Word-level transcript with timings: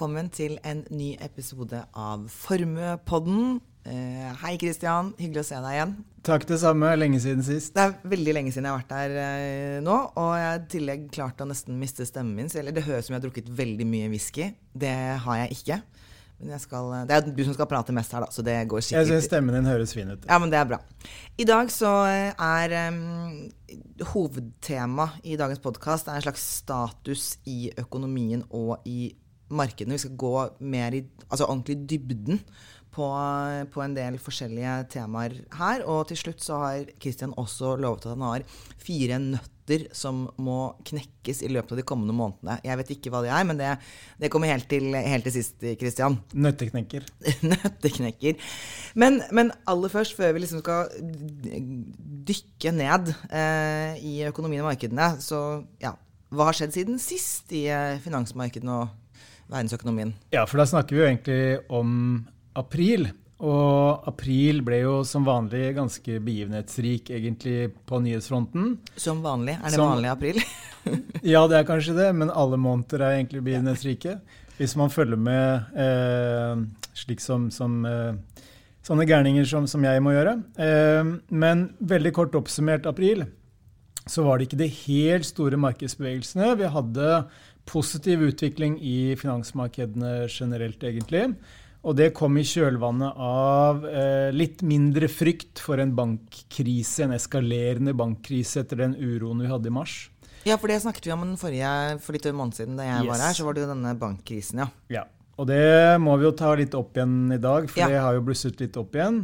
Velkommen 0.00 0.30
til 0.32 0.54
en 0.64 0.78
ny 0.96 1.10
episode 1.20 1.76
av 1.92 2.22
Formuepodden. 2.32 3.58
Uh, 3.84 4.30
hei, 4.40 4.54
Kristian. 4.56 5.10
Hyggelig 5.18 5.42
å 5.42 5.48
se 5.50 5.58
deg 5.60 5.76
igjen. 5.76 5.92
Takk 6.24 6.46
det 6.48 6.56
samme. 6.62 6.94
Lenge 6.96 7.20
siden 7.20 7.44
sist. 7.44 7.74
Det 7.76 7.84
er 7.84 8.08
veldig 8.08 8.32
lenge 8.38 8.54
siden 8.54 8.70
jeg 8.70 8.72
har 8.72 8.80
vært 8.80 8.94
der 8.94 9.12
uh, 9.18 9.76
nå. 9.84 9.98
Og 10.22 10.32
jeg 10.40 10.46
har 10.46 10.56
i 10.56 10.72
tillegg 10.72 11.04
klart 11.12 11.44
å 11.44 11.48
nesten 11.52 11.76
miste 11.76 12.08
stemmen 12.08 12.32
min. 12.32 12.48
Eller 12.48 12.72
det 12.72 12.86
høres 12.88 13.04
ut 13.04 13.10
som 13.10 13.18
jeg 13.18 13.20
har 13.20 13.26
drukket 13.26 13.52
veldig 13.60 13.90
mye 13.92 14.08
whisky. 14.14 14.48
Det 14.72 14.96
har 15.26 15.42
jeg 15.42 15.60
ikke. 15.60 15.80
Men 16.40 16.56
jeg 16.56 16.64
skal, 16.64 16.90
det 17.04 17.18
er 17.20 17.30
du 17.36 17.44
som 17.44 17.60
skal 17.60 17.72
prate 17.76 18.00
mest 18.00 18.16
her, 18.16 18.24
da, 18.24 18.32
så 18.32 18.40
det 18.40 18.56
går 18.72 18.80
skikkelig 18.80 19.04
Jeg 19.04 19.20
syns 19.20 19.28
stemmen 19.28 19.60
din 19.60 19.68
høres 19.68 19.92
fin 19.92 20.08
ut. 20.08 20.24
Ja, 20.24 20.40
men 20.40 20.48
det 20.48 20.62
er 20.64 20.70
bra. 20.72 20.80
I 21.36 21.44
dag 21.44 21.68
så 21.76 21.90
er 22.08 22.78
um, 22.88 23.50
hovedtema 24.16 25.10
i 25.28 25.36
dagens 25.36 25.60
podkast 25.60 26.08
en 26.08 26.24
slags 26.24 26.54
status 26.62 27.34
i 27.44 27.66
økonomien 27.84 28.48
og 28.48 28.78
i 28.88 29.10
markedene. 29.50 29.96
Vi 29.96 30.04
skal 30.06 30.18
gå 30.20 30.34
mer 30.60 30.96
i 30.96 31.04
altså 31.28 31.46
ordentlig 31.48 31.80
dybden 31.90 32.42
på, 32.94 33.06
på, 33.70 33.82
en 33.84 33.94
del 33.94 34.18
forskjellige 34.22 34.74
temaer 34.96 35.38
her. 35.58 35.86
Og 35.86 36.08
til 36.10 36.20
slutt 36.20 36.44
så 36.44 36.58
har 36.64 36.90
Kristian 37.02 37.36
også 37.38 37.76
lovet 37.80 38.06
at 38.06 38.16
han 38.16 38.26
har 38.26 38.46
fire 38.80 39.20
nøtter 39.22 39.86
som 39.94 40.24
må 40.42 40.72
knekkes 40.88 41.44
i 41.46 41.50
løpet 41.52 41.76
av 41.76 41.78
de 41.78 41.86
kommende 41.86 42.14
månedene. 42.16 42.58
Jeg 42.66 42.78
vet 42.80 42.92
ikke 42.96 43.12
hva 43.14 43.22
det 43.22 43.30
er, 43.30 43.46
men 43.46 43.60
det, 43.60 43.70
det 44.18 44.30
kommer 44.32 44.50
helt 44.50 44.66
til, 44.70 44.90
helt 44.96 45.26
til 45.28 45.36
sist, 45.36 45.62
Kristian. 45.78 46.18
Nøtteknekker. 46.34 47.06
Nøtteknekker. 47.52 48.50
Men, 48.98 49.22
men, 49.30 49.54
aller 49.70 49.92
først, 49.92 50.16
før 50.18 50.34
vi 50.34 50.42
liksom 50.42 50.64
skal 50.64 50.90
dykke 52.30 52.74
ned 52.74 53.12
eh, 53.30 54.00
i 54.02 54.16
økonomien 54.26 54.64
og 54.64 54.72
markedene, 54.72 55.12
så 55.22 55.60
ja, 55.82 55.94
hva 56.34 56.50
har 56.50 56.58
skjedd 56.58 56.74
siden 56.74 56.98
sist 57.02 57.54
i 57.54 57.64
eh, 57.70 58.00
finansmarkedene 58.02 58.74
og 58.82 58.99
verdensøkonomien. 59.50 60.14
Ja, 60.34 60.46
for 60.48 60.62
da 60.62 60.68
snakker 60.68 60.96
vi 60.96 61.02
jo 61.02 61.08
egentlig 61.08 61.42
om 61.80 61.90
april. 62.58 63.10
Og 63.40 64.04
april 64.08 64.60
ble 64.64 64.82
jo 64.82 64.98
som 65.08 65.24
vanlig 65.24 65.70
ganske 65.78 66.18
begivenhetsrik 66.20 67.08
egentlig 67.16 67.70
på 67.88 68.02
nyhetsfronten. 68.04 68.74
Som 69.00 69.22
vanlig? 69.24 69.56
Er 69.56 69.72
det 69.72 69.78
som, 69.78 69.94
vanlig 69.94 70.12
april? 70.12 70.42
ja, 71.34 71.46
det 71.48 71.60
er 71.60 71.68
kanskje 71.68 71.96
det, 71.96 72.10
men 72.20 72.32
alle 72.32 72.60
måneder 72.60 73.06
er 73.06 73.16
egentlig 73.16 73.44
begivenhetsrike. 73.46 74.18
Hvis 74.60 74.76
man 74.76 74.92
følger 74.92 75.16
med 75.16 75.72
eh, 75.72 76.60
slik 77.00 77.24
som, 77.24 77.48
som 77.54 77.80
eh, 77.88 78.44
sånne 78.84 79.06
gærninger 79.08 79.48
som, 79.48 79.64
som, 79.70 79.84
jeg 79.88 80.04
må 80.04 80.12
gjøre. 80.12 80.36
Eh, 80.60 81.12
men 81.32 81.70
veldig 81.80 82.12
kort 82.16 82.36
oppsummert 82.36 82.88
april, 82.90 83.24
så 84.08 84.24
var 84.26 84.36
det 84.36 84.48
ikke 84.48 84.60
de 84.60 84.68
helt 84.82 85.28
store 85.28 85.56
markedsbevegelsene. 85.60 86.54
Vi 86.60 86.68
hadde 86.76 87.08
positiv 87.68 88.22
utvikling 88.26 88.78
i 88.82 89.16
finansmarkedene 89.18 90.28
generelt, 90.28 90.82
egentlig. 90.82 91.34
Og 91.80 91.96
det 91.96 92.10
kom 92.16 92.36
i 92.36 92.44
kjølvannet 92.44 93.20
av 93.24 93.84
eh, 93.88 94.28
litt 94.36 94.60
mindre 94.66 95.08
frykt 95.08 95.62
for 95.64 95.80
en 95.80 95.94
bankkrise, 95.96 97.06
en 97.06 97.14
eskalerende 97.16 97.94
bankkrise 97.96 98.64
etter 98.64 98.82
den 98.82 98.96
uroen 98.98 99.40
vi 99.40 99.48
hadde 99.48 99.70
i 99.70 99.74
mars. 99.78 100.02
Ja, 100.44 100.56
for 100.60 100.72
det 100.72 100.80
snakket 100.84 101.08
vi 101.08 101.14
om 101.14 101.24
den 101.24 101.40
forrige, 101.40 101.70
for 102.04 102.16
litt 102.16 102.26
over 102.26 102.34
en 102.34 102.40
måned 102.42 102.56
siden 102.56 102.76
da 102.76 102.86
jeg 102.88 103.06
yes. 103.06 103.10
var 103.12 103.24
her. 103.24 103.36
Så 103.36 103.46
var 103.46 103.56
det 103.56 103.64
jo 103.64 103.72
denne 103.72 103.94
bankkrisen, 104.00 104.62
ja. 104.64 104.68
ja. 104.92 105.06
Og 105.40 105.48
det 105.48 105.96
må 106.04 106.16
vi 106.20 106.28
jo 106.28 106.36
ta 106.36 106.52
litt 106.56 106.76
opp 106.76 106.96
igjen 106.96 107.32
i 107.32 107.40
dag, 107.40 107.68
for 107.72 107.80
ja. 107.80 107.88
det 107.88 108.00
har 108.04 108.16
jo 108.16 108.24
blusset 108.28 108.60
litt 108.60 108.76
opp 108.80 108.96
igjen. 108.96 109.22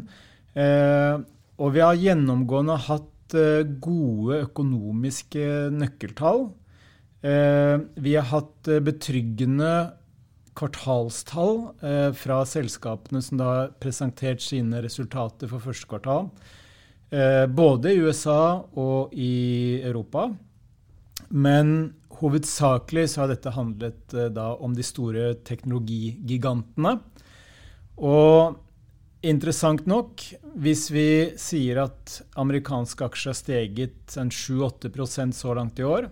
Eh, 0.56 1.14
og 1.60 1.72
vi 1.74 1.84
har 1.84 2.00
gjennomgående 2.00 2.76
hatt 2.86 3.36
eh, 3.36 3.68
gode 3.84 4.42
økonomiske 4.46 5.48
nøkkeltall. 5.76 6.46
Eh, 7.22 7.78
vi 7.94 8.16
har 8.16 8.28
hatt 8.28 8.68
eh, 8.68 8.82
betryggende 8.84 9.70
kvartalstall 10.56 11.62
eh, 11.80 12.10
fra 12.16 12.42
selskapene 12.48 13.22
som 13.24 13.40
har 13.40 13.72
presentert 13.80 14.44
sine 14.44 14.82
resultater 14.84 15.50
for 15.50 15.64
første 15.64 15.88
kvartal. 15.90 16.30
Både 17.06 17.92
i 17.94 18.00
USA 18.02 18.66
og 18.74 19.12
i 19.14 19.78
Europa. 19.78 20.24
Men 21.30 21.68
hovedsakelig 22.18 23.04
så 23.12 23.22
har 23.22 23.30
dette 23.30 23.52
handlet 23.54 24.16
da 24.34 24.48
om 24.58 24.74
de 24.74 24.82
store 24.84 25.28
teknologigigantene. 25.46 26.96
Og 28.02 28.58
interessant 29.22 29.86
nok, 29.86 30.26
hvis 30.58 30.88
vi 30.90 31.06
sier 31.38 31.84
at 31.86 32.18
amerikanske 32.42 33.06
aksjer 33.06 33.32
har 33.32 33.38
steget 33.38 34.18
7-8% 34.18 35.38
så 35.38 35.54
langt 35.56 35.78
i 35.78 35.86
år, 35.86 36.10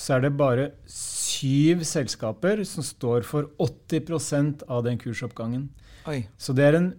så 0.00 0.16
er 0.16 0.24
det 0.24 0.32
bare 0.38 0.70
syv 0.90 1.84
selskaper 1.88 2.64
som 2.68 2.86
står 2.86 3.26
for 3.28 3.50
80% 3.60 4.64
av 4.68 4.86
den 4.86 4.98
kursoppgangen. 5.00 5.68
Oi. 6.08 6.22
Så 6.40 6.56
det 6.56 6.70
er 6.70 6.80
en 6.80 6.90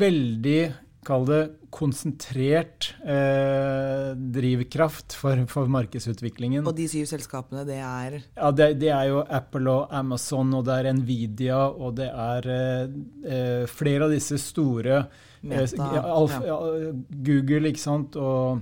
veldig 0.00 0.60
Kall 1.00 1.22
det 1.24 1.38
konsentrert 1.72 2.90
eh, 3.08 4.10
drivkraft 4.12 5.14
for, 5.16 5.46
for, 5.48 5.70
markedsutviklingen. 5.72 6.66
Og 6.68 6.74
de 6.76 6.84
syv 6.92 7.06
selskapene, 7.08 7.62
det 7.64 7.78
er 7.80 8.18
Ja, 8.18 8.50
det, 8.52 8.66
det, 8.82 8.90
er 8.92 9.06
jo 9.08 9.22
Apple 9.24 9.78
og 9.78 9.94
Amazon, 9.96 10.52
og 10.58 10.66
det 10.68 10.76
er 10.76 10.90
Nvidia, 10.98 11.62
og 11.72 11.96
det 12.02 12.10
er 12.10 12.50
eh, 12.52 12.98
eh 13.24 13.64
flere 13.70 14.10
av 14.10 14.12
disse 14.12 14.36
store 14.42 14.98
eh, 14.98 15.64
Alf, 15.64 16.04
Alfa, 16.04 16.42
ja. 16.44 16.92
Google, 17.30 17.72
ikke 17.72 17.84
sant, 17.86 18.20
og 18.20 18.60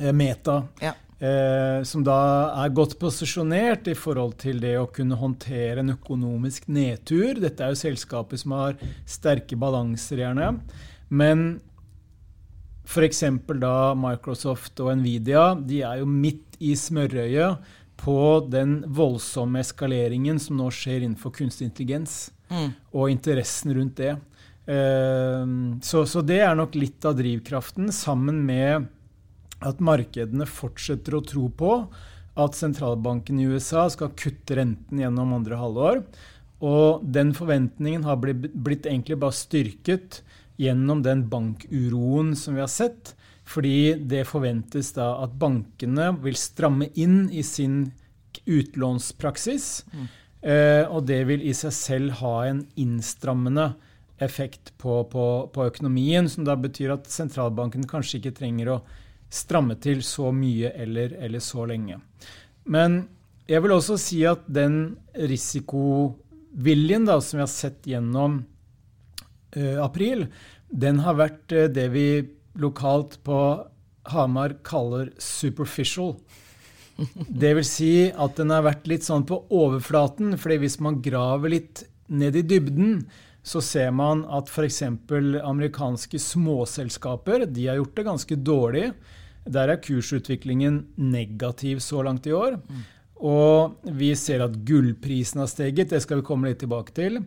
eh, 0.00 0.14
Meta. 0.16 0.62
Ja. 0.80 0.96
Eh, 1.20 1.82
som 1.84 2.00
da 2.00 2.16
er 2.62 2.72
godt 2.72 2.94
posisjonert 3.00 3.90
i 3.92 3.96
forhold 3.98 4.38
til 4.40 4.60
det 4.62 4.78
å 4.80 4.86
kunne 4.88 5.18
håndtere 5.20 5.82
en 5.82 5.92
økonomisk 5.92 6.70
nedtur. 6.72 7.36
Dette 7.42 7.66
er 7.66 7.74
jo 7.74 7.80
selskaper 7.82 8.40
som 8.40 8.54
har 8.56 8.78
sterke 9.04 9.58
balanser, 9.60 10.22
gjerne. 10.24 10.54
Men 11.12 11.42
f.eks. 12.88 13.20
da 13.60 13.74
Microsoft 14.00 14.80
og 14.80 14.94
Nvidia 15.02 15.52
de 15.60 15.82
er 15.84 16.00
jo 16.00 16.08
midt 16.08 16.56
i 16.60 16.72
smørøyet 16.76 17.68
på 18.00 18.16
den 18.48 18.78
voldsomme 18.88 19.60
eskaleringen 19.60 20.40
som 20.40 20.56
nå 20.56 20.70
skjer 20.72 21.04
innenfor 21.04 21.34
kunstig 21.36 21.68
intelligens, 21.68 22.30
mm. 22.48 22.70
og 22.96 23.12
interessen 23.12 23.74
rundt 23.76 24.00
det. 24.00 24.14
Eh, 24.64 25.44
så, 25.84 26.06
så 26.08 26.24
det 26.24 26.40
er 26.46 26.56
nok 26.56 26.80
litt 26.80 27.04
av 27.04 27.20
drivkraften, 27.20 27.92
sammen 27.92 28.40
med 28.48 28.88
at 29.60 29.80
markedene 29.84 30.46
fortsetter 30.48 31.16
å 31.16 31.24
tro 31.26 31.48
på 31.52 31.74
at 32.40 32.56
sentralbanken 32.56 33.40
i 33.40 33.48
USA 33.50 33.86
skal 33.92 34.14
kutte 34.18 34.56
renten 34.58 35.00
gjennom 35.02 35.34
andre 35.36 35.58
halvår. 35.60 36.02
Og 36.64 37.04
den 37.04 37.32
forventningen 37.36 38.04
har 38.04 38.20
blitt, 38.20 38.50
blitt 38.52 38.88
egentlig 38.88 39.18
bare 39.20 39.36
styrket 39.36 40.20
gjennom 40.60 41.02
den 41.04 41.24
bankuroen 41.32 42.34
som 42.36 42.56
vi 42.56 42.64
har 42.64 42.72
sett. 42.72 43.14
Fordi 43.50 43.96
det 44.06 44.28
forventes 44.28 44.92
da 44.94 45.14
at 45.24 45.34
bankene 45.40 46.12
vil 46.22 46.36
stramme 46.38 46.90
inn 46.94 47.24
i 47.32 47.42
sin 47.46 47.90
utlånspraksis. 48.46 49.68
Mm. 49.90 50.08
Eh, 50.40 50.84
og 50.88 51.04
det 51.08 51.24
vil 51.28 51.42
i 51.44 51.54
seg 51.56 51.74
selv 51.76 52.20
ha 52.22 52.34
en 52.48 52.62
innstrammende 52.80 53.72
effekt 54.20 54.72
på, 54.80 55.00
på, 55.08 55.26
på 55.52 55.66
økonomien, 55.72 56.28
som 56.28 56.44
da 56.44 56.54
betyr 56.60 56.94
at 56.94 57.08
sentralbanken 57.10 57.88
kanskje 57.88 58.20
ikke 58.20 58.36
trenger 58.36 58.74
å 58.74 58.78
stramme 59.30 59.76
til 59.80 60.02
så 60.06 60.32
mye 60.34 60.72
eller, 60.74 61.14
eller, 61.22 61.42
så 61.42 61.64
lenge. 61.70 62.00
Men 62.64 63.04
jeg 63.50 63.62
vil 63.62 63.74
også 63.74 63.96
si 64.00 64.20
at 64.28 64.42
den 64.50 64.96
risikoviljen 65.14 67.06
da, 67.08 67.20
som 67.22 67.38
vi 67.38 67.46
har 67.46 67.52
sett 67.52 67.86
gjennom 67.88 68.42
uh, 69.56 69.78
april, 69.84 70.26
den 70.70 71.00
har 71.06 71.18
vært 71.18 71.54
uh, 71.54 71.66
det 71.70 71.88
vi 71.94 72.06
lokalt 72.60 73.20
på 73.26 73.40
Hamar 74.10 74.56
kaller 74.66 75.12
superficial. 75.22 76.16
Det 77.40 77.54
vil 77.56 77.64
si 77.64 77.92
at 78.10 78.36
den 78.36 78.52
har 78.52 78.66
vært 78.66 78.88
litt 78.90 79.06
sånn 79.06 79.24
på 79.28 79.38
overflaten, 79.56 80.34
fordi 80.40 80.58
hvis 80.64 80.78
man 80.84 81.00
graver 81.04 81.54
litt 81.54 81.84
ned 82.10 82.36
i 82.36 82.44
dybden, 82.44 83.04
så 83.42 83.62
ser 83.64 83.92
man 83.96 84.26
at 84.28 84.50
f.eks. 84.52 84.82
amerikanske 85.40 86.20
småselskaper 86.20 87.46
de 87.48 87.70
har 87.70 87.80
gjort 87.80 87.96
det 87.96 88.06
ganske 88.10 88.36
dårlig. 88.44 88.90
Der 89.44 89.72
er 89.72 89.80
kursutviklingen 89.82 90.82
negativ 90.96 91.80
så 91.84 92.02
langt 92.06 92.26
i 92.28 92.34
år. 92.36 92.58
Mm. 92.60 92.82
Og 93.30 93.88
vi 94.00 94.14
ser 94.16 94.44
at 94.46 94.56
gullprisen 94.66 95.42
har 95.42 95.48
steget, 95.50 95.90
det 95.92 96.00
skal 96.02 96.20
vi 96.20 96.28
komme 96.28 96.50
litt 96.50 96.62
tilbake 96.62 96.94
til. 96.96 97.20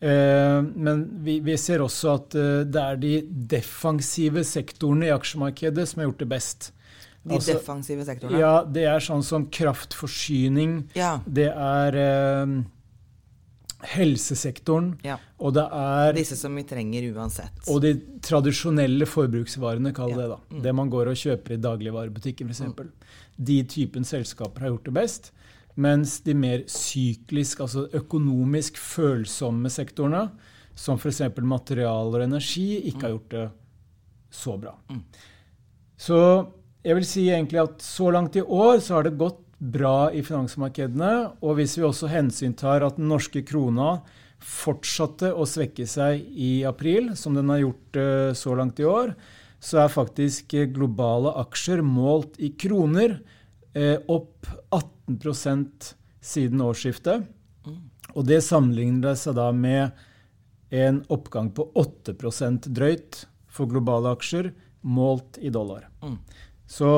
Eh, 0.00 0.58
men 0.62 1.02
vi, 1.24 1.40
vi, 1.44 1.56
ser 1.60 1.82
også 1.84 2.12
at 2.14 2.36
eh, 2.38 2.60
det 2.64 2.82
er 2.82 3.00
de 3.00 3.14
defensive 3.50 4.44
sektorene 4.48 5.10
i 5.10 5.14
aksjemarkedet 5.14 5.88
som 5.90 6.00
har 6.00 6.08
gjort 6.08 6.22
det 6.22 6.30
best. 6.30 6.70
De 7.20 7.36
altså, 7.36 7.58
defensive 7.58 8.06
sektorene? 8.08 8.40
Ja, 8.40 8.54
det 8.64 8.86
er 8.88 9.04
sånn 9.04 9.24
som 9.26 9.44
kraftforsyning. 9.52 10.78
Ja. 10.96 11.18
Det 11.26 11.50
er 11.50 11.98
eh, 12.00 12.54
helsesektoren. 13.86 14.92
Ja. 15.06 15.16
Og 15.40 15.54
det 15.56 15.64
er 15.64 16.14
Disse 16.16 16.36
som 16.38 16.56
vi 16.58 16.64
trenger 16.68 17.06
uansett. 17.14 17.62
Og 17.72 17.80
de 17.84 17.94
tradisjonelle 18.24 19.08
forbruksvarene, 19.08 19.94
kall 19.96 20.14
ja. 20.14 20.20
det. 20.20 20.28
da. 20.34 20.38
Mm. 20.50 20.62
Det 20.66 20.74
man 20.76 20.92
går 20.92 21.12
og 21.12 21.20
kjøper 21.20 21.56
i 21.56 21.60
dagligvarebutikken, 21.64 22.50
f.eks. 22.50 22.64
Mm. 22.68 23.18
De 23.50 23.58
typen 23.72 24.06
selskaper 24.06 24.66
har 24.66 24.74
gjort 24.74 24.90
det 24.90 24.96
best. 25.00 25.30
Mens 25.80 26.18
de 26.26 26.34
mer 26.36 26.64
syklisk, 26.68 27.62
altså 27.64 27.86
økonomisk 27.96 28.78
følsomme 28.80 29.70
sektorene, 29.72 30.26
som 30.76 31.00
f.eks. 31.00 31.22
materialer 31.40 32.22
og 32.22 32.28
energi, 32.28 32.68
ikke 32.90 33.06
har 33.06 33.14
gjort 33.16 33.36
det 33.36 33.46
så 34.30 34.56
bra. 34.60 34.74
Mm. 34.90 35.04
Så 36.00 36.18
jeg 36.84 36.96
vil 36.96 37.06
si 37.06 37.28
egentlig 37.28 37.60
at 37.62 37.82
så 37.84 38.10
langt 38.14 38.36
i 38.40 38.44
år 38.44 38.80
så 38.80 38.98
har 38.98 39.08
det 39.08 39.18
gått 39.20 39.40
bra 39.60 40.10
i 40.12 40.22
finansmarkedene. 40.24 41.12
Og 41.44 41.58
hvis 41.60 41.76
vi 41.78 41.86
også 41.86 42.10
hensyntar 42.10 42.84
at 42.86 42.98
den 42.98 43.10
norske 43.12 43.44
krona 43.46 44.00
fortsatte 44.40 45.34
å 45.36 45.44
svekke 45.48 45.84
seg 45.88 46.24
i 46.32 46.62
april, 46.68 47.12
som 47.16 47.36
den 47.36 47.52
har 47.52 47.60
gjort 47.60 48.00
uh, 48.00 48.30
så 48.36 48.56
langt 48.56 48.80
i 48.80 48.88
år, 48.88 49.12
så 49.60 49.82
er 49.82 49.92
faktisk 49.92 50.54
globale 50.72 51.34
aksjer 51.42 51.82
målt 51.84 52.38
i 52.40 52.54
kroner 52.56 53.18
uh, 53.76 53.98
opp 54.08 54.48
18 54.72 55.20
siden 56.24 56.64
årsskiftet. 56.64 57.28
Mm. 57.68 57.82
Og 58.16 58.24
det 58.28 58.40
sammenligner 58.46 59.18
seg 59.18 59.36
da 59.36 59.50
med 59.52 59.92
en 60.70 61.02
oppgang 61.12 61.50
på 61.52 61.66
8% 61.76 62.70
drøyt 62.72 63.24
for 63.50 63.68
globale 63.68 64.14
aksjer 64.14 64.52
målt 64.80 65.36
i 65.42 65.50
dollar. 65.52 65.90
Så 66.70 66.90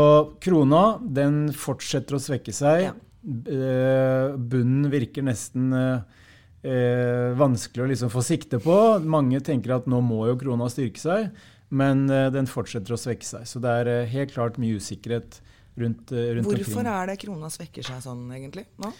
krona 0.45 0.99
den 1.01 1.47
fortsetter 1.57 2.19
å 2.19 2.21
svekke 2.21 2.53
seg. 2.53 2.91
Ja. 2.91 2.93
Eh, 3.23 4.35
bunnen 4.37 4.91
virker 4.93 5.25
nesten 5.25 5.73
eh, 5.73 7.33
vanskelig 7.39 7.87
å 7.87 7.89
liksom 7.95 8.13
få 8.13 8.25
sikte 8.27 8.61
på. 8.63 8.77
Mange 9.01 9.41
tenker 9.45 9.79
at 9.79 9.89
nå 9.89 10.03
må 10.05 10.27
jo 10.29 10.37
krona 10.41 10.69
styrke 10.73 11.01
seg, 11.01 11.33
men 11.73 12.05
eh, 12.13 12.29
den 12.35 12.51
fortsetter 12.51 12.93
å 12.93 13.01
svekke 13.01 13.27
seg. 13.27 13.49
Så 13.49 13.63
det 13.65 13.73
er 13.83 13.93
eh, 13.95 14.13
helt 14.13 14.37
klart 14.37 14.61
mye 14.61 14.77
usikkerhet 14.77 15.41
rundt, 15.81 16.13
rundt 16.13 16.51
Hvorfor 16.51 16.83
omkring. 16.83 16.93
er 16.93 17.09
det 17.09 17.19
krona 17.25 17.49
svekker 17.53 17.89
seg 17.89 18.05
sånn, 18.05 18.27
egentlig? 18.37 18.69
nå? 18.83 18.93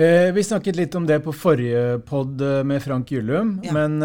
Eh, 0.00 0.30
vi 0.34 0.42
snakket 0.46 0.78
litt 0.78 0.94
om 0.98 1.06
det 1.06 1.20
på 1.22 1.34
forrige 1.34 2.00
pod 2.08 2.42
med 2.66 2.82
Frank 2.82 3.10
Gyllum. 3.14 3.60
Ja. 3.66 3.76
Men 3.76 4.00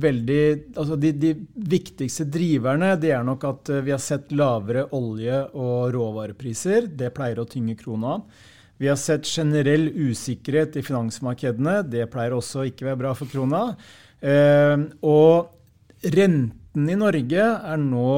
veldig, 0.00 0.40
altså 0.76 0.96
de, 1.00 1.12
de, 1.16 1.32
viktigste 1.70 2.26
driverne 2.30 2.94
det 3.00 3.12
er 3.16 3.24
nok 3.26 3.44
at 3.48 3.70
eh, 3.72 3.84
vi 3.86 3.94
har 3.94 4.02
sett 4.02 4.32
lavere 4.34 4.86
olje- 4.96 5.44
og 5.52 5.92
råvarepriser. 5.94 6.90
Det 6.90 7.12
pleier 7.16 7.40
å 7.42 7.48
tynge 7.48 7.76
krona. 7.78 8.18
Vi 8.80 8.90
har 8.90 8.98
sett 8.98 9.28
generell 9.30 9.86
usikkerhet 9.88 10.76
i 10.80 10.84
finansmarkedene. 10.84 11.82
Det 11.86 12.08
pleier 12.12 12.34
også 12.34 12.66
ikke 12.68 12.86
å 12.86 12.90
være 12.90 13.02
bra 13.04 13.12
for 13.18 13.30
krona. 13.30 13.62
Eh, 14.24 14.76
og 15.06 16.10
renten 16.14 16.90
i 16.90 16.98
Norge 16.98 17.46
er 17.54 17.80
nå 17.80 18.10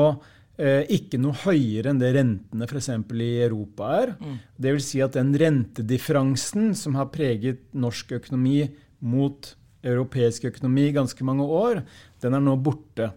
eh, 0.56 0.88
ikke 0.96 1.20
noe 1.20 1.36
høyere 1.44 1.92
enn 1.92 2.00
det 2.00 2.14
rentene 2.16 2.68
f.eks. 2.68 2.90
i 3.20 3.30
Europa 3.44 3.92
er. 4.00 4.16
Mm. 4.16 4.40
Det 4.56 4.74
vil 4.76 4.88
si 4.88 5.04
at 5.04 5.18
den 5.18 5.34
rentedifferansen 5.36 6.72
som 6.78 6.96
har 6.98 7.12
preget 7.14 7.68
norsk 7.76 8.16
økonomi 8.20 8.62
mot 9.04 9.52
europeisk 9.86 10.48
økonomi 10.50 10.88
i 10.88 10.96
ganske 10.96 11.26
mange 11.26 11.46
år, 11.46 11.82
den 12.22 12.36
er 12.36 12.42
nå 12.42 12.56
borte. 12.58 13.12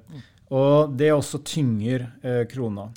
Og 0.49 0.95
det 0.97 1.11
også 1.13 1.43
tynger 1.45 2.07
eh, 2.25 2.45
krona. 2.49 2.87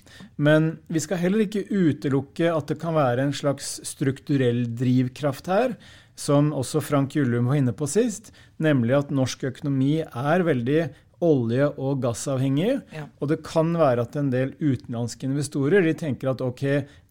Men 0.40 0.78
vi 0.88 1.02
skal 1.04 1.20
heller 1.20 1.44
ikke 1.44 1.66
utelukke 1.68 2.48
at 2.48 2.70
det 2.70 2.78
kan 2.80 2.96
være 2.96 3.26
en 3.26 3.34
slags 3.36 3.74
strukturell 3.84 4.64
drivkraft 4.78 5.50
her, 5.52 5.76
som 6.16 6.50
også 6.56 6.80
Frank 6.84 7.16
Jullum 7.16 7.50
var 7.50 7.60
inne 7.60 7.74
på 7.76 7.88
sist, 7.88 8.30
nemlig 8.62 8.96
at 8.98 9.12
norsk 9.12 9.44
økonomi 9.50 9.98
er 10.00 10.44
veldig 10.48 10.82
olje- 11.22 11.70
og 11.78 12.00
gassavhengig. 12.02 12.80
Ja. 12.92 13.06
Og 13.20 13.30
det 13.30 13.42
kan 13.46 13.72
være 13.78 14.04
at 14.06 14.16
en 14.18 14.32
del 14.32 14.56
utenlandske 14.60 15.28
investorer 15.28 15.84
de 15.84 15.94
tenker 15.98 16.32
at 16.32 16.42
ok, 16.44 16.64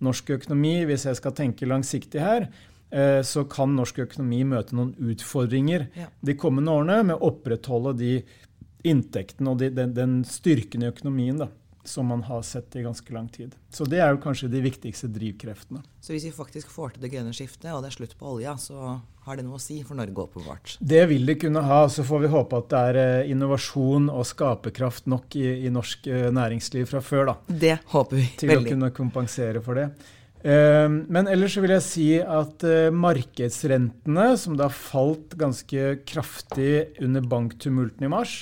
norsk 0.03 0.33
økonomi, 0.37 0.81
hvis 0.89 1.07
jeg 1.07 1.19
skal 1.19 1.35
tenke 1.37 1.69
langsiktig 1.69 2.21
her, 2.21 2.49
så 3.23 3.45
kan 3.47 3.71
norsk 3.71 4.01
økonomi 4.03 4.41
møte 4.43 4.75
noen 4.75 4.89
utfordringer 5.13 5.85
ja. 5.95 6.09
de 6.19 6.33
kommende 6.35 6.73
årene 6.75 6.97
med 7.07 7.15
å 7.15 7.29
opprettholde 7.29 7.93
de 8.01 8.09
inntektene 8.83 9.53
og 9.53 9.61
de, 9.61 9.69
den, 9.71 9.93
den, 9.95 10.17
styrken 10.27 10.83
i 10.83 10.89
økonomien. 10.91 11.39
da 11.39 11.47
som 11.83 12.05
man 12.05 12.23
har 12.23 12.41
sett 12.41 12.75
i 12.75 12.81
ganske 12.81 13.13
lang 13.13 13.27
tid. 13.29 13.55
Så 13.69 13.85
det 13.89 14.01
er 14.01 14.11
jo 14.13 14.19
kanskje 14.21 14.49
de 14.51 14.61
viktigste 14.61 15.09
drivkreftene. 15.11 15.81
Så 16.01 16.13
hvis 16.13 16.27
vi 16.27 16.33
faktisk 16.35 16.69
får 16.69 16.95
til 16.95 17.05
det 17.05 17.11
grønne 17.13 17.33
skiftet, 17.33 17.71
og 17.73 17.81
det 17.81 17.91
er 17.91 17.95
slutt 17.95 18.13
på 18.19 18.35
olja, 18.35 18.53
så 18.61 18.99
har 19.25 19.37
det 19.37 19.45
noe 19.45 19.57
å 19.57 19.61
si 19.61 19.79
for 19.85 19.97
Norge 19.97 20.27
åpenbart? 20.27 20.75
Det 20.77 21.01
vil 21.09 21.25
det 21.29 21.39
kunne 21.41 21.63
ha. 21.65 21.81
Så 21.89 22.05
får 22.05 22.23
vi 22.25 22.31
håpe 22.35 22.61
at 22.61 22.69
det 22.71 22.83
er 22.91 23.01
eh, 23.01 23.33
innovasjon 23.33 24.09
og 24.13 24.25
skaperkraft 24.29 25.09
nok 25.11 25.37
i, 25.39 25.47
i 25.65 25.73
norsk 25.73 26.09
eh, 26.09 26.29
næringsliv 26.33 26.89
fra 26.89 27.03
før, 27.05 27.33
da. 27.33 27.37
Det 27.65 27.77
håper 27.93 28.21
vi 28.21 28.27
til 28.37 28.53
veldig. 28.53 28.67
Å 28.67 28.75
kunne 28.75 28.91
kompensere 29.01 29.63
for 29.65 29.81
det. 29.81 29.89
Ehm, 30.41 31.03
men 31.11 31.29
ellers 31.29 31.55
vil 31.61 31.73
jeg 31.75 31.85
si 31.85 32.07
at 32.17 32.63
eh, 32.65 32.89
markedsrentene, 32.93 34.31
som 34.41 34.57
da 34.57 34.71
falt 34.73 35.35
ganske 35.37 35.99
kraftig 36.09 36.97
under 37.03 37.25
banktumulten 37.29 38.07
i 38.07 38.11
mars, 38.11 38.41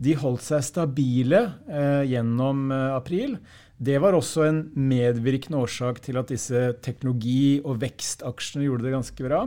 de 0.00 0.14
holdt 0.16 0.46
seg 0.46 0.62
stabile 0.64 1.42
eh, 1.66 2.06
gjennom 2.12 2.70
eh, 2.72 2.86
april. 2.94 3.36
Det 3.80 3.98
var 4.00 4.14
også 4.14 4.46
en 4.46 4.62
medvirkende 4.78 5.58
årsak 5.58 5.98
til 6.04 6.20
at 6.20 6.30
disse 6.30 6.70
teknologi- 6.84 7.62
og 7.64 7.80
vekstaksjene 7.82 8.68
gjorde 8.68 8.86
det 8.86 8.96
ganske 8.98 9.24
bra. 9.24 9.46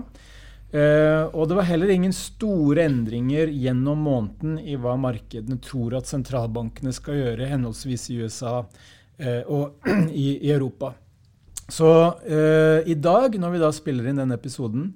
Og 0.74 1.44
det 1.46 1.54
var 1.54 1.68
heller 1.70 1.92
ingen 1.94 2.16
store 2.18 2.88
endringer 2.88 3.52
gjennom 3.54 4.00
måneden 4.08 4.56
i 4.58 4.74
hva 4.74 4.96
markedene 4.98 5.60
tror 5.62 6.00
at 6.00 6.10
sentralbankene 6.10 6.90
skal 6.98 7.20
gjøre, 7.20 7.52
henholdsvis 7.52 8.08
i 8.10 8.18
USA 8.24 8.56
og 9.54 9.86
i, 10.26 10.50
Europa. 10.50 10.96
Så 11.72 11.90
eh, 12.28 12.84
i 12.92 12.96
dag, 13.00 13.36
når 13.40 13.54
vi 13.56 13.62
da 13.62 13.72
spiller 13.74 14.10
inn 14.10 14.20
denne 14.20 14.36
episoden, 14.40 14.92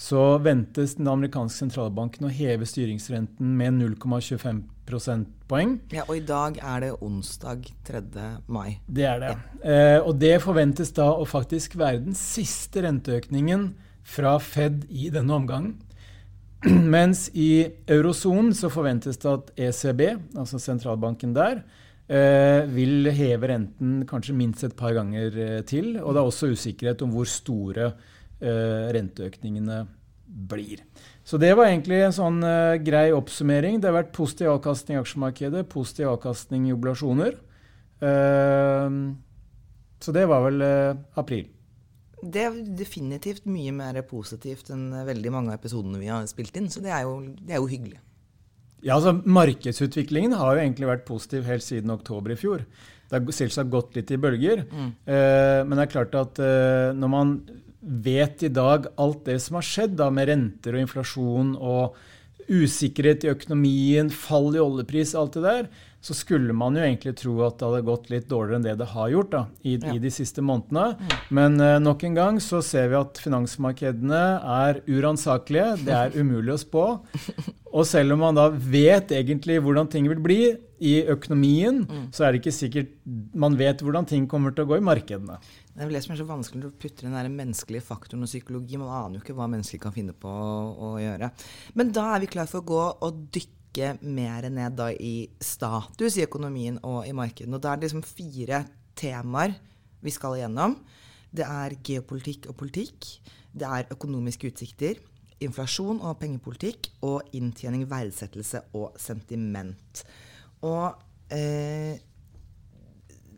så 0.00 0.38
ventes 0.40 0.94
den 0.96 1.08
amerikanske 1.12 1.66
sentralbanken 1.66 2.24
å 2.24 2.32
heve 2.32 2.64
styringsrenten 2.64 3.50
med 3.58 3.74
0,25 3.82 4.62
prosentpoeng. 4.88 5.74
Ja, 5.92 6.06
Og 6.08 6.16
i 6.16 6.24
dag 6.24 6.56
er 6.56 6.86
det 6.86 6.94
onsdag 7.04 7.68
3. 7.84 8.00
mai. 8.48 8.80
Det 8.88 9.04
er 9.04 9.20
det. 9.20 9.34
Ja. 9.34 9.60
Eh, 9.60 9.98
og 10.00 10.16
det 10.22 10.38
forventes 10.44 10.94
da 10.96 11.10
å 11.12 11.28
faktisk 11.28 11.76
være 11.80 12.00
den 12.06 12.16
siste 12.16 12.86
renteøkningen 12.86 13.70
fra 14.10 14.38
Fed 14.40 14.86
i 14.88 15.10
denne 15.12 15.36
omgangen. 15.36 15.76
Mens 16.96 17.28
i 17.36 17.68
eurosonen 17.88 18.54
så 18.56 18.72
forventes 18.72 19.20
det 19.20 19.30
at 19.30 19.52
ECB, 19.68 20.02
altså 20.36 20.60
sentralbanken 20.60 21.36
der, 21.36 21.62
vil 22.10 23.06
heve 23.14 23.52
renten 23.52 24.00
kanskje 24.10 24.34
minst 24.34 24.64
et 24.66 24.74
par 24.74 24.96
ganger 24.96 25.36
eh, 25.38 25.60
til. 25.62 25.92
Og 26.00 26.16
det 26.16 26.18
er 26.18 26.30
også 26.30 26.50
usikkerhet 26.56 27.04
om 27.06 27.12
hvor 27.14 27.28
store 27.30 27.92
Eh, 28.40 28.88
renteøkningene 28.96 29.82
blir. 30.24 30.80
Så 31.28 31.36
det 31.36 31.50
var 31.58 31.68
egentlig 31.68 31.98
en 32.00 32.14
sånn 32.14 32.38
grei 32.80 33.10
oppsummering. 33.12 33.76
Det 33.76 33.90
har 33.90 33.98
vært 33.98 34.14
positiv 34.16 34.54
avkastning 34.54 34.96
i 34.96 35.00
aksjemarkedet, 35.02 35.68
positiv 35.68 36.08
avkastning 36.14 36.68
i 36.68 36.72
oblasjoner. 36.72 37.36
Så 40.00 40.14
det 40.16 40.24
var 40.30 40.46
vel 40.46 40.64
april. 41.20 41.50
Det 42.22 42.46
er 42.46 42.56
definitivt 42.78 43.44
mye 43.50 43.74
mer 43.76 44.00
positivt 44.08 44.70
enn 44.72 44.88
veldig 45.04 45.34
mange 45.34 45.52
av 45.52 45.60
episodene 45.60 46.00
vi 46.00 46.08
har 46.08 46.24
spilt 46.30 46.56
inn, 46.56 46.70
så 46.72 46.80
det 46.84 46.94
er 46.94 47.04
jo, 47.04 47.18
det 47.36 47.56
er 47.56 47.60
jo 47.60 47.68
hyggelig. 47.68 48.00
Ja, 48.80 48.96
altså 48.96 49.16
Markedsutviklingen 49.24 50.36
har 50.38 50.54
jo 50.54 50.62
egentlig 50.62 50.88
vært 50.88 51.06
positiv 51.08 51.48
helt 51.48 51.64
siden 51.64 51.92
oktober 51.92 52.32
i 52.34 52.38
fjor. 52.40 52.64
Det 53.10 53.18
har 53.18 53.34
selvsagt 53.34 53.72
gått 53.72 53.98
litt 53.98 54.12
i 54.14 54.20
bølger, 54.22 54.62
mm. 54.70 54.90
men 55.66 55.72
det 55.74 55.82
er 55.82 55.90
klart 55.90 56.14
at 56.14 56.38
når 56.94 57.10
man 57.10 57.32
vet 57.80 58.44
i 58.46 58.52
dag 58.52 58.86
alt 59.00 59.24
det 59.26 59.38
som 59.42 59.58
har 59.58 59.66
skjedd 59.66 59.96
da, 59.98 60.06
med 60.14 60.30
renter 60.30 60.76
og 60.76 60.84
inflasjon 60.84 61.52
og 61.58 61.98
usikkerhet 62.50 63.24
i 63.24 63.32
økonomien, 63.32 64.10
fall 64.12 64.54
i 64.54 64.62
oljepris, 64.62 65.14
alt 65.18 65.38
det 65.38 65.44
der, 65.46 65.68
så 66.00 66.14
skulle 66.16 66.54
man 66.56 66.76
jo 66.76 66.82
egentlig 66.84 67.12
tro 67.20 67.34
at 67.44 67.58
det 67.60 67.68
hadde 67.68 67.84
gått 67.84 68.08
litt 68.12 68.28
dårligere 68.30 68.60
enn 68.60 68.64
det 68.64 68.76
det 68.80 68.88
har 68.94 69.10
gjort 69.12 69.32
da, 69.34 69.42
i, 69.60 69.74
ja. 69.76 69.92
i 69.92 70.00
de 70.00 70.12
siste 70.12 70.40
månedene. 70.44 70.94
Mm. 70.96 71.12
Men 71.36 71.60
uh, 71.60 71.76
nok 71.82 72.06
en 72.08 72.16
gang 72.16 72.40
så 72.40 72.62
ser 72.64 72.88
vi 72.92 72.96
at 73.00 73.20
finansmarkedene 73.20 74.22
er 74.40 74.80
uransakelige. 74.88 75.74
Det 75.84 75.96
er 75.98 76.16
umulig 76.16 76.56
å 76.56 76.62
spå. 76.62 76.86
Og 77.76 77.84
selv 77.86 78.16
om 78.16 78.24
man 78.24 78.38
da 78.38 78.48
vet 78.50 79.12
egentlig 79.14 79.60
hvordan 79.62 79.92
ting 79.92 80.08
vil 80.10 80.24
bli 80.24 80.40
i 80.80 80.94
økonomien, 81.12 81.84
mm. 81.84 82.08
så 82.16 82.24
er 82.24 82.32
det 82.32 82.40
ikke 82.40 82.56
sikkert 82.56 82.96
man 83.36 83.60
vet 83.60 83.84
hvordan 83.84 84.08
ting 84.08 84.24
kommer 84.30 84.56
til 84.56 84.64
å 84.64 84.72
gå 84.72 84.80
i 84.80 84.86
markedene. 84.88 85.36
Det 85.76 85.84
er 85.84 85.92
det 85.92 86.02
som 86.02 86.16
er 86.16 86.22
så 86.22 86.26
vanskelig 86.26 86.66
å 86.66 86.74
putte 86.80 87.04
den 87.04 87.14
der 87.14 87.28
menneskelige 87.30 87.84
faktoren 87.84 88.24
og 88.24 88.32
psykologi. 88.32 88.80
Man 88.80 88.88
aner 88.88 89.20
jo 89.20 89.24
ikke 89.26 89.36
hva 89.36 89.52
mennesker 89.52 89.84
kan 89.84 89.94
finne 89.94 90.16
på 90.16 90.32
å, 90.32 90.74
å 90.80 90.90
gjøre. 91.00 91.30
Men 91.76 91.92
da 91.94 92.08
er 92.16 92.24
vi 92.24 92.32
klar 92.32 92.48
for 92.50 92.64
å 92.64 92.70
gå 92.72 92.84
og 92.88 93.24
dykke 93.36 93.59
mer 94.02 94.48
ned 94.50 94.76
da 94.76 94.90
i 94.92 95.28
status 95.40 96.16
i 96.18 96.24
økonomien 96.24 96.78
og 96.82 97.06
i 97.06 97.12
markedene. 97.12 97.56
Og 97.56 97.62
da 97.62 97.72
er 97.72 97.80
det 97.80 97.88
liksom 97.88 98.02
fire 98.02 98.64
temaer 98.98 99.54
vi 100.00 100.10
skal 100.10 100.38
igjennom. 100.38 100.76
Det 101.30 101.46
er 101.46 101.76
geopolitikk 101.84 102.48
og 102.50 102.56
politikk. 102.56 103.06
Det 103.52 103.66
er 103.66 103.90
økonomiske 103.92 104.50
utsikter. 104.50 104.98
Inflasjon 105.40 106.00
og 106.02 106.18
pengepolitikk. 106.18 106.90
Og 107.06 107.22
inntjening, 107.32 107.86
verdsettelse 107.90 108.64
og 108.74 108.98
sentiment. 108.98 110.04
Og 110.66 110.94
eh, 111.32 112.00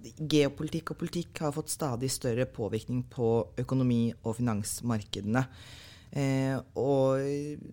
geopolitikk 0.02 0.94
og 0.94 1.02
politikk 1.04 1.44
har 1.44 1.54
fått 1.54 1.70
stadig 1.72 2.10
større 2.10 2.46
påvirkning 2.46 3.04
på 3.10 3.28
økonomi 3.60 4.12
og 4.22 4.36
finansmarkedene. 4.40 5.44
Eh, 6.12 6.57
og, 6.76 7.23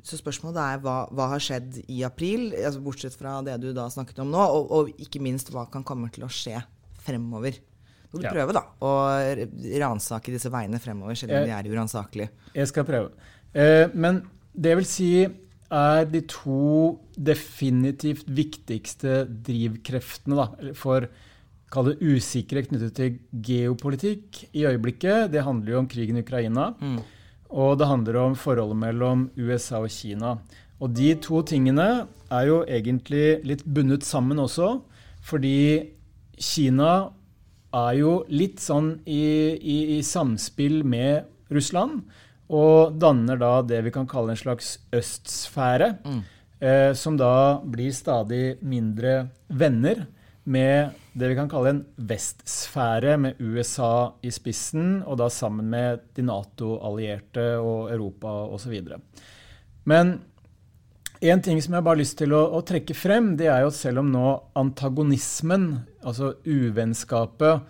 så 0.07 0.19
spørsmålet 0.19 0.59
er 0.63 0.83
hva, 0.83 0.99
hva 1.11 1.25
har 1.33 1.43
skjedd 1.43 1.81
i 1.91 2.03
april, 2.07 2.53
altså 2.55 2.83
bortsett 2.83 3.17
fra 3.19 3.39
det 3.43 3.57
du 3.59 3.71
da 3.75 3.89
snakket 3.91 4.21
om 4.23 4.31
nå, 4.31 4.39
og, 4.39 4.69
og 4.71 5.01
ikke 5.03 5.21
minst 5.23 5.51
hva 5.51 5.65
kan 5.71 5.83
komme 5.87 6.07
til 6.15 6.23
å 6.27 6.31
skje 6.31 6.61
fremover. 7.03 7.59
Du 8.09 8.17
vil 8.17 8.29
ja. 8.29 8.33
prøve 8.33 8.55
da, 8.55 8.63
å 8.81 8.93
ransake 9.83 10.33
disse 10.33 10.49
veiene 10.53 10.79
fremover, 10.81 11.19
selv 11.19 11.35
om 11.37 11.45
de 11.45 11.53
er 11.53 11.69
uransakelige. 11.69 12.31
Jeg 12.55 12.71
skal 12.71 12.87
prøve. 12.87 13.29
Eh, 13.53 13.85
men 13.93 14.23
det 14.55 14.77
vil 14.79 14.87
si 14.87 15.11
er 15.69 16.07
de 16.09 16.23
to 16.25 16.97
definitivt 17.13 18.29
viktigste 18.33 19.23
drivkreftene 19.45 20.39
da, 20.39 20.47
for 20.77 21.05
kall 21.69 21.91
det 21.91 21.99
usikre 22.01 22.63
knyttet 22.65 22.95
til 22.97 23.19
geopolitikk 23.45 24.45
i 24.57 24.65
øyeblikket. 24.65 25.29
Det 25.35 25.45
handler 25.45 25.75
jo 25.75 25.81
om 25.83 25.89
krigen 25.91 26.17
i 26.17 26.23
Ukraina. 26.25 26.71
Mm. 26.81 26.99
Og 27.49 27.79
det 27.81 27.89
handler 27.89 28.19
om 28.21 28.35
forholdet 28.37 28.77
mellom 28.77 29.27
USA 29.37 29.81
og 29.81 29.91
Kina. 29.93 30.37
Og 30.79 30.93
de 30.95 31.13
to 31.21 31.41
tingene 31.43 32.05
er 32.29 32.43
jo 32.47 32.61
egentlig 32.69 33.39
litt 33.47 33.65
bundet 33.65 34.05
sammen 34.07 34.39
også. 34.39 34.77
Fordi 35.25 35.89
Kina 36.39 37.09
er 37.75 37.93
jo 37.99 38.13
litt 38.29 38.61
sånn 38.63 38.95
i, 39.05 39.23
i, 39.57 39.77
i 39.97 39.99
samspill 40.05 40.83
med 40.87 41.27
Russland. 41.53 42.03
Og 42.49 42.95
danner 43.01 43.37
da 43.41 43.59
det 43.65 43.81
vi 43.85 43.93
kan 43.93 44.07
kalle 44.09 44.33
en 44.33 44.41
slags 44.41 44.77
østsfære. 44.95 45.91
Mm. 46.05 46.21
Eh, 46.59 46.91
som 46.93 47.17
da 47.17 47.59
blir 47.63 47.93
stadig 47.95 48.59
mindre 48.67 49.29
venner 49.47 50.05
med 50.49 50.97
det 51.13 51.29
vi 51.29 51.37
kan 51.37 51.49
kalle 51.51 51.73
en 51.73 51.83
vestsfære, 52.09 53.17
med 53.21 53.41
USA 53.41 54.15
i 54.25 54.31
spissen, 54.33 55.01
og 55.05 55.19
da 55.21 55.29
sammen 55.33 55.69
med 55.69 56.05
de 56.17 56.25
Nato-allierte 56.25 57.51
og 57.61 57.91
Europa 57.93 58.31
osv. 58.55 58.79
Men 59.89 60.15
en 61.19 61.43
ting 61.43 61.59
som 61.61 61.75
jeg 61.75 61.83
bare 61.83 61.97
har 61.97 62.01
lyst 62.01 62.17
til 62.21 62.33
å, 62.33 62.45
å, 62.55 62.63
trekke 62.65 62.95
frem, 62.95 63.33
det 63.37 63.49
er 63.51 63.65
jo 63.65 63.73
at 63.73 63.77
selv 63.77 64.01
om 64.03 64.09
nå 64.13 64.25
antagonismen, 64.59 65.69
altså 66.01 66.33
uvennskapet, 66.47 67.67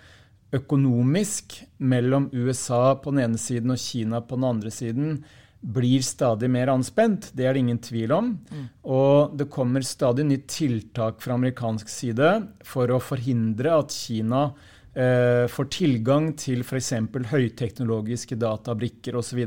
økonomisk 0.53 1.59
mellom 1.77 2.29
USA 2.33 2.95
på 2.97 3.13
den 3.13 3.25
ene 3.27 3.41
siden 3.41 3.73
og 3.73 3.81
Kina 3.81 4.21
på 4.25 4.37
den 4.39 4.47
andre 4.47 4.71
siden 4.73 5.19
blir 5.59 6.01
stadig 6.01 6.49
mer 6.49 6.71
anspent. 6.71 7.31
Det 7.35 7.45
er 7.45 7.53
det 7.53 7.63
ingen 7.65 7.81
tvil 7.83 8.13
om. 8.15 8.31
Mm. 8.49 8.65
Og 8.95 9.37
det 9.37 9.49
kommer 9.51 9.85
stadig 9.85 10.25
nytt 10.29 10.47
tiltak 10.51 11.21
fra 11.23 11.35
amerikansk 11.35 11.91
side 11.91 12.31
for 12.67 12.91
å 12.91 13.01
forhindre 13.03 13.73
at 13.81 13.91
Kina 13.91 14.47
eh, 14.95 15.45
får 15.51 15.69
tilgang 15.75 16.31
til 16.39 16.63
f.eks. 16.63 16.93
høyteknologiske 17.33 18.39
databrikker 18.39 19.19
osv., 19.19 19.43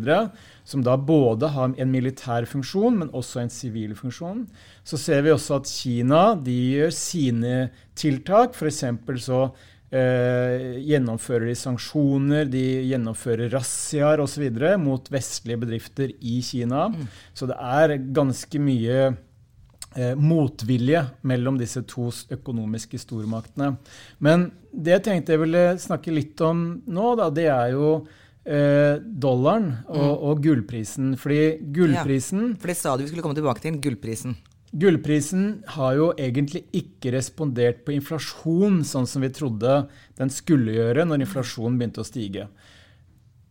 som 0.68 0.84
da 0.84 0.98
både 1.00 1.48
har 1.56 1.72
en 1.72 1.92
militær 1.92 2.46
funksjon, 2.50 3.00
men 3.00 3.16
også 3.16 3.42
en 3.42 3.52
sivil 3.52 3.96
funksjon. 3.98 4.44
Så 4.84 5.00
ser 5.00 5.24
vi 5.24 5.32
også 5.32 5.62
at 5.62 5.72
Kina 5.72 6.22
de 6.36 6.58
gjør 6.76 6.92
sine 6.92 7.56
tiltak. 7.98 8.52
For 8.58 8.68
så 8.68 9.46
Eh, 9.92 10.78
gjennomfører 10.88 11.50
de 11.50 11.54
sanksjoner, 11.58 12.46
de 12.48 12.62
gjennomfører 12.88 13.50
razziaer 13.52 14.22
osv. 14.24 14.46
mot 14.80 15.10
vestlige 15.12 15.60
bedrifter 15.60 16.14
i 16.16 16.38
Kina. 16.40 16.86
Mm. 16.88 17.10
Så 17.36 17.48
det 17.50 17.58
er 17.60 17.98
ganske 18.16 18.62
mye 18.62 19.02
eh, 19.10 20.14
motvilje 20.16 21.04
mellom 21.28 21.60
disse 21.60 21.84
to 21.84 22.08
økonomiske 22.32 23.02
stormaktene. 23.02 23.74
Men 24.24 24.48
det 24.72 24.96
jeg 24.96 25.04
tenkte 25.10 25.36
jeg 25.36 25.44
ville 25.44 25.64
snakke 25.82 26.16
litt 26.16 26.40
om 26.40 26.64
nå, 26.88 27.12
da, 27.20 27.28
det 27.28 27.50
er 27.52 27.74
jo 27.74 27.90
eh, 28.48 28.96
dollaren 28.96 29.74
og, 29.90 30.08
mm. 30.08 30.24
og, 30.30 30.42
gullprisen. 30.48 31.12
Fordi 31.20 31.44
gullprisen 31.68 32.46
ja, 32.48 32.56
For 32.62 32.72
det 32.72 32.78
sa 32.80 32.96
du 32.96 33.04
vi 33.04 33.12
skulle 33.12 33.28
komme 33.28 33.36
tilbake 33.36 33.60
til, 33.60 33.76
gullprisen. 33.76 34.40
Gullprisen 34.72 35.62
har 35.74 35.96
jo 35.98 36.12
egentlig 36.16 36.62
ikke 36.72 37.12
respondert 37.12 37.82
på 37.84 37.92
inflasjon 37.92 38.80
sånn 38.88 39.08
som 39.08 39.24
vi 39.24 39.28
trodde 39.34 39.82
den 40.16 40.32
skulle 40.32 40.78
gjøre 40.78 41.04
når 41.04 41.26
inflasjonen 41.26 41.76
begynte 41.76 42.00
å 42.00 42.08
stige. 42.08 42.46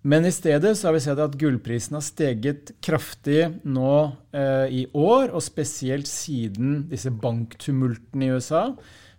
Men 0.01 0.25
i 0.25 0.34
stedet 0.34 0.74
så 0.78 0.88
har 0.88 0.96
vi 0.96 1.04
sett 1.04 1.20
at 1.22 1.36
gullprisen 1.38 1.94
har 1.94 2.01
steget 2.01 2.72
kraftig 2.82 3.44
nå 3.70 3.92
eh, 4.34 4.66
i 4.74 4.82
år, 4.98 5.30
og 5.30 5.46
spesielt 5.46 6.10
siden 6.10 6.88
disse 6.90 7.13
banktumultene 7.13 8.25
i 8.25 8.32
USA, 8.34 8.63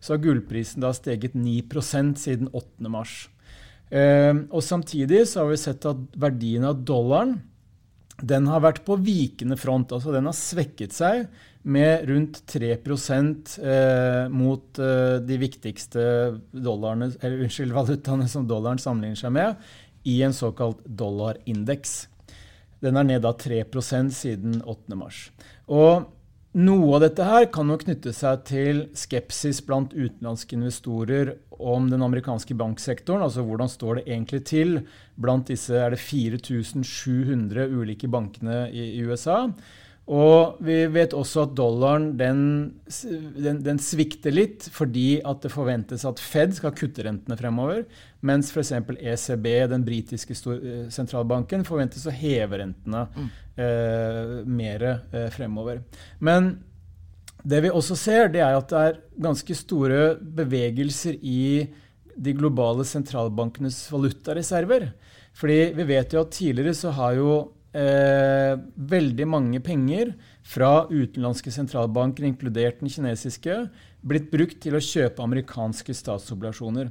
så 0.03 0.17
har 0.17 0.25
gullprisen 0.25 0.83
da 0.83 0.91
steget 0.97 1.39
9% 1.39 2.19
siden 2.19 2.51
8. 2.51 2.91
mars. 2.91 3.15
Eh, 3.95 4.35
og 4.51 4.67
samtidig 4.67 5.23
så 5.31 5.45
har 5.45 5.53
vi 5.53 5.63
sett 5.63 5.87
at 5.87 6.03
verdien 6.19 6.67
av 6.67 6.83
dollaren 6.83 7.39
den 8.23 8.51
har 8.51 8.63
vært 8.63 8.83
på 8.87 8.99
vikende 9.03 9.57
front. 9.59 9.93
altså 9.95 10.13
Den 10.15 10.27
har 10.27 10.37
svekket 10.37 10.95
seg 10.95 11.29
med 11.63 12.09
rundt 12.09 12.47
3 12.47 12.73
eh, 12.73 14.29
mot 14.29 14.79
eh, 14.79 15.19
de 15.23 15.39
viktigste 15.39 16.05
dollarene, 16.51 17.13
eller, 17.21 17.45
unnskyld, 17.45 17.73
valutaene 17.73 18.29
som 18.29 18.49
dollaren 18.49 18.83
sammenligner 18.83 19.21
seg 19.21 19.35
med, 19.37 19.69
i 20.03 20.21
en 20.27 20.35
såkalt 20.35 20.83
dollarindeks. 20.85 22.09
Den 22.83 22.99
er 22.99 23.07
ned 23.07 23.29
av 23.29 23.39
3% 23.39 24.11
siden 24.11 24.59
8. 24.67 24.97
mars. 24.99 25.29
Og 25.71 26.09
noe 26.59 26.97
av 26.99 27.05
dette 27.05 27.25
her 27.25 27.47
kan 27.55 27.71
jo 27.71 27.79
knytte 27.81 28.11
seg 28.13 28.43
til 28.45 28.83
skepsis 28.99 29.63
blant 29.65 29.95
utenlandske 29.95 30.59
investorer 30.59 31.37
om 31.63 31.87
den 31.89 32.03
amerikanske 32.05 32.57
banksektoren. 32.59 33.23
Altså 33.25 33.47
hvordan 33.47 33.71
står 33.71 34.01
det 34.01 34.09
egentlig 34.11 34.43
til 34.51 34.75
blant 35.15 35.47
disse 35.49 35.79
er 35.79 35.95
det 35.95 36.03
4700 36.03 37.71
ulike 37.71 38.11
bankene 38.11 38.67
i 38.69 38.99
USA. 39.07 39.47
Og 40.11 40.59
vi 40.67 40.81
vet 40.91 41.13
også 41.15 41.45
at 41.45 41.53
dollaren 41.55 42.09
den, 42.19 42.41
den, 43.37 43.61
den, 43.63 43.79
svikter 43.79 44.35
litt 44.35 44.67
fordi 44.75 45.21
at 45.23 45.45
det 45.45 45.53
forventes 45.53 46.03
at 46.09 46.19
Fed 46.19 46.57
skal 46.57 46.75
kutte 46.75 47.05
rentene 47.07 47.39
fremover, 47.39 47.85
mens 48.27 48.51
f.eks. 48.51 48.73
ECB, 48.99 49.47
den 49.71 49.87
britiske 49.87 50.35
eh, 50.57 50.91
sentralbanken, 50.91 51.63
forventes 51.69 52.09
å 52.11 52.15
heve 52.15 52.65
rentene 52.65 53.05
mm. 53.15 53.31
eh, 53.63 54.35
mer 54.51 54.87
eh, 54.91 55.31
fremover. 55.35 55.85
Men 56.19 56.57
det 57.47 57.63
vi 57.63 57.71
også 57.71 57.95
ser, 57.99 58.29
det 58.35 58.43
er 58.43 58.59
at 58.59 58.75
det 58.75 58.83
er 58.83 59.01
ganske 59.23 59.55
store 59.59 60.03
bevegelser 60.19 61.19
i 61.23 61.69
de 62.13 62.35
globale 62.37 62.85
sentralbankenes 62.87 63.85
valutareserver. 63.91 64.91
Fordi 65.39 65.73
vi 65.79 65.89
vet 65.95 66.13
jo 66.13 66.27
at 66.27 66.35
tidligere 66.35 66.75
så 66.77 66.93
har 66.99 67.17
jo 67.17 67.35
eh, 67.77 68.55
veldig 68.77 69.27
mange 69.29 69.61
penger 69.65 70.15
fra 70.43 70.87
utenlandske 70.91 71.53
sentralbanker, 71.55 72.27
inkludert 72.29 72.81
den 72.81 72.93
kinesiske, 72.93 73.67
blitt 74.03 74.31
brukt 74.33 74.59
til 74.63 74.77
å 74.77 74.83
kjøpe 74.83 75.23
amerikanske 75.23 75.95
statsobligasjoner. 75.95 76.91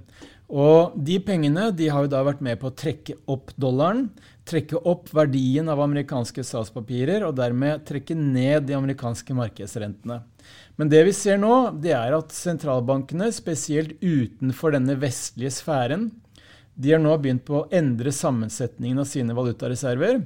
Og 0.51 0.95
de 1.00 1.17
pengene 1.23 1.69
de 1.75 1.88
har 1.91 2.05
jo 2.05 2.11
da 2.11 2.23
vært 2.27 2.41
med 2.43 2.59
på 2.59 2.67
å 2.69 2.75
trekke 2.75 3.15
opp 3.31 3.53
dollaren, 3.59 4.09
trekke 4.47 4.81
opp 4.89 5.11
verdien 5.15 5.69
av 5.71 5.79
amerikanske 5.83 6.43
statspapirer 6.43 7.23
og 7.27 7.38
dermed 7.38 7.85
trekke 7.88 8.17
ned 8.17 8.67
de 8.67 8.75
amerikanske 8.75 9.35
markedsrentene. 9.38 10.19
Men 10.75 10.91
det 10.91 11.05
vi 11.07 11.13
ser 11.15 11.39
nå, 11.39 11.53
det 11.79 11.93
er 11.95 12.15
at 12.17 12.35
sentralbankene, 12.35 13.29
spesielt 13.35 13.95
utenfor 14.01 14.75
denne 14.75 14.97
vestlige 15.00 15.53
sfæren, 15.55 16.09
de 16.75 16.95
har 16.95 17.01
nå 17.03 17.13
begynt 17.21 17.45
på 17.45 17.61
å 17.61 17.65
endre 17.75 18.11
sammensetningen 18.15 19.03
av 19.03 19.07
sine 19.07 19.35
valutareserver. 19.38 20.23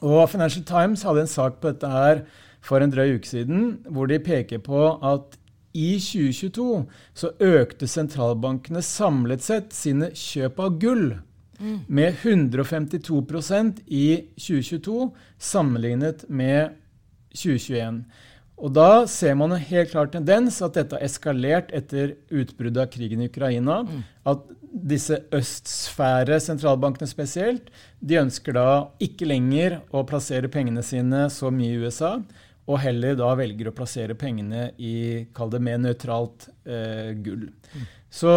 Og 0.00 0.30
Financial 0.32 0.64
Times 0.64 1.04
hadde 1.04 1.26
en 1.26 1.30
sak 1.30 1.60
på 1.60 1.72
dette 1.72 1.90
her 1.90 2.24
for 2.64 2.80
en 2.80 2.92
drøy 2.92 3.16
uke 3.16 3.28
siden, 3.28 3.80
hvor 3.88 4.08
de 4.08 4.20
peker 4.22 4.60
på 4.64 4.82
at 5.04 5.36
i 5.76 5.98
2022 6.02 6.86
så 7.14 7.30
økte 7.46 7.86
sentralbankene 7.86 8.82
samlet 8.82 9.44
sett 9.44 9.74
sine 9.76 10.10
kjøp 10.18 10.58
av 10.60 10.78
gull 10.82 11.04
mm. 11.60 11.76
med 11.86 12.18
152% 12.24 13.84
i 13.86 14.06
2022 14.34 15.10
sammenlignet 15.38 16.26
med 16.28 16.74
2021. 17.36 18.02
Og 18.60 18.72
Da 18.76 19.06
ser 19.08 19.36
man 19.40 19.54
en 19.54 19.68
helt 19.70 19.92
klar 19.92 20.10
tendens 20.12 20.60
at 20.64 20.76
dette 20.76 20.96
har 20.96 21.04
eskalert 21.04 21.72
etter 21.72 22.16
utbruddet 22.28 22.82
av 22.84 22.90
krigen 22.92 23.22
i 23.24 23.30
Ukraina. 23.30 23.80
Mm. 23.88 24.02
At 24.28 24.44
disse 24.70 25.16
østsfære 25.34 26.38
sentralbankene 26.44 27.08
spesielt, 27.10 27.72
de 27.98 28.20
ønsker 28.20 28.54
da 28.54 28.68
ikke 29.02 29.28
lenger 29.28 29.80
å 29.90 30.04
plassere 30.06 30.50
pengene 30.52 30.84
sine 30.86 31.26
så 31.32 31.50
mye 31.54 31.74
i 31.74 31.80
USA, 31.80 32.18
og 32.70 32.78
heller 32.84 33.16
da 33.18 33.32
velger 33.38 33.70
å 33.70 33.74
plassere 33.74 34.14
pengene 34.14 34.68
i, 34.78 35.26
kall 35.34 35.50
det 35.50 35.62
mer 35.64 35.80
nøytralt 35.82 36.46
eh, 36.68 37.16
gull. 37.18 37.48
Mm. 37.72 37.88
Så 38.14 38.34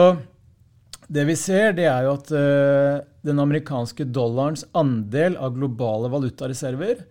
det 1.14 1.28
vi 1.30 1.36
ser, 1.38 1.76
det 1.78 1.86
er 1.92 2.08
jo 2.08 2.16
at 2.16 2.32
eh, 2.34 3.04
den 3.28 3.42
amerikanske 3.44 4.08
dollarens 4.10 4.66
andel 4.74 5.38
av 5.38 5.54
globale 5.58 6.10
valutareserver 6.14 7.04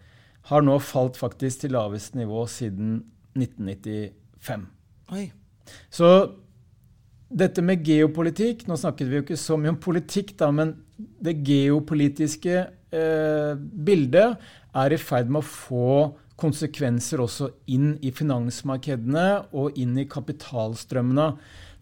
har 0.51 0.65
nå 0.65 0.79
falt 0.83 1.19
faktisk 1.21 1.63
til 1.63 1.75
laveste 1.77 2.19
nivå 2.19 2.45
siden 2.51 3.03
1995. 3.39 4.67
Oi. 5.15 5.27
Så 5.93 6.09
dette 7.33 7.63
med 7.65 7.85
geopolitikk 7.87 8.67
Nå 8.69 8.77
snakket 8.77 9.09
vi 9.09 9.17
jo 9.17 9.23
ikke 9.25 9.39
så 9.41 9.57
mye 9.57 9.73
om 9.73 9.79
politikk, 9.81 10.35
da, 10.41 10.51
men 10.53 10.75
det 11.23 11.39
geopolitiske 11.47 12.57
eh, 12.59 13.53
bildet 13.57 14.43
er 14.77 14.95
i 14.95 15.01
ferd 15.01 15.31
med 15.33 15.41
å 15.41 15.47
få 15.47 15.95
konsekvenser 16.43 17.23
også 17.23 17.53
inn 17.71 17.95
i 18.03 18.11
finansmarkedene 18.15 19.27
og 19.55 19.79
inn 19.79 19.95
i 20.01 20.09
kapitalstrømmene. 20.11 21.29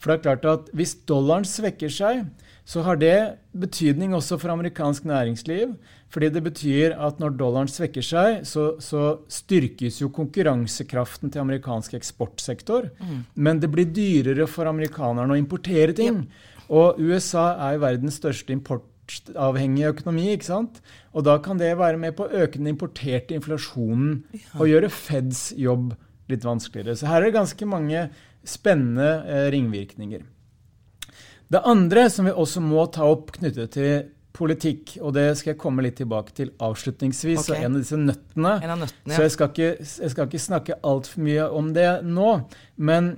For 0.01 0.11
det 0.11 0.17
er 0.17 0.25
klart 0.25 0.49
at 0.49 0.71
hvis 0.77 0.95
dollaren 1.09 1.47
svekker 1.49 1.93
seg, 1.93 2.25
så 2.65 2.85
har 2.87 3.01
det 3.01 3.17
betydning 3.57 4.15
også 4.17 4.39
for 4.41 4.53
amerikansk 4.53 5.07
næringsliv. 5.09 5.75
Fordi 6.11 6.31
det 6.35 6.43
betyr 6.43 6.95
at 6.99 7.21
når 7.23 7.37
dollaren 7.39 7.71
svekker 7.71 8.03
seg, 8.03 8.41
så, 8.49 8.73
så 8.83 9.21
styrkes 9.31 10.01
jo 10.03 10.11
konkurransekraften 10.15 11.31
til 11.31 11.45
amerikansk 11.45 11.95
eksportsektor. 12.01 12.89
Mm. 12.99 13.21
Men 13.39 13.61
det 13.63 13.71
blir 13.71 13.93
dyrere 13.95 14.49
for 14.51 14.71
amerikanerne 14.71 15.37
å 15.37 15.39
importere 15.39 15.95
ting. 15.97 16.25
Ja. 16.27 16.57
Og 16.71 16.99
USA 17.03 17.53
er 17.69 17.77
jo 17.77 17.85
verdens 17.85 18.19
største 18.19 18.55
importavhengige 18.55 19.95
økonomi. 19.95 20.29
ikke 20.35 20.51
sant? 20.51 20.83
Og 21.15 21.27
da 21.27 21.39
kan 21.43 21.59
det 21.63 21.77
være 21.79 21.99
med 22.03 22.19
på 22.19 22.27
å 22.27 22.43
øke 22.43 22.59
den 22.59 22.73
importerte 22.75 23.39
inflasjonen 23.39 24.21
ja. 24.35 24.45
og 24.59 24.71
gjøre 24.71 24.91
Feds 24.95 25.51
jobb 25.59 25.95
litt 26.31 26.47
vanskeligere. 26.47 26.99
Så 26.99 27.11
her 27.11 27.23
er 27.23 27.31
det 27.31 27.39
ganske 27.39 27.71
mange 27.71 28.09
spennende 28.47 29.11
eh, 29.27 29.49
ringvirkninger. 29.55 30.27
Det 31.51 31.63
andre 31.67 32.07
som 32.11 32.29
vi 32.29 32.35
også 32.35 32.63
må 32.63 32.85
ta 32.95 33.07
opp 33.11 33.33
knyttet 33.35 33.75
til 33.75 34.11
politikk, 34.37 34.97
og 35.01 35.15
det 35.17 35.27
skal 35.39 35.55
jeg 35.55 35.61
komme 35.61 35.85
litt 35.85 35.99
tilbake 36.01 36.35
til 36.37 36.53
avslutningsvis, 36.63 37.49
okay. 37.49 37.65
en 37.65 37.75
av 37.75 37.83
disse 37.83 37.99
nøttene. 37.99 38.53
En 38.61 38.75
av 38.77 38.85
nøttene 38.85 39.15
ja. 39.15 39.17
Så 39.17 39.27
jeg 39.27 39.35
skal 39.37 39.51
ikke, 39.51 39.73
jeg 40.05 40.13
skal 40.15 40.31
ikke 40.31 40.45
snakke 40.47 40.79
altfor 40.87 41.27
mye 41.27 41.49
om 41.61 41.73
det 41.77 41.89
nå. 42.07 42.37
Men 42.79 43.17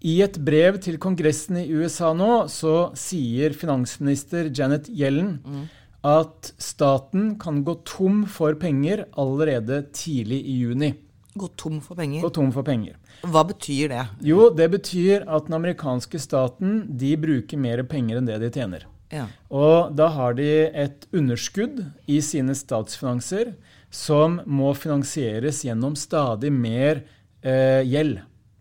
i 0.00 0.16
et 0.24 0.38
brev 0.40 0.80
til 0.80 0.96
Kongressen 1.02 1.60
i 1.60 1.66
USA 1.76 2.14
nå 2.16 2.46
så 2.48 2.88
sier 2.96 3.52
finansminister 3.52 4.48
Janet 4.48 4.88
Yellen 4.88 5.36
mm 5.44 5.68
at 6.06 6.54
staten 6.56 7.34
kan 7.38 7.62
gå 7.64 7.74
tom 7.84 8.24
for 8.24 8.56
penger 8.60 9.04
allerede 9.20 9.82
tidlig 9.92 10.40
i 10.48 10.56
juni. 10.62 10.94
Gå 11.34 11.48
tom 11.56 11.80
for 11.84 11.94
penger? 11.94 12.22
Gå 12.24 12.30
tom 12.34 12.52
for 12.52 12.66
penger. 12.66 12.96
Hva 13.22 13.44
betyr 13.46 13.92
det? 13.92 14.06
Jo, 14.24 14.48
det 14.56 14.70
betyr 14.72 15.26
at 15.28 15.46
den 15.46 15.58
amerikanske 15.60 16.18
staten 16.18 16.82
de 16.98 17.12
bruker 17.20 17.60
mer 17.60 17.84
penger 17.88 18.18
enn 18.18 18.30
det 18.30 18.40
de 18.42 18.50
tjener. 18.54 18.86
Ja. 19.10 19.26
Og 19.50 19.92
da 19.98 20.06
har 20.14 20.36
de 20.38 20.48
et 20.70 21.06
underskudd 21.12 21.82
i 22.10 22.20
sine 22.22 22.54
statsfinanser 22.54 23.54
som 23.90 24.38
må 24.46 24.70
finansieres 24.78 25.64
gjennom 25.66 25.96
stadig 25.98 26.52
mer 26.54 27.02
eh, 27.42 27.82
gjeld. 27.86 28.20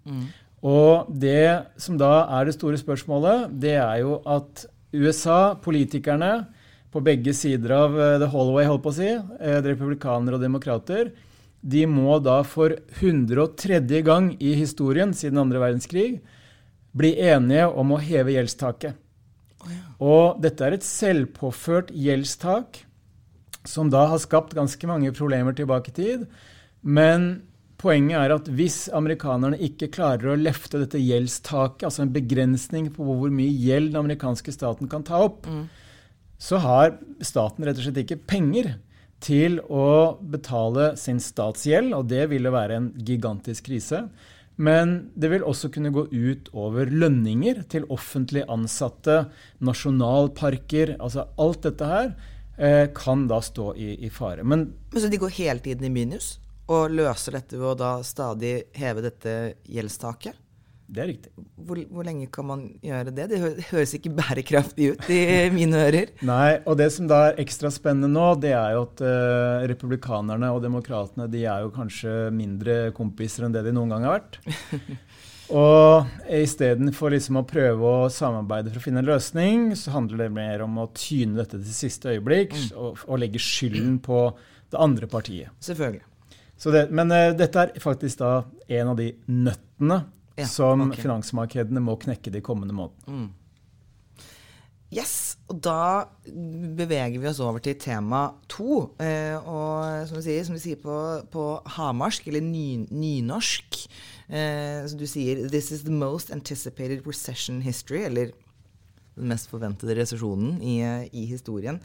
Mm. 0.10 0.26
Og 0.66 1.12
det 1.22 1.70
som 1.80 2.00
da 2.00 2.26
er 2.40 2.50
det 2.50 2.58
store 2.58 2.80
spørsmålet, 2.82 3.54
det 3.62 3.78
er 3.78 4.02
jo 4.02 4.20
at 4.28 4.66
USA, 4.92 5.56
politikerne, 5.62 6.50
på 6.90 7.04
begge 7.06 7.36
sider 7.38 7.76
av 7.76 7.94
uh, 7.94 8.18
the 8.18 8.26
hallway, 8.32 8.66
holdt 8.66 8.82
på 8.82 8.90
å 8.90 8.98
si, 8.98 9.10
uh, 9.14 9.60
republikanere 9.62 10.40
og 10.40 10.42
demokrater, 10.42 11.12
de 11.62 11.84
må 11.86 12.16
da 12.24 12.40
for 12.48 12.74
103. 12.98 13.78
gang 14.02 14.32
i 14.42 14.56
historien 14.58 15.14
siden 15.14 15.38
andre 15.44 15.62
verdenskrig 15.62 16.24
bli 16.98 17.14
enige 17.22 17.68
om 17.70 17.94
å 17.94 18.02
heve 18.02 18.34
gjeldstaket. 18.34 18.98
Oh, 19.60 19.74
ja. 19.74 19.82
Og 20.00 20.40
dette 20.44 20.66
er 20.66 20.78
et 20.78 20.88
selvpåført 20.88 21.92
gjeldstak 21.96 22.84
som 23.68 23.92
da 23.92 24.06
har 24.12 24.22
skapt 24.24 24.56
ganske 24.58 24.88
mange 24.90 25.12
problemer 25.16 25.56
tilbake 25.58 25.92
i 25.92 25.98
tid. 25.98 26.26
Men 26.82 27.44
poenget 27.80 28.18
er 28.20 28.34
at 28.36 28.48
hvis 28.56 28.86
amerikanerne 28.96 29.60
ikke 29.70 29.92
klarer 29.94 30.32
å 30.32 30.40
løfte 30.40 30.82
dette 30.82 31.02
gjeldstaket, 31.02 31.86
altså 31.88 32.06
en 32.06 32.16
begrensning 32.16 32.88
på 32.96 33.04
hvor 33.06 33.32
mye 33.34 33.52
gjeld 33.52 33.92
den 33.94 34.02
amerikanske 34.02 34.56
staten 34.56 34.92
kan 34.92 35.06
ta 35.08 35.22
opp, 35.28 35.46
mm 35.48 35.68
så 36.40 36.60
har 36.64 36.96
staten 37.20 37.68
rett 37.68 37.78
og 37.78 37.86
slett 37.86 38.06
ikke 38.06 38.22
penger 38.30 38.78
til 39.20 39.60
å 39.68 40.16
betale 40.32 40.94
sin 41.00 41.20
statsgjeld, 41.20 41.92
og 41.94 42.08
det 42.08 42.30
ville 42.32 42.54
være 42.54 42.78
en 42.80 42.92
gigantisk 42.96 43.68
krise. 43.68 44.06
Men 44.60 44.98
det 45.16 45.30
vil 45.32 45.46
også 45.48 45.70
kunne 45.72 45.94
gå 45.96 46.04
ut 46.12 46.50
over 46.52 46.90
lønninger 46.92 47.62
til 47.72 47.88
offentlig 47.96 48.44
ansatte, 48.52 49.22
nasjonalparker 49.64 50.98
altså 50.98 51.30
Alt 51.40 51.64
dette 51.64 51.88
her 51.88 52.12
eh, 52.60 52.90
kan 52.96 53.24
da 53.32 53.40
stå 53.46 53.72
i, 53.80 53.94
i 54.04 54.12
fare. 54.12 54.44
Men, 54.44 54.74
Men 54.92 55.02
Så 55.02 55.08
de 55.08 55.22
går 55.22 55.32
hele 55.40 55.64
tiden 55.64 55.88
i 55.88 55.94
minus 55.94 56.38
og 56.70 56.92
løser 56.94 57.40
dette 57.40 57.58
ved 57.58 57.72
å 57.72 57.78
da 57.80 57.94
stadig 58.06 58.54
heve 58.78 59.02
dette 59.02 59.36
gjeldstaket? 59.66 60.36
Det 60.90 61.02
er 61.04 61.10
riktig. 61.12 61.32
Hvor, 61.68 61.78
hvor, 61.94 62.06
lenge 62.06 62.26
kan 62.34 62.48
man 62.50 62.64
gjøre 62.82 63.12
det? 63.14 63.28
Det 63.30 63.40
høres 63.70 63.92
ikke 63.94 64.12
bærekraftig 64.18 64.88
ut 64.96 65.12
i 65.14 65.22
mine 65.58 65.84
ører. 65.86 66.14
Nei, 66.26 66.58
og 66.66 66.80
det 66.82 66.90
som 66.96 67.06
da 67.10 67.28
er 67.28 67.42
ekstra 67.44 67.70
spennende 67.74 68.10
nå, 68.10 68.32
det 68.42 68.56
er 68.58 68.74
jo 68.74 68.88
at 68.88 69.04
uh, 69.06 69.68
republikanerne 69.70 70.50
og 70.56 70.64
demokratene 70.66 71.30
de 71.30 71.46
er 71.46 71.66
jo 71.66 71.74
kanskje 71.76 72.16
mindre 72.34 72.80
kompiser 72.98 73.46
enn 73.46 73.54
det 73.54 73.68
de 73.68 73.76
noen 73.76 73.94
gang 73.94 74.10
har 74.10 74.18
vært. 74.18 74.42
og 75.62 76.28
istedenfor 76.40 77.14
liksom 77.14 77.42
å 77.44 77.48
prøve 77.54 77.96
å 78.02 78.12
samarbeide 78.14 78.74
for 78.74 78.82
å 78.82 78.88
finne 78.90 79.06
en 79.06 79.12
løsning, 79.14 79.72
så 79.78 79.94
handler 79.94 80.26
det 80.26 80.34
mer 80.42 80.66
om 80.66 80.82
å 80.82 80.90
tyne 80.98 81.38
dette 81.38 81.62
til 81.62 81.82
siste 81.86 82.16
øyeblikk 82.16 82.58
mm. 82.58 82.70
og, 82.74 83.04
og, 83.06 83.18
legge 83.22 83.42
skylden 83.46 84.00
på 84.02 84.26
det 84.74 84.86
andre 84.90 85.10
partiet. 85.10 85.54
Selvfølgelig. 85.62 86.08
Det, 86.60 86.88
men 86.90 87.14
uh, 87.14 87.28
dette 87.38 87.68
er 87.68 87.84
faktisk 87.84 88.26
da 88.26 88.40
en 88.82 88.96
av 88.96 88.98
de 88.98 89.14
nøttene 89.30 90.08
ja, 90.40 90.48
som 90.50 90.88
okay. 90.88 91.04
finansmarkedene 91.04 91.84
må 91.84 91.98
knekke 92.02 92.34
de 92.34 92.42
kommende 92.46 92.76
månedene. 92.78 93.28
Mm. 93.28 93.30
Yes, 94.90 95.38
og 95.46 95.60
da 95.62 96.10
beveger 96.26 97.20
vi 97.22 97.28
oss 97.30 97.40
over 97.46 97.62
til 97.62 97.76
tema 97.78 98.24
to. 98.50 98.88
Eh, 98.98 99.38
og 99.38 100.08
som 100.10 100.18
vi 100.18 100.24
sier, 100.26 100.46
som 100.48 100.58
vi 100.58 100.64
sier 100.64 100.80
på, 100.82 100.96
på 101.30 101.44
hamarsk, 101.76 102.26
eller 102.32 102.42
ny, 102.42 102.88
nynorsk 102.90 103.84
eh, 103.86 104.82
Så 104.90 104.98
du 104.98 105.06
sier 105.06 105.46
'This 105.46 105.70
is 105.72 105.84
the 105.86 105.94
most 105.94 106.34
anticipated 106.34 107.06
recession 107.06 107.62
history', 107.62 108.06
eller 108.10 108.34
den 109.16 109.30
mest 109.30 109.50
forventede 109.52 109.94
resesjonen 110.00 110.58
i, 110.64 110.82
i 111.14 111.26
historien. 111.26 111.78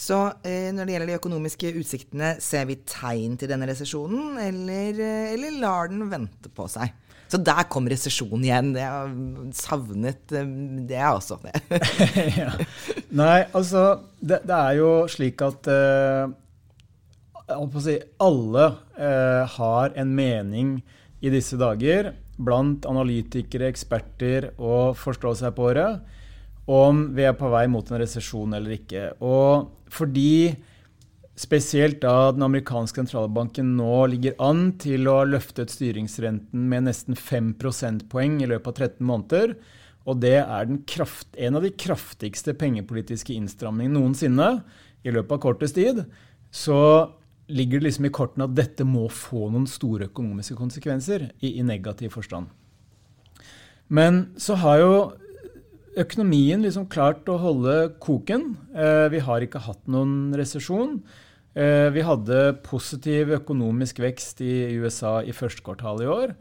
Så 0.00 0.16
eh, 0.42 0.72
når 0.72 0.88
det 0.88 0.94
gjelder 0.94 1.10
de 1.12 1.18
økonomiske 1.20 1.72
utsiktene, 1.76 2.32
ser 2.40 2.64
vi 2.66 2.80
tegn 2.88 3.36
til 3.38 3.50
denne 3.52 3.68
resesjonen, 3.68 4.38
eller, 4.40 4.96
eh, 4.96 5.32
eller 5.36 5.60
lar 5.60 5.92
den 5.92 6.08
vente 6.10 6.50
på 6.50 6.66
seg? 6.72 6.94
Så 7.30 7.38
der 7.46 7.66
kom 7.70 7.86
resesjonen 7.90 8.44
igjen. 8.46 8.70
Jeg 8.74 8.90
har 8.90 9.10
savnet 9.54 10.34
eh, 10.34 10.54
det, 10.88 10.96
jeg 10.98 11.18
også. 11.20 11.38
ja. 12.42 12.52
Nei, 13.14 13.44
altså 13.54 13.84
det, 14.18 14.42
det, 14.48 14.56
er 14.56 14.78
jo 14.80 14.92
slik 15.10 15.42
at 15.46 15.70
si, 17.84 17.98
alle 18.22 18.66
eh, 18.98 19.44
har 19.58 19.94
en 19.98 20.16
mening 20.16 20.80
i 21.20 21.30
disse 21.32 21.58
dager, 21.60 22.14
blant 22.40 22.86
analytikere, 22.88 23.68
eksperter 23.68 24.50
og 24.56 24.96
forståsegpåere, 24.98 25.86
om 26.70 27.02
vi 27.16 27.26
er 27.26 27.36
på 27.36 27.50
vei 27.52 27.66
mot 27.70 27.86
en 27.90 28.00
resesjon 28.00 28.54
eller 28.56 28.78
ikke. 28.78 29.10
Og 29.20 29.70
fordi 29.92 30.54
Spesielt 31.40 32.02
da 32.02 32.32
den 32.34 32.42
amerikanske 32.44 33.00
sentralbanken 33.00 33.70
nå 33.78 33.94
ligger 34.12 34.34
an 34.44 34.74
til 34.80 35.08
å 35.08 35.20
ha 35.22 35.28
løftet 35.28 35.72
styringsrenten 35.72 36.66
med 36.68 36.84
nesten 36.84 37.16
5 37.16 37.54
prosentpoeng 37.62 38.42
i 38.44 38.48
løpet 38.50 38.68
av 38.68 38.90
13 38.90 39.06
måneder. 39.08 39.54
Og 40.04 40.18
det 40.20 40.34
er 40.42 40.74
kraft, 40.90 41.30
en 41.40 41.56
av 41.56 41.64
de 41.64 41.70
kraftigste 41.72 42.52
pengepolitiske 42.60 43.32
innstramningene 43.32 43.96
noensinne 43.96 44.50
i 45.00 45.14
løpet 45.14 45.38
av 45.38 45.40
kortest 45.46 45.78
tid. 45.78 46.02
Så 46.52 46.76
ligger 47.48 47.80
det 47.80 47.88
liksom 47.88 48.10
i 48.10 48.12
kortene 48.20 48.44
at 48.50 48.58
dette 48.58 48.84
må 48.84 49.06
få 49.08 49.48
noen 49.48 49.68
store 49.70 50.10
økonomiske 50.10 50.58
konsekvenser 50.58 51.30
i, 51.40 51.54
i 51.56 51.64
negativ 51.64 52.12
forstand. 52.18 52.52
Men 53.88 54.26
så 54.36 54.58
har 54.60 54.84
jo 54.84 54.92
økonomien 55.98 56.60
liksom 56.62 56.84
klart 56.92 57.32
å 57.32 57.40
holde 57.40 57.94
koken. 58.02 58.52
Eh, 58.76 59.08
vi 59.16 59.24
har 59.24 59.42
ikke 59.42 59.64
hatt 59.64 59.82
noen 59.90 60.34
resesjon. 60.36 61.00
Eh, 61.54 61.88
vi 61.90 62.02
hadde 62.06 62.40
positiv 62.62 63.32
økonomisk 63.40 63.98
vekst 64.04 64.42
i 64.44 64.78
USA 64.78 65.18
i 65.26 65.34
første 65.34 65.64
kvartal 65.66 66.02
i 66.04 66.10
år. 66.10 66.34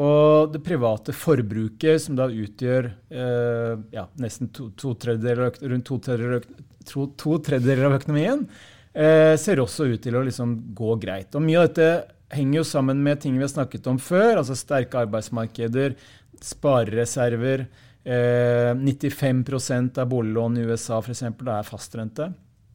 Og 0.00 0.52
det 0.54 0.62
private 0.64 1.12
forbruket, 1.12 2.00
som 2.00 2.16
da 2.16 2.30
utgjør 2.30 2.88
eh, 3.12 3.74
ja, 3.92 4.06
nesten 4.22 4.48
to, 4.54 4.70
to 4.78 4.94
rundt 4.94 5.86
to 5.86 5.98
tredjedeler, 5.98 6.46
to, 6.88 7.10
to 7.18 7.36
tredjedeler 7.44 7.90
av 7.90 7.98
økonomien, 7.98 8.46
eh, 8.94 9.34
ser 9.36 9.60
også 9.60 9.90
ut 9.90 10.02
til 10.02 10.16
å 10.16 10.24
liksom 10.24 10.56
gå 10.78 10.96
greit. 11.02 11.34
Og 11.34 11.44
Mye 11.44 11.60
av 11.60 11.68
dette 11.68 11.90
henger 12.32 12.62
jo 12.62 12.64
sammen 12.70 13.02
med 13.04 13.20
ting 13.20 13.36
vi 13.36 13.44
har 13.44 13.52
snakket 13.52 13.90
om 13.90 13.98
før, 14.00 14.38
altså 14.40 14.56
sterke 14.56 15.02
arbeidsmarkeder, 15.04 15.98
sparereserver. 16.42 17.66
Eh, 18.02 18.72
95% 18.74 20.00
av 20.02 20.08
boliglån 20.10 20.56
i 20.56 20.64
USA 20.70 21.02
for 21.02 21.12
eksempel, 21.12 21.52
er 21.52 21.68
fastrente. 21.68 22.32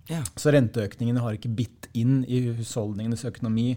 Ja. 0.07 0.21
Så 0.39 0.53
renteøkningene 0.55 1.23
har 1.23 1.35
ikke 1.35 1.51
bitt 1.55 1.89
inn 1.97 2.21
i 2.27 2.45
husholdningenes 2.57 3.25
økonomi 3.27 3.73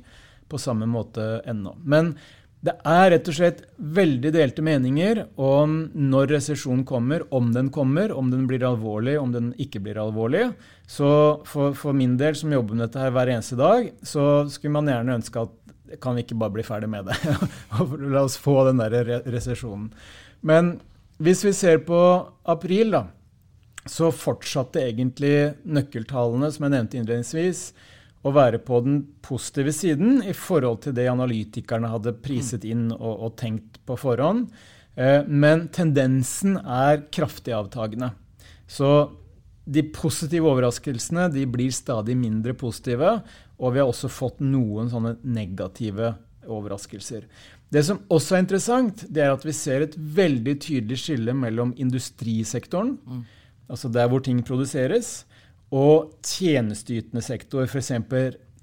på 0.50 0.58
samme 0.58 0.86
måte 0.90 1.40
ennå. 1.48 1.76
Men 1.82 2.14
Det 2.60 2.74
er 2.84 3.06
rett 3.14 3.28
og 3.30 3.32
slett 3.32 3.60
veldig 3.80 4.30
delte 4.34 4.60
meninger 4.60 5.22
om 5.40 5.78
når 5.96 6.34
resesjonen 6.34 6.82
kommer, 6.84 7.22
om 7.32 7.54
den 7.54 7.70
kommer, 7.72 8.12
om 8.12 8.28
den 8.28 8.42
blir 8.50 8.66
alvorlig, 8.68 9.14
om 9.16 9.32
den 9.32 9.54
ikke 9.56 9.80
blir 9.80 9.96
alvorlig. 9.96 10.42
Så 10.84 11.08
for, 11.48 11.72
for 11.72 11.96
min 11.96 12.18
del, 12.20 12.36
som 12.36 12.52
jobber 12.52 12.76
med 12.76 12.84
dette 12.84 13.00
her 13.00 13.14
hver 13.16 13.32
eneste 13.32 13.56
dag, 13.56 13.88
så 14.04 14.44
skulle 14.52 14.74
man 14.76 14.92
gjerne 14.92 15.16
ønske 15.16 15.46
at 15.46 16.00
kan 16.04 16.18
vi 16.18 16.26
ikke 16.26 16.36
bare 16.36 16.54
bli 16.58 16.66
ferdig 16.68 16.90
med 16.92 17.08
det? 17.08 17.16
La 18.12 18.26
oss 18.26 18.36
få 18.36 18.58
den 18.68 18.84
der 18.84 19.24
resesjonen. 19.24 19.88
Men 20.44 20.74
hvis 21.16 21.40
vi 21.48 21.56
ser 21.56 21.80
på 21.88 22.02
april, 22.44 22.92
da, 22.92 23.06
så 23.88 24.10
fortsatte 24.12 24.82
egentlig 24.82 25.54
nøkkeltallene, 25.64 26.50
som 26.52 26.66
jeg 26.66 26.74
nevnte 26.74 27.00
innledningsvis, 27.00 27.62
å 28.20 28.32
være 28.36 28.60
på 28.60 28.82
den 28.84 28.98
positive 29.24 29.72
siden 29.72 30.20
i 30.28 30.34
forhold 30.36 30.82
til 30.84 30.96
det 30.96 31.06
analytikerne 31.08 31.88
hadde 31.88 32.18
priset 32.20 32.66
inn 32.68 32.90
og, 32.92 33.14
og 33.14 33.38
tenkt 33.40 33.80
på 33.88 33.96
forhånd. 34.00 34.50
Eh, 35.00 35.24
men 35.24 35.68
tendensen 35.72 36.58
er 36.60 37.06
kraftig 37.12 37.54
avtagende. 37.56 38.12
Så 38.68 38.90
de 39.64 39.84
positive 39.94 40.50
overraskelsene 40.50 41.30
de 41.32 41.46
blir 41.48 41.72
stadig 41.72 42.16
mindre 42.18 42.52
positive, 42.58 43.20
og 43.60 43.72
vi 43.72 43.80
har 43.80 43.88
også 43.88 44.10
fått 44.12 44.42
noen 44.44 44.90
sånne 44.92 45.16
negative 45.24 46.14
overraskelser. 46.50 47.26
Det 47.70 47.82
som 47.86 48.00
også 48.10 48.36
er 48.36 48.44
interessant, 48.44 49.04
det 49.08 49.22
er 49.24 49.32
at 49.32 49.44
vi 49.46 49.54
ser 49.54 49.84
et 49.84 49.94
veldig 49.94 50.56
tydelig 50.64 50.98
skille 51.04 51.34
mellom 51.36 51.72
industrisektoren, 51.78 52.96
mm. 52.98 53.20
Altså 53.70 53.90
der 53.92 54.10
hvor 54.10 54.22
ting 54.24 54.42
produseres, 54.46 55.24
og 55.70 56.16
tjenesteytende 56.26 57.22
sektor, 57.22 57.66
f.eks. 57.70 57.92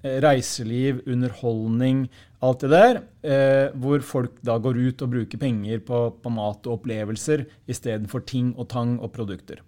Eh, 0.05 0.17
reiseliv, 0.21 0.99
underholdning, 1.09 2.03
alt 2.45 2.61
det 2.61 2.69
der, 2.69 2.99
eh, 3.25 3.69
hvor 3.73 4.03
folk 4.05 4.35
da 4.45 4.59
går 4.61 4.77
ut 4.77 5.01
og 5.01 5.13
bruker 5.13 5.41
penger 5.41 5.79
på, 5.81 6.01
på 6.21 6.29
mat 6.29 6.67
og 6.67 6.77
opplevelser 6.77 7.47
istedenfor 7.65 8.21
ting 8.29 8.51
og 8.57 8.67
tang 8.69 8.99
og 9.01 9.09
produkter. 9.15 9.63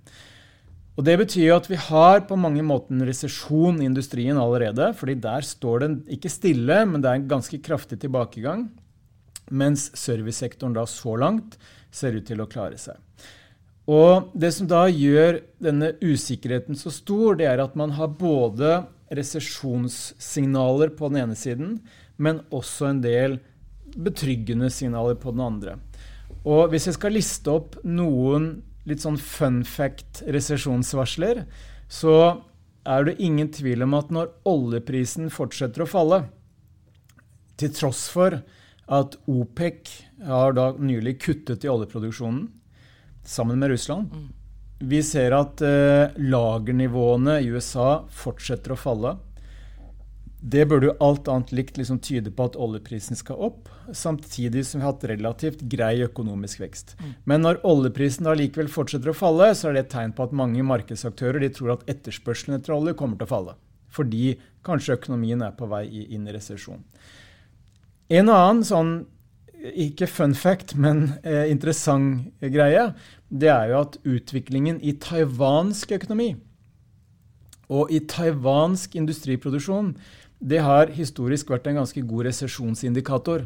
Og 0.99 1.05
Det 1.07 1.15
betyr 1.15 1.45
jo 1.47 1.55
at 1.55 1.69
vi 1.71 1.79
har 1.79 2.25
på 2.27 2.35
mange 2.35 2.61
måter 2.61 2.91
en 2.91 3.07
resesjon 3.07 3.79
i 3.79 3.87
industrien 3.87 4.37
allerede. 4.37 4.93
fordi 4.93 5.15
der 5.15 5.41
står 5.41 5.79
den 5.79 6.03
ikke 6.09 6.29
stille, 6.29 6.85
men 6.85 7.01
det 7.01 7.09
er 7.09 7.15
en 7.15 7.27
ganske 7.27 7.57
kraftig 7.63 7.99
tilbakegang. 8.01 8.69
Mens 9.49 9.89
servicesektoren 9.95 10.73
da 10.73 10.85
så 10.85 11.15
langt 11.17 11.57
ser 11.89 12.13
ut 12.13 12.25
til 12.27 12.41
å 12.41 12.49
klare 12.51 12.77
seg. 12.77 12.97
Og 13.89 14.29
Det 14.37 14.51
som 14.53 14.67
da 14.69 14.83
gjør 14.85 15.39
denne 15.63 15.95
usikkerheten 16.03 16.77
så 16.77 16.91
stor, 16.93 17.39
det 17.39 17.47
er 17.49 17.61
at 17.63 17.77
man 17.79 17.95
har 17.97 18.11
både 18.19 18.83
resesjonssignaler 19.09 20.93
på 20.93 21.09
den 21.09 21.23
ene 21.23 21.37
siden, 21.37 21.79
men 22.17 22.43
også 22.53 22.91
en 22.91 23.01
del 23.01 23.39
betryggende 23.97 24.69
signaler 24.69 25.17
på 25.17 25.33
den 25.33 25.41
andre. 25.41 25.79
Og 26.45 26.69
Hvis 26.69 26.85
jeg 26.85 26.99
skal 26.99 27.17
liste 27.17 27.49
opp 27.49 27.79
noen 27.83 28.61
litt 28.85 29.01
sånn 29.01 29.17
fun 29.17 29.63
fact-resesjonsvarsler, 29.65 31.43
så 31.89 32.43
er 32.85 33.05
det 33.05 33.19
ingen 33.21 33.49
tvil 33.53 33.83
om 33.85 33.97
at 33.97 34.13
når 34.13 34.31
oljeprisen 34.49 35.33
fortsetter 35.33 35.83
å 35.83 35.89
falle, 35.89 36.21
til 37.59 37.73
tross 37.75 38.05
for 38.13 38.37
at 38.89 39.17
OPEC 39.29 39.89
har 40.25 40.55
da 40.55 40.71
nylig 40.79 41.17
kuttet 41.25 41.65
i 41.65 41.69
oljeproduksjonen, 41.69 42.47
sammen 43.23 43.59
med 43.59 43.69
Russland. 43.69 44.13
Mm. 44.13 44.27
Vi 44.79 45.01
ser 45.03 45.35
at 45.35 45.61
eh, 45.61 46.15
lagernivåene 46.15 47.39
i 47.43 47.49
USA 47.51 48.05
fortsetter 48.15 48.73
å 48.73 48.79
falle. 48.79 49.17
Det 50.39 50.63
burde 50.71 50.87
jo 50.87 50.95
alt 51.03 51.27
annet 51.27 51.51
likt 51.51 51.77
liksom 51.77 51.99
tyde 51.99 52.31
på 52.31 52.45
at 52.47 52.55
oljeprisen 52.55 53.17
skal 53.19 53.41
opp, 53.49 53.67
samtidig 53.91 54.63
som 54.65 54.79
vi 54.79 54.85
har 54.85 54.93
hatt 54.93 55.03
relativt 55.11 55.65
grei 55.67 55.97
økonomisk 56.05 56.61
vekst. 56.63 56.95
Mm. 56.99 57.09
Men 57.27 57.43
når 57.43 57.59
oljeprisen 57.67 58.29
da 58.29 58.37
likevel 58.39 58.71
fortsetter 58.71 59.11
å 59.11 59.17
falle, 59.17 59.51
så 59.51 59.67
er 59.67 59.75
det 59.75 59.83
et 59.87 59.91
tegn 59.97 60.15
på 60.15 60.29
at 60.29 60.37
mange 60.39 60.63
markedsaktører 60.63 61.43
tror 61.51 61.75
at 61.75 61.83
etterspørselen 61.91 62.55
etter 62.55 62.77
olje 62.77 62.95
kommer 62.95 63.19
til 63.19 63.27
å 63.27 63.33
falle. 63.33 63.57
Fordi 63.91 64.37
kanskje 64.63 64.95
økonomien 64.95 65.43
er 65.43 65.57
på 65.59 65.67
vei 65.67 65.83
inn 66.07 66.27
i 66.29 66.35
resesjon. 66.35 66.85
En 68.09 68.31
annen 68.31 68.63
sånn 68.65 68.93
ikke 69.59 70.07
fun 70.07 70.33
fact, 70.35 70.75
men 70.75 71.15
eh, 71.23 71.49
interessant 71.51 72.29
greie, 72.39 72.93
det 73.29 73.49
er 73.51 73.71
jo 73.73 73.81
at 73.83 73.97
utviklingen 74.07 74.79
i 74.81 74.95
taiwansk 75.03 75.91
økonomi 75.99 76.33
og 77.69 77.91
i 77.93 78.01
taiwansk 78.09 78.97
industriproduksjon 78.97 79.93
det 80.39 80.61
har 80.63 80.93
historisk 80.95 81.51
vært 81.51 81.67
en 81.69 81.81
ganske 81.81 82.01
god 82.07 82.29
resesjonsindikator. 82.29 83.43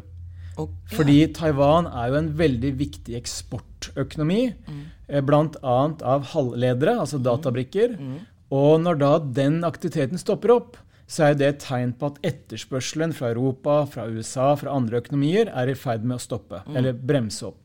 Okay. 0.54 0.94
Fordi 0.94 1.16
Taiwan 1.34 1.88
er 1.90 2.12
jo 2.12 2.18
en 2.20 2.28
veldig 2.38 2.70
viktig 2.78 3.16
eksportøkonomi, 3.18 4.42
mm. 4.54 4.84
Eh, 5.04 5.20
bl.a. 5.20 5.78
av 6.00 6.30
halvledere, 6.30 6.94
altså 7.02 7.18
mm. 7.18 7.24
databrikker. 7.26 7.96
Mm. 7.98 8.20
Og 8.54 8.78
når 8.80 9.00
da 9.02 9.10
den 9.42 9.58
aktiviteten 9.66 10.22
stopper 10.22 10.54
opp, 10.54 10.78
så 11.06 11.28
er 11.28 11.34
det 11.36 11.48
et 11.48 11.60
tegn 11.64 11.92
på 11.98 12.06
at 12.12 12.20
etterspørselen 12.24 13.12
fra 13.16 13.30
Europa, 13.34 13.82
fra 13.90 14.06
USA, 14.08 14.54
fra 14.56 14.72
andre 14.72 15.02
økonomier 15.02 15.50
er 15.52 15.68
i 15.68 15.76
ferd 15.76 16.04
med 16.06 16.16
å 16.16 16.22
stoppe, 16.22 16.62
mm. 16.64 16.76
eller 16.80 16.92
bremse 16.96 17.46
opp. 17.50 17.64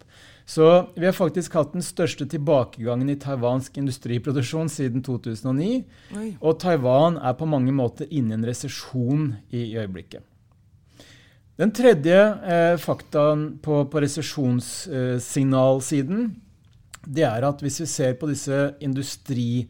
Så 0.50 0.90
vi 0.96 1.06
har 1.06 1.14
faktisk 1.14 1.54
hatt 1.54 1.74
den 1.76 1.84
største 1.86 2.26
tilbakegangen 2.26 3.10
i 3.14 3.16
taiwansk 3.22 3.78
industriproduksjon 3.78 4.70
siden 4.74 5.04
2009. 5.06 5.84
Oi. 6.18 6.34
Og 6.42 6.58
Taiwan 6.60 7.18
er 7.22 7.34
på 7.38 7.46
mange 7.46 7.72
måter 7.76 8.08
inne 8.10 8.32
i 8.34 8.36
en 8.40 8.46
resesjon 8.50 9.36
i, 9.52 9.60
i 9.68 9.78
øyeblikket. 9.78 10.24
Den 11.60 11.72
tredje 11.76 12.38
eh, 12.50 12.78
faktaen 12.82 13.60
på, 13.62 13.86
på 13.92 14.00
resesjonssignalsiden, 14.02 16.20
eh, 16.26 16.30
det 17.06 17.24
er 17.30 17.44
at 17.46 17.62
hvis 17.62 17.82
vi 17.84 17.88
ser 17.92 18.14
på 18.18 18.28
disse 18.32 18.74
industri 18.84 19.70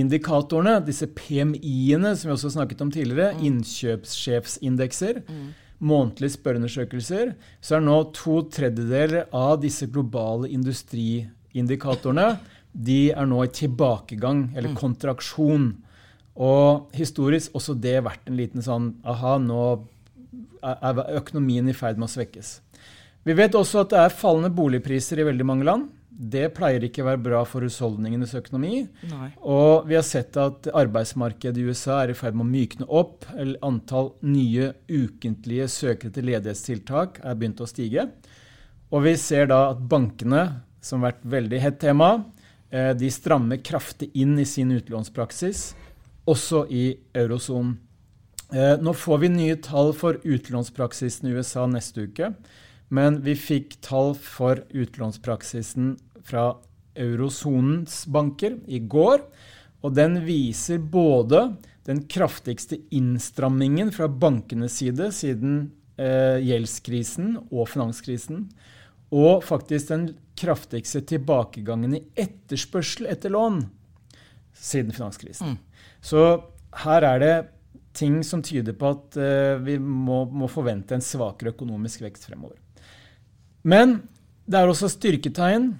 indikatorene, 0.00 0.78
disse 0.86 1.08
PMI-ene 1.10 2.14
som 2.16 2.28
vi 2.28 2.34
også 2.36 2.52
snakket 2.54 2.84
om 2.84 2.92
tidligere, 2.94 3.34
mm. 3.36 3.42
innkjøpssjefsindekser, 3.48 5.22
mm. 5.26 5.48
månedlige 5.90 6.36
spørreundersøkelser, 6.36 7.34
så 7.60 7.78
er 7.78 7.84
nå 7.84 7.98
to 8.16 8.42
tredjedeler 8.54 9.26
av 9.34 9.58
disse 9.62 9.88
globale 9.90 10.50
industriindikatorene 10.54 12.30
de 12.78 13.10
er 13.10 13.26
nå 13.28 13.42
i 13.42 13.52
tilbakegang, 13.54 14.48
eller 14.54 14.72
mm. 14.72 14.78
kontraksjon. 14.78 15.68
Og 16.38 16.94
historisk 16.94 17.56
også 17.58 17.74
det 17.74 17.98
vært 18.06 18.28
en 18.28 18.38
liten 18.38 18.62
sånn 18.62 18.92
aha, 19.08 19.36
nå 19.42 19.62
er 20.62 21.04
økonomien 21.18 21.68
i 21.70 21.76
ferd 21.76 21.98
med 21.98 22.08
å 22.08 22.12
svekkes. 22.12 22.58
Vi 23.26 23.34
vet 23.36 23.56
også 23.58 23.82
at 23.82 23.92
det 23.92 24.02
er 24.04 24.14
fallende 24.14 24.50
boligpriser 24.54 25.20
i 25.20 25.26
veldig 25.26 25.46
mange 25.46 25.66
land. 25.66 25.88
Det 26.08 26.48
pleier 26.56 26.82
ikke 26.82 27.04
å 27.04 27.08
være 27.10 27.20
bra 27.22 27.40
for 27.46 27.62
husholdningenes 27.62 28.32
økonomi. 28.38 28.86
Nei. 29.10 29.28
Og 29.44 29.86
vi 29.86 29.94
har 29.98 30.06
sett 30.06 30.36
at 30.40 30.66
arbeidsmarkedet 30.72 31.60
i 31.60 31.66
USA 31.68 32.00
er 32.02 32.12
i 32.12 32.16
ferd 32.18 32.38
med 32.38 32.46
å 32.46 32.52
mykne 32.52 32.88
opp. 32.88 33.28
Antall 33.62 34.14
nye 34.26 34.72
ukentlige 34.88 35.68
søkere 35.70 36.14
til 36.14 36.26
ledighetstiltak 36.30 37.20
er 37.22 37.38
begynt 37.38 37.62
å 37.62 37.68
stige. 37.70 38.08
Og 38.88 39.04
vi 39.04 39.14
ser 39.20 39.50
da 39.52 39.68
at 39.74 39.82
bankene, 39.90 40.64
som 40.80 41.04
har 41.04 41.12
vært 41.12 41.28
veldig 41.28 41.60
hett 41.60 41.80
tema, 41.82 42.10
eh, 42.70 42.94
de 42.96 43.10
strammer 43.12 43.60
kraftig 43.62 44.10
inn 44.16 44.38
i 44.38 44.46
sin 44.48 44.72
utlånspraksis, 44.72 45.74
også 46.26 46.64
i 46.72 46.96
eurosonen. 47.14 47.76
Eh, 48.48 48.78
nå 48.80 48.94
får 48.96 49.18
vi 49.20 49.28
nye 49.28 49.56
tall 49.60 49.92
for 49.92 50.16
utlånspraksisen 50.24 51.28
i 51.28 51.34
USA 51.36 51.66
neste 51.68 52.08
uke. 52.08 52.32
Men 52.88 53.20
vi 53.24 53.34
fikk 53.36 53.78
tall 53.84 54.14
for 54.16 54.62
utlånspraksisen 54.70 55.96
fra 56.24 56.50
eurosonens 56.98 58.06
banker 58.06 58.58
i 58.66 58.80
går. 58.80 59.22
Og 59.84 59.94
den 59.94 60.18
viser 60.26 60.80
både 60.82 61.52
den 61.88 62.02
kraftigste 62.10 62.80
innstrammingen 62.92 63.92
fra 63.94 64.08
bankenes 64.08 64.80
side 64.80 65.10
siden 65.16 65.60
eh, 65.96 66.40
gjeldskrisen 66.44 67.36
og 67.48 67.68
finanskrisen, 67.70 68.48
og 69.08 69.44
faktisk 69.46 69.88
den 69.94 70.08
kraftigste 70.38 71.00
tilbakegangen 71.08 71.96
i 71.96 72.02
etterspørsel 72.18 73.08
etter 73.08 73.32
lån 73.32 73.62
siden 74.52 74.92
finanskrisen. 74.92 75.54
Mm. 75.54 75.86
Så 76.04 76.24
her 76.84 77.06
er 77.08 77.22
det 77.22 77.34
ting 77.96 78.20
som 78.26 78.42
tyder 78.44 78.76
på 78.76 78.92
at 78.92 79.16
eh, 79.18 79.56
vi 79.64 79.78
må, 79.80 80.24
må 80.28 80.50
forvente 80.50 80.94
en 80.94 81.04
svakere 81.04 81.54
økonomisk 81.54 82.04
vekst 82.04 82.28
fremover. 82.28 82.58
Men 83.62 84.00
det 84.48 84.60
er 84.60 84.70
også 84.70 84.90
styrketegn. 84.92 85.72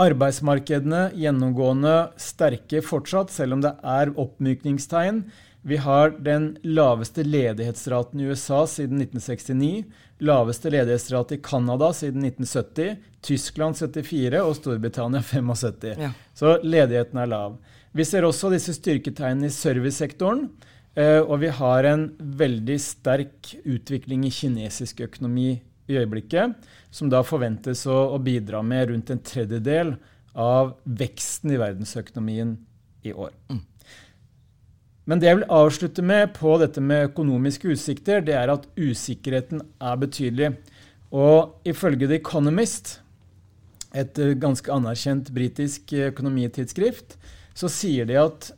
Arbeidsmarkedene 0.00 1.12
gjennomgående 1.14 1.96
sterke 2.18 2.80
fortsatt, 2.82 3.30
selv 3.30 3.54
om 3.54 3.60
det 3.62 3.76
er 3.86 4.10
oppmykningstegn. 4.18 5.22
Vi 5.64 5.78
har 5.80 6.10
den 6.20 6.56
laveste 6.66 7.22
ledighetsraten 7.24 8.20
i 8.20 8.26
USA 8.28 8.64
siden 8.68 8.98
1969. 9.00 9.86
Laveste 10.20 10.72
ledighetsrate 10.74 11.38
i 11.38 11.42
Canada 11.46 11.88
siden 11.96 12.26
1970. 12.26 12.98
Tyskland 13.24 13.78
74 13.78 14.42
og 14.42 14.58
Storbritannia 14.58 15.22
75. 15.24 15.94
Ja. 16.02 16.10
Så 16.36 16.58
ledigheten 16.66 17.22
er 17.22 17.30
lav. 17.30 17.56
Vi 17.94 18.04
ser 18.04 18.26
også 18.26 18.50
disse 18.52 18.74
styrketegnene 18.76 19.48
i 19.48 19.54
servicesektoren. 19.54 20.48
Eh, 20.98 21.22
og 21.22 21.38
vi 21.42 21.54
har 21.54 21.88
en 21.88 22.08
veldig 22.18 22.76
sterk 22.82 23.54
utvikling 23.64 24.26
i 24.28 24.34
kinesisk 24.34 25.00
økonomi 25.06 25.62
i 25.90 25.98
øyeblikket, 26.00 26.54
som 26.94 27.10
da 27.12 27.22
forventes 27.26 27.84
å, 27.90 27.96
å 28.14 28.18
bidra 28.22 28.62
med 28.64 28.90
rundt 28.90 29.12
en 29.12 29.22
tredjedel 29.24 29.94
av 30.34 30.74
veksten 30.84 31.52
i 31.54 31.60
verdensøkonomien 31.60 32.56
i 33.04 33.12
år. 33.12 33.34
Mm. 33.52 33.62
Men 35.04 35.20
det 35.20 35.28
jeg 35.28 35.38
vil 35.42 35.52
avslutte 35.52 36.02
med 36.06 36.32
på 36.38 36.56
dette 36.62 36.80
med 36.80 37.10
økonomiske 37.10 37.74
utsikter, 37.74 38.22
det 38.24 38.36
er 38.38 38.52
at 38.54 38.64
usikkerheten 38.80 39.60
er 39.76 40.00
betydelig. 40.00 40.54
Og 41.12 41.68
ifølge 41.68 42.08
The 42.08 42.18
Economist, 42.22 42.98
et 43.94 44.18
eh, 44.18 44.32
ganske 44.40 44.72
anerkjent 44.72 45.28
britisk 45.36 45.92
økonomitidsskrift, 46.08 47.18
så 47.54 47.70
sier 47.70 48.08
de 48.08 48.16
at 48.18 48.48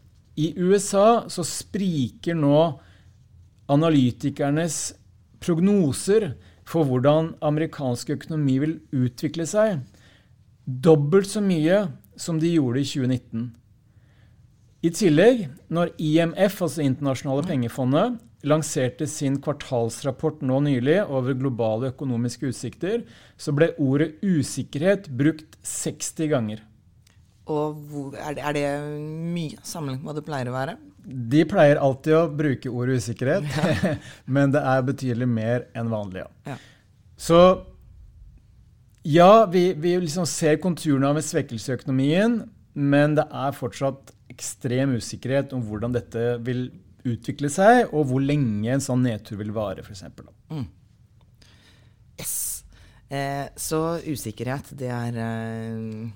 i 0.40 0.52
USA 0.56 1.26
så 1.32 1.44
spriker 1.44 2.36
nå 2.38 2.60
analytikernes 3.72 4.94
prognoser 5.42 6.30
for 6.66 6.88
hvordan 6.88 7.34
amerikansk 7.46 8.10
økonomi 8.16 8.58
vil 8.62 8.74
utvikle 8.94 9.46
seg, 9.48 9.80
dobbelt 10.66 11.30
så 11.30 11.42
mye 11.44 11.86
som 12.18 12.40
de 12.42 12.56
gjorde 12.56 12.82
i 12.82 12.88
2019. 12.88 13.46
I 14.86 14.92
tillegg, 14.94 15.46
når 15.72 15.94
IMF, 16.02 16.60
altså 16.62 16.84
Internasjonale 16.84 17.46
pengefondet, 17.46 18.18
lanserte 18.46 19.06
sin 19.10 19.38
kvartalsrapport 19.42 20.42
nå 20.46 20.60
nylig 20.66 21.00
over 21.04 21.34
globale 21.38 21.90
økonomiske 21.94 22.50
utsikter, 22.52 23.02
så 23.38 23.54
ble 23.56 23.72
ordet 23.82 24.12
usikkerhet 24.22 25.08
brukt 25.18 25.56
60 25.66 26.30
ganger. 26.30 26.62
Og 27.50 27.78
hvor, 27.88 28.14
er, 28.18 28.36
det, 28.36 28.42
er, 28.42 28.56
det, 28.58 28.66
mye 29.32 29.58
sammenlignet 29.62 30.02
med 30.02 30.10
hva 30.10 30.16
det 30.18 30.26
pleier 30.26 30.50
å 30.50 30.54
være? 30.54 30.76
De 31.06 31.44
pleier 31.46 31.78
alltid 31.78 32.16
å 32.18 32.24
bruke 32.34 32.70
ordet 32.72 33.02
usikkerhet, 33.02 33.46
ja. 33.46 33.94
men 34.34 34.50
det 34.54 34.62
er 34.66 34.86
betydelig 34.86 35.28
mer 35.30 35.68
enn 35.78 35.92
vanlig. 35.92 36.24
Ja. 36.48 36.56
Så 37.16 37.40
ja, 39.06 39.46
vi, 39.46 39.68
vi 39.78 39.94
liksom 40.02 40.26
ser 40.26 40.58
konturene 40.58 41.06
av 41.12 41.20
en 41.20 41.24
svekkelse 41.24 41.70
i 41.70 41.76
økonomien, 41.76 42.40
men 42.74 43.14
det 43.14 43.24
er 43.30 43.54
fortsatt 43.54 44.10
ekstrem 44.32 44.96
usikkerhet 44.98 45.54
om 45.54 45.62
hvordan 45.68 45.94
dette 45.94 46.24
vil 46.44 46.66
utvikle 47.06 47.50
seg, 47.52 47.92
og 47.94 48.10
hvor 48.10 48.24
lenge 48.24 48.72
en 48.74 48.82
sånn 48.82 49.04
nedtur 49.06 49.38
vil 49.38 49.54
vare, 49.54 49.84
f.eks. 49.86 50.02
Mm. 50.50 50.66
Yes. 52.18 52.36
Eh, 53.06 53.46
så 53.54 54.00
usikkerhet, 54.02 54.72
det 54.74 54.90
er 54.90 55.20
eh, 55.22 56.08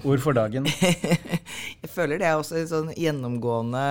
Ord 0.00 0.22
for 0.24 0.32
dagen. 0.32 0.64
jeg 1.82 1.90
føler 1.92 2.18
det 2.18 2.26
er 2.26 2.38
også 2.40 2.62
sånn 2.70 2.90
gjennomgående 2.96 3.82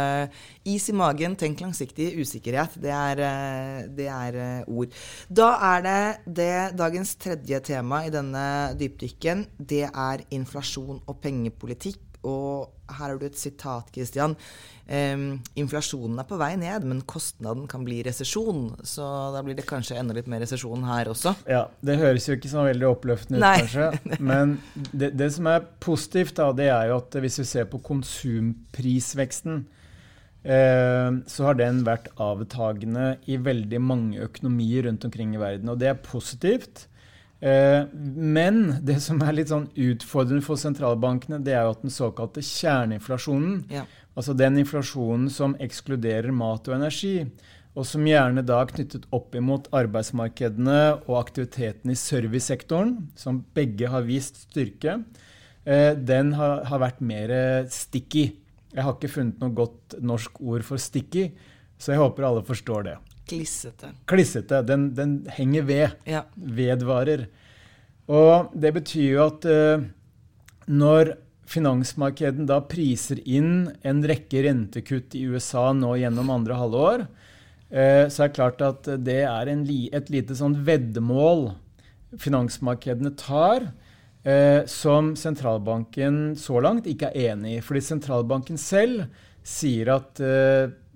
is 0.68 0.88
i 0.90 0.96
magen, 0.98 1.36
tenk 1.40 1.62
langsiktig, 1.62 2.10
usikkerhet. 2.18 2.74
Det 2.82 2.92
er, 2.96 3.22
eh, 3.28 3.82
det 4.00 4.08
er, 4.10 4.40
eh, 4.42 4.72
ord. 4.72 4.98
Da 5.30 5.52
er 5.72 5.86
det, 5.86 6.00
det 6.26 6.52
dagens 6.80 7.14
tredje 7.22 7.62
tema 7.70 8.02
i 8.08 8.14
denne 8.14 8.46
dypdykken. 8.80 9.46
Det 9.58 9.86
er 9.88 10.26
inflasjon 10.34 11.04
og 11.06 11.22
pengepolitikk. 11.22 12.02
Og 12.28 12.70
her 12.92 13.10
har 13.10 13.18
du 13.18 13.26
et 13.26 13.40
sitat, 13.40 13.90
Christian. 13.96 14.36
Um, 14.92 15.40
inflasjonen 15.58 16.20
er 16.20 16.28
på 16.28 16.38
vei 16.40 16.52
ned, 16.60 16.86
men 16.88 17.04
kostnaden 17.08 17.68
kan 17.72 17.86
bli 17.88 18.02
resesjon. 18.06 18.74
Så 18.86 19.06
da 19.34 19.42
blir 19.46 19.58
det 19.58 19.66
kanskje 19.70 19.98
enda 20.00 20.16
litt 20.18 20.30
mer 20.32 20.44
resesjon 20.44 20.84
her 20.86 21.12
også. 21.14 21.34
Ja, 21.50 21.66
Det 21.82 21.98
høres 22.02 22.28
jo 22.28 22.36
ikke 22.38 22.52
så 22.52 22.66
veldig 22.68 22.90
oppløftende 22.90 23.40
ut, 23.40 23.46
Nei. 23.46 23.56
kanskje. 23.64 23.90
Men 24.32 24.58
det, 24.92 25.14
det, 25.18 25.32
som 25.38 25.50
er 25.52 25.66
positivt, 25.84 26.36
da, 26.38 26.52
det 26.58 26.70
er 26.74 26.92
jo 26.92 27.00
at 27.00 27.22
hvis 27.24 27.42
vi 27.42 27.48
ser 27.54 27.70
på 27.72 27.82
konsumprisveksten, 27.88 29.64
eh, 30.44 31.10
så 31.32 31.50
har 31.50 31.58
den 31.62 31.82
vært 31.88 32.12
avtagende 32.22 33.16
i 33.32 33.40
veldig 33.42 33.82
mange 33.82 34.30
økonomier 34.30 34.90
rundt 34.90 35.08
omkring 35.08 35.34
i 35.38 35.42
verden. 35.42 35.72
Og 35.72 35.82
det 35.82 35.94
er 35.94 36.06
positivt. 36.06 36.86
Eh, 37.42 37.88
men 37.94 38.60
det 38.86 39.00
som 39.02 39.22
er 39.26 39.34
litt 39.34 39.50
sånn 39.50 39.70
utfordrende 39.74 40.46
for 40.46 40.62
sentralbankene, 40.62 41.40
det 41.42 41.56
er 41.56 41.66
jo 41.66 41.74
at 41.74 41.82
den 41.82 41.94
såkalte 41.94 42.44
kjerneinflasjonen, 42.46 43.64
ja. 43.74 43.88
altså 44.14 44.36
den 44.38 44.60
inflasjonen 44.62 45.26
som 45.34 45.58
ekskluderer 45.62 46.30
mat 46.36 46.70
og 46.70 46.78
energi, 46.78 47.16
og 47.72 47.88
som 47.88 48.06
gjerne 48.06 48.44
da 48.46 48.60
er 48.62 48.70
knyttet 48.74 49.08
opp 49.16 49.34
imot 49.40 49.72
arbeidsmarkedene 49.74 50.80
og 51.08 51.18
aktiviteten 51.22 51.94
i 51.94 51.98
servicesektoren, 51.98 52.98
som 53.18 53.42
begge 53.56 53.90
har 53.90 54.06
vist 54.06 54.44
styrke, 54.46 55.00
eh, 55.66 55.96
den 55.98 56.36
har, 56.38 56.68
har 56.70 56.84
vært 56.84 57.02
mer 57.02 57.34
sticky. 57.74 58.28
Jeg 58.72 58.86
har 58.86 59.00
ikke 59.00 59.16
funnet 59.16 59.42
noe 59.42 59.56
godt 59.56 59.98
norsk 59.98 60.38
ord 60.46 60.68
for 60.68 60.80
sticky, 60.80 61.32
så 61.82 61.96
jeg 61.96 62.04
håper 62.04 62.28
alle 62.28 62.46
forstår 62.46 62.92
det. 62.92 63.00
Klissete. 63.32 63.94
Klissete. 64.06 64.62
Den, 64.68 64.90
den 64.96 65.16
henger 65.32 65.68
ved. 65.68 65.98
Ja. 66.10 66.26
Vedvarer. 66.36 67.28
Og 68.12 68.52
det 68.58 68.74
betyr 68.76 69.08
jo 69.14 69.26
at 69.30 69.48
uh, 69.48 69.84
når 70.68 71.16
finansmarkedet 71.52 72.46
da 72.48 72.62
priser 72.64 73.22
inn 73.28 73.70
en 73.88 74.04
rekke 74.08 74.44
rentekutt 74.48 75.16
i 75.20 75.26
USA 75.32 75.70
nå 75.76 75.94
gjennom 76.02 76.32
andre 76.34 76.60
halvår, 76.60 77.06
uh, 77.08 78.06
så 78.12 78.26
er 78.26 78.32
det 78.32 78.36
klart 78.36 78.66
at 78.68 78.92
det 79.00 79.22
er 79.28 79.54
li, 79.64 79.86
et 79.96 80.12
lite 80.12 80.36
sånn 80.38 80.60
veddemål 80.68 81.52
finansmarkedene 82.20 83.14
tar, 83.16 83.70
uh, 84.28 84.62
som 84.68 85.14
sentralbanken 85.16 86.34
så 86.40 86.60
langt 86.64 86.90
ikke 86.92 87.14
er 87.14 87.32
enig 87.32 87.60
i. 87.62 87.64
Fordi 87.64 87.86
sentralbanken 87.94 88.60
selv 88.60 89.08
sier 89.42 89.90
at 89.90 90.20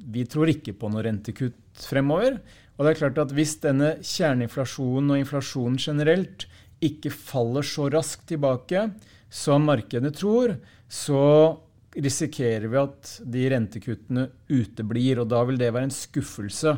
vi 0.06 0.22
tror 0.30 0.52
ikke 0.52 0.76
på 0.78 0.86
noe 0.94 1.02
rentekutt 1.02 1.56
fremover. 1.84 2.40
Og 2.76 2.86
det 2.86 2.92
er 2.92 3.00
klart 3.00 3.20
at 3.24 3.34
Hvis 3.36 3.58
denne 3.64 3.96
kjerneinflasjonen 4.04 5.14
og 5.14 5.22
inflasjonen 5.22 5.78
generelt 5.80 6.48
ikke 6.84 7.12
faller 7.14 7.66
så 7.66 7.88
raskt 7.92 8.28
tilbake 8.30 8.90
som 9.32 9.64
markedene 9.68 10.12
tror, 10.16 10.58
så 10.88 11.62
risikerer 11.96 12.68
vi 12.68 12.82
at 12.82 13.14
de 13.32 13.46
rentekuttene 13.54 14.28
uteblir. 14.52 15.22
Og 15.24 15.30
da 15.32 15.44
vil 15.48 15.60
det 15.60 15.72
være 15.74 15.90
en 15.90 15.96
skuffelse 15.96 16.76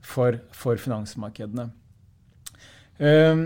for, 0.00 0.38
for 0.54 0.80
finansmarkedene. 0.80 1.70
Um, 3.00 3.44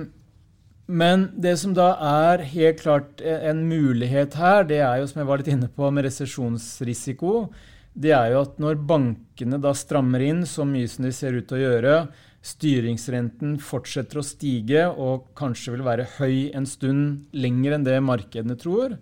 men 0.84 1.30
det 1.40 1.54
som 1.62 1.72
da 1.76 1.94
er 2.04 2.44
helt 2.50 2.82
klart 2.82 3.22
en 3.24 3.62
mulighet 3.70 4.36
her, 4.36 4.66
det 4.68 4.82
er 4.84 5.00
jo 5.00 5.06
som 5.08 5.22
jeg 5.22 5.30
var 5.30 5.40
litt 5.40 5.52
inne 5.54 5.70
på 5.72 5.88
med 5.94 6.04
resesjonsrisiko 6.04 7.46
det 7.94 8.10
er 8.14 8.32
jo 8.32 8.42
at 8.42 8.56
når 8.62 8.80
bankene 8.88 9.58
da 9.62 9.70
strammer 9.76 10.22
inn 10.26 10.42
så 10.50 10.66
mye 10.66 10.90
som 10.90 11.06
de 11.06 11.12
ser 11.14 11.36
ut 11.38 11.46
til 11.46 11.60
å 11.60 11.64
gjøre, 11.64 11.98
styringsrenten 12.44 13.54
fortsetter 13.62 14.20
å 14.20 14.26
stige 14.26 14.88
og 14.90 15.30
kanskje 15.38 15.76
vil 15.76 15.84
være 15.86 16.08
høy 16.18 16.50
en 16.58 16.66
stund 16.68 17.30
lenger 17.32 17.76
enn 17.76 17.86
det 17.86 18.00
markedene 18.04 18.58
tror. 18.60 18.98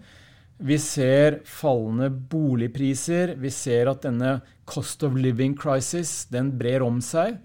Vi 0.62 0.76
ser 0.78 1.40
fallende 1.48 2.06
boligpriser. 2.12 3.34
Vi 3.40 3.50
ser 3.50 3.90
at 3.90 4.04
denne 4.04 4.36
cost 4.68 5.02
of 5.02 5.16
living 5.18 5.56
crisis 5.58 6.28
den 6.30 6.52
brer 6.60 6.84
om 6.86 7.00
seg. 7.02 7.40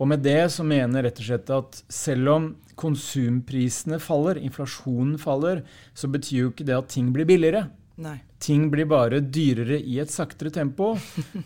Og 0.00 0.08
med 0.08 0.22
det 0.24 0.46
så 0.54 0.64
mener 0.64 1.04
rett 1.04 1.20
og 1.20 1.26
slett 1.26 1.52
at 1.52 1.82
selv 1.92 2.32
om 2.32 2.46
konsumprisene 2.80 3.98
faller, 4.00 4.40
inflasjonen 4.40 5.18
faller, 5.20 5.60
så 5.92 6.08
betyr 6.08 6.38
jo 6.38 6.54
ikke 6.54 6.64
det 6.70 6.78
at 6.78 6.88
ting 6.94 7.10
blir 7.12 7.28
billigere. 7.28 7.66
Nei. 8.00 8.16
Ting 8.40 8.70
blir 8.72 8.88
bare 8.88 9.20
dyrere 9.20 9.76
i 9.76 9.98
et 10.00 10.12
saktere 10.12 10.52
tempo. 10.54 10.94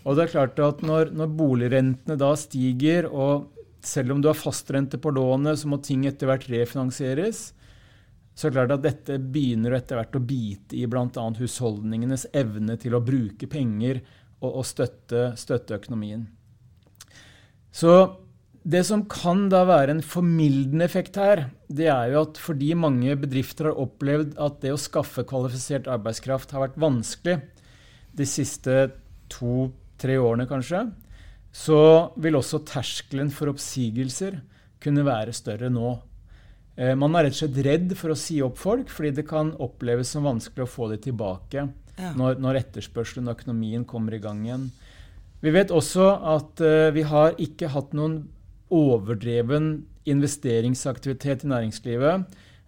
Og 0.05 0.15
det 0.15 0.25
er 0.25 0.31
klart 0.31 0.61
at 0.63 0.83
når, 0.85 1.11
når 1.15 1.33
boligrentene 1.35 2.15
da 2.19 2.31
stiger, 2.39 3.09
og 3.11 3.51
selv 3.85 4.15
om 4.15 4.23
du 4.23 4.29
har 4.31 4.39
fastrente 4.39 4.99
på 5.01 5.11
lånet, 5.13 5.59
så 5.59 5.69
må 5.69 5.81
ting 5.83 6.05
etter 6.07 6.31
hvert 6.31 6.47
refinansieres, 6.49 7.49
så 8.35 8.47
er 8.47 8.51
det 8.51 8.57
klart 8.57 8.75
at 8.75 8.83
dette 8.83 9.17
begynner 9.31 9.77
etter 9.77 9.99
hvert 9.99 10.15
å 10.17 10.23
bite 10.23 10.75
i 10.75 10.87
bl.a. 10.91 11.25
husholdningenes 11.39 12.27
evne 12.35 12.75
til 12.79 12.95
å 12.95 13.03
bruke 13.03 13.47
penger 13.51 14.01
og, 14.41 14.49
og 14.49 14.65
støtte, 14.67 15.29
støtte 15.39 15.77
økonomien. 15.77 16.25
Så 17.75 17.93
det 18.65 18.81
som 18.87 19.03
kan 19.05 19.43
da 19.53 19.61
være 19.69 19.93
en 19.93 20.01
formildende 20.01 20.87
effekt 20.87 21.19
her, 21.21 21.43
det 21.69 21.85
er 21.91 22.15
jo 22.15 22.23
at 22.25 22.39
fordi 22.41 22.71
mange 22.73 23.13
bedrifter 23.21 23.69
har 23.69 23.81
opplevd 23.83 24.33
at 24.41 24.57
det 24.63 24.71
å 24.73 24.79
skaffe 24.81 25.21
kvalifisert 25.29 25.89
arbeidskraft 25.91 26.55
har 26.55 26.65
vært 26.65 26.79
vanskelig 26.81 27.37
de 28.17 28.25
siste 28.25 28.87
to-tre 29.29 30.17
årene, 30.17 30.47
kanskje, 30.49 30.81
så 31.53 31.79
vil 32.17 32.39
også 32.39 32.63
terskelen 32.65 33.29
for 33.33 33.53
oppsigelser 33.53 34.41
kunne 34.81 35.05
være 35.05 35.35
større 35.35 35.69
nå. 35.69 35.93
Eh, 36.75 36.95
man 36.97 37.13
er 37.15 37.27
rett 37.27 37.37
og 37.37 37.43
slett 37.43 37.61
redd 37.69 37.93
for 37.99 38.15
å 38.15 38.19
si 38.19 38.41
opp 38.43 38.57
folk, 38.59 38.89
fordi 38.89 39.13
det 39.19 39.29
kan 39.29 39.53
oppleves 39.61 40.15
som 40.15 40.25
vanskelig 40.25 40.65
å 40.65 40.71
få 40.73 40.89
dem 40.91 41.05
tilbake 41.05 41.67
ja. 41.69 42.11
når, 42.17 42.41
når 42.41 42.63
etterspørselen 42.63 43.29
og 43.29 43.37
økonomien 43.37 43.85
kommer 43.87 44.17
i 44.17 44.23
gang 44.23 44.41
igjen. 44.47 44.71
Vi 45.45 45.53
vet 45.53 45.69
også 45.69 46.09
at 46.33 46.63
uh, 46.65 46.89
vi 46.95 47.03
har 47.05 47.37
ikke 47.41 47.69
hatt 47.69 47.93
noen 47.93 48.23
overdreven 48.73 49.85
investeringsaktivitet 50.09 51.45
i 51.45 51.49
næringslivet. 51.51 52.25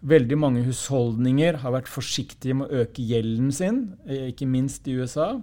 Veldig 0.08 0.38
mange 0.38 0.62
husholdninger 0.66 1.58
har 1.62 1.74
vært 1.74 1.90
forsiktige 1.90 2.54
med 2.54 2.68
å 2.68 2.82
øke 2.84 3.02
gjelden 3.02 3.50
sin, 3.52 3.96
eh, 4.06 4.30
ikke 4.30 4.46
minst 4.46 4.86
i 4.86 4.94
USA. 4.94 5.40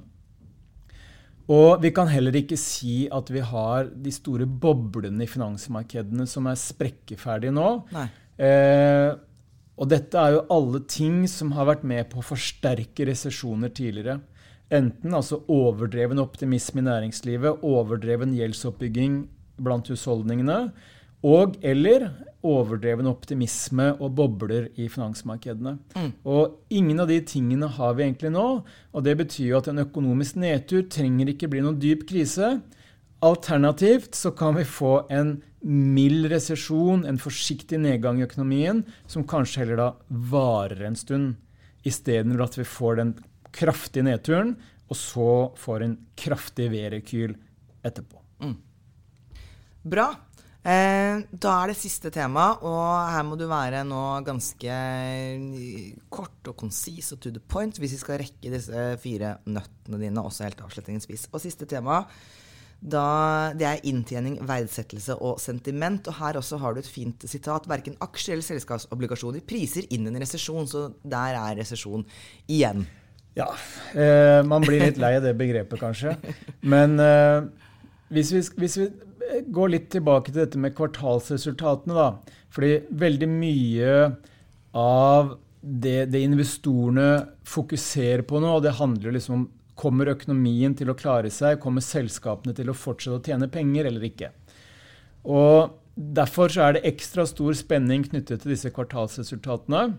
Og 1.48 1.82
vi 1.82 1.92
kan 1.92 2.08
heller 2.08 2.34
ikke 2.34 2.58
si 2.58 3.08
at 3.12 3.30
vi 3.30 3.40
har 3.40 3.86
de 3.86 4.12
store 4.12 4.48
boblene 4.48 5.24
i 5.24 5.30
finansmarkedene 5.30 6.26
som 6.26 6.48
er 6.48 6.56
sprekkeferdige 6.58 7.54
nå. 7.54 7.86
Eh, 8.40 9.14
og 9.76 9.90
dette 9.92 10.18
er 10.18 10.38
jo 10.38 10.46
alle 10.50 10.80
ting 10.88 11.28
som 11.28 11.52
har 11.52 11.68
vært 11.70 11.84
med 11.84 12.10
på 12.10 12.22
å 12.22 12.26
forsterke 12.26 13.06
resesjoner 13.06 13.70
tidligere. 13.76 14.22
Enten 14.74 15.14
altså 15.14 15.44
overdreven 15.52 16.18
optimisme 16.18 16.82
i 16.82 16.88
næringslivet, 16.88 17.62
overdreven 17.62 18.34
gjeldsoppbygging 18.34 19.28
blant 19.62 19.90
husholdningene, 19.92 20.60
og 21.26 21.56
eller 21.66 22.10
overdreven 22.46 23.08
optimisme 23.10 23.88
og 23.98 24.14
bobler 24.20 24.68
i 24.78 24.86
finansmarkedene. 24.92 25.78
Mm. 25.96 26.12
Og 26.30 26.60
ingen 26.70 27.02
av 27.02 27.10
de 27.10 27.18
tingene 27.26 27.70
har 27.78 27.96
vi 27.98 28.06
egentlig 28.06 28.30
nå. 28.36 28.46
Og 28.94 29.06
det 29.06 29.16
betyr 29.18 29.48
jo 29.50 29.60
at 29.60 29.70
en 29.72 29.82
økonomisk 29.82 30.38
nedtur 30.44 30.86
trenger 30.92 31.32
ikke 31.32 31.50
bli 31.50 31.64
noen 31.66 31.80
dyp 31.82 32.06
krise. 32.10 32.60
Alternativt 33.26 34.18
så 34.18 34.36
kan 34.38 34.58
vi 34.60 34.68
få 34.70 35.00
en 35.14 35.40
mild 35.66 36.28
resesjon, 36.30 37.08
en 37.10 37.18
forsiktig 37.18 37.80
nedgang 37.82 38.20
i 38.20 38.28
økonomien, 38.28 38.84
som 39.10 39.26
kanskje 39.26 39.64
heller 39.64 39.82
da 39.82 39.88
varer 40.30 40.84
en 40.86 41.00
stund, 41.00 41.32
istedenfor 41.86 42.46
at 42.46 42.60
vi 42.60 42.68
får 42.70 43.00
den 43.02 43.16
kraftige 43.56 44.06
nedturen, 44.06 44.54
og 44.92 45.00
så 45.00 45.32
får 45.58 45.88
en 45.88 45.98
kraftig 46.20 46.70
V-rekyl 46.70 47.34
etterpå. 47.86 48.25
Bra. 49.86 50.10
Eh, 50.66 51.20
da 51.30 51.52
er 51.62 51.70
det 51.70 51.78
siste 51.78 52.10
tema, 52.10 52.48
og 52.66 53.12
her 53.14 53.26
må 53.28 53.36
du 53.38 53.44
være 53.46 53.84
nå 53.86 54.02
ganske 54.26 54.66
eh, 54.74 55.92
kort 56.10 56.50
og 56.50 56.56
konsis 56.58 57.12
og 57.14 57.20
to 57.22 57.30
the 57.36 57.44
point 57.54 57.78
hvis 57.78 57.94
vi 57.94 58.00
skal 58.02 58.18
rekke 58.24 58.50
disse 58.50 58.88
fire 59.04 59.36
nøttene 59.46 60.00
dine 60.02 60.24
også 60.26 60.48
helt 60.48 60.66
avslutningsvis. 60.66 61.28
Og 61.30 61.44
siste 61.44 61.70
tema, 61.70 62.02
da, 62.82 63.06
det 63.54 63.68
er 63.70 63.86
inntjening, 63.92 64.40
verdsettelse 64.46 65.20
og 65.22 65.38
sentiment. 65.42 66.10
Og 66.10 66.18
her 66.18 66.42
også 66.42 66.58
har 66.62 66.74
du 66.74 66.82
et 66.82 66.90
fint 66.90 67.30
sitat. 67.30 67.70
Verken 67.70 67.98
aksjer 68.02 68.34
eller 68.34 68.50
selskapsobligasjoner 68.50 69.46
priser 69.46 69.86
inn 69.94 70.10
en 70.10 70.18
resesjon, 70.22 70.66
så 70.70 70.88
der 71.06 71.38
er 71.44 71.60
resesjon 71.62 72.08
igjen. 72.50 72.88
Ja. 73.38 73.52
Eh, 73.94 74.42
man 74.48 74.66
blir 74.66 74.82
litt 74.82 74.98
lei 75.02 75.14
av 75.20 75.26
det 75.26 75.38
begrepet, 75.38 75.78
kanskje. 75.78 76.18
Men 76.74 76.98
eh, 77.02 77.46
hvis 78.16 78.34
vi, 78.34 78.42
hvis 78.64 78.78
vi 78.82 78.90
gå 79.48 79.68
litt 79.72 79.90
tilbake 79.94 80.32
til 80.32 80.44
dette 80.44 80.62
med 80.62 80.76
kvartalsresultatene. 80.78 81.96
da. 81.96 82.38
Fordi 82.54 82.74
veldig 82.92 83.30
mye 83.32 83.94
av 84.76 85.36
det, 85.62 86.12
det, 86.14 86.22
investorene 86.22 87.10
fokuserer 87.48 88.26
på 88.28 88.40
nå, 88.40 88.58
og 88.58 88.66
det 88.66 88.78
handler 88.80 89.16
liksom 89.16 89.40
om 89.40 89.46
kommer 89.76 90.08
økonomien 90.08 90.72
til 90.78 90.88
å 90.88 90.96
klare 90.96 91.28
seg, 91.34 91.58
kommer 91.60 91.84
selskapene 91.84 92.54
til 92.56 92.70
å 92.72 92.78
fortsette 92.78 93.18
å 93.18 93.24
tjene 93.26 93.50
penger 93.52 93.90
eller 93.90 94.06
ikke. 94.08 94.30
Og 95.28 95.82
Derfor 95.96 96.52
så 96.52 96.66
er 96.66 96.76
det 96.76 96.88
ekstra 96.90 97.24
stor 97.28 97.56
spenning 97.56 98.04
knyttet 98.04 98.44
til 98.44 98.52
disse 98.52 98.72
kvartalsresultatene. 98.76 99.94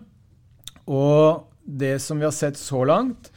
Og 0.85 1.47
det 1.67 1.97
som 1.99 2.19
vi 2.19 2.25
har 2.25 2.35
sett 2.35 2.57
så 2.57 2.81
langt, 2.87 3.29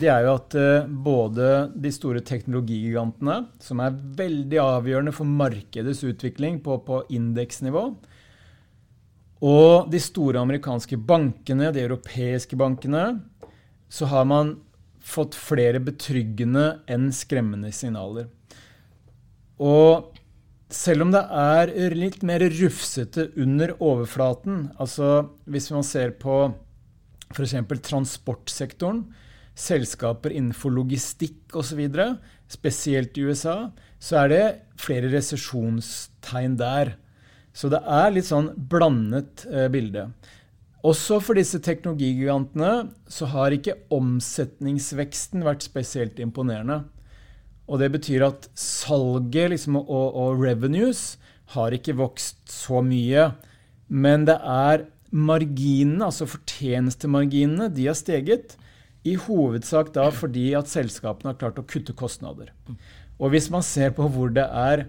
det 0.00 0.10
er 0.10 0.26
jo 0.26 0.34
at 0.34 0.56
uh, 0.58 0.88
både 0.90 1.70
de 1.78 1.92
store 1.94 2.20
teknologigigantene, 2.26 3.38
som 3.62 3.80
er 3.84 3.96
veldig 4.18 4.60
avgjørende 4.62 5.14
for 5.14 5.28
markedets 5.28 6.02
utvikling 6.06 6.58
på, 6.64 6.80
på 6.82 7.04
indeksnivå, 7.14 7.86
og 9.46 9.90
de 9.92 10.00
store 10.00 10.40
amerikanske 10.42 10.98
bankene, 11.06 11.70
de 11.72 11.84
europeiske 11.84 12.56
bankene, 12.58 13.20
så 13.88 14.08
har 14.10 14.24
man 14.26 14.56
fått 15.06 15.36
flere 15.38 15.78
betryggende 15.84 16.80
enn 16.90 17.10
skremmende 17.14 17.70
signaler. 17.74 18.26
Og 19.62 20.16
selv 20.72 21.04
om 21.04 21.12
det 21.14 21.22
er 21.30 21.72
litt 21.94 22.24
mer 22.26 22.42
rufsete 22.56 23.28
under 23.38 23.76
overflaten, 23.78 24.70
altså 24.82 25.28
hvis 25.46 25.70
man 25.70 25.86
ser 25.86 26.16
på 26.18 26.48
f.eks. 27.34 27.56
transportsektoren, 27.88 29.04
selskaper 29.56 30.34
innenfor 30.34 30.74
logistikk 30.74 31.56
osv., 31.56 31.82
spesielt 32.52 33.16
i 33.18 33.26
USA, 33.26 33.72
så 33.98 34.22
er 34.22 34.32
det 34.32 34.44
flere 34.78 35.10
resesjonstegn 35.14 36.58
der. 36.60 36.94
Så 37.56 37.70
det 37.72 37.80
er 37.80 38.12
litt 38.12 38.28
sånn 38.28 38.52
blandet 38.70 39.46
eh, 39.48 39.70
bilde. 39.72 40.10
Også 40.86 41.18
for 41.24 41.38
disse 41.38 41.58
teknologigigantene 41.64 42.90
så 43.10 43.26
har 43.32 43.54
ikke 43.54 43.78
omsetningsveksten 43.94 45.42
vært 45.46 45.64
spesielt 45.66 46.20
imponerende. 46.22 46.84
Og 47.66 47.80
det 47.82 47.88
betyr 47.96 48.28
at 48.28 48.46
salget 48.54 49.50
liksom, 49.54 49.80
og, 49.80 50.06
og, 50.14 50.42
revenues 50.44 51.16
har 51.56 51.74
ikke 51.74 51.96
vokst 51.98 52.44
så 52.52 52.82
mye. 52.84 53.32
Men 53.88 54.28
det 54.28 54.36
er 54.38 54.86
marginene, 55.10 56.08
altså 56.08 56.28
fortjenestemarginene, 56.28 57.70
de 57.72 57.88
har 57.88 57.98
steget. 57.98 58.56
I 59.06 59.14
hovedsak 59.22 59.92
da 59.94 60.08
fordi 60.10 60.48
at 60.58 60.70
selskapene 60.70 61.30
har 61.30 61.38
klart 61.38 61.60
å 61.62 61.66
kutte 61.68 61.94
kostnader. 61.94 62.50
Og 63.16 63.30
hvis 63.32 63.48
man 63.54 63.62
ser 63.64 63.94
på 63.94 64.08
hvor 64.12 64.32
det 64.34 64.46
er 64.50 64.88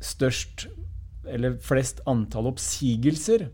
størst 0.00 0.68
eller 1.28 1.58
flest 1.62 2.00
antall 2.08 2.48
oppsigelser 2.50 3.50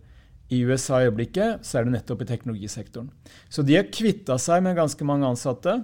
i 0.54 0.60
USA 0.62 1.02
i 1.02 1.08
øyeblikket, 1.08 1.66
så 1.66 1.80
er 1.80 1.86
det 1.86 1.96
nettopp 1.96 2.22
i 2.22 2.28
teknologisektoren. 2.30 3.10
Så 3.50 3.64
de 3.66 3.74
har 3.78 3.90
kvitta 3.90 4.38
seg 4.38 4.62
med 4.62 4.78
ganske 4.78 5.08
mange 5.08 5.26
ansatte. 5.26 5.80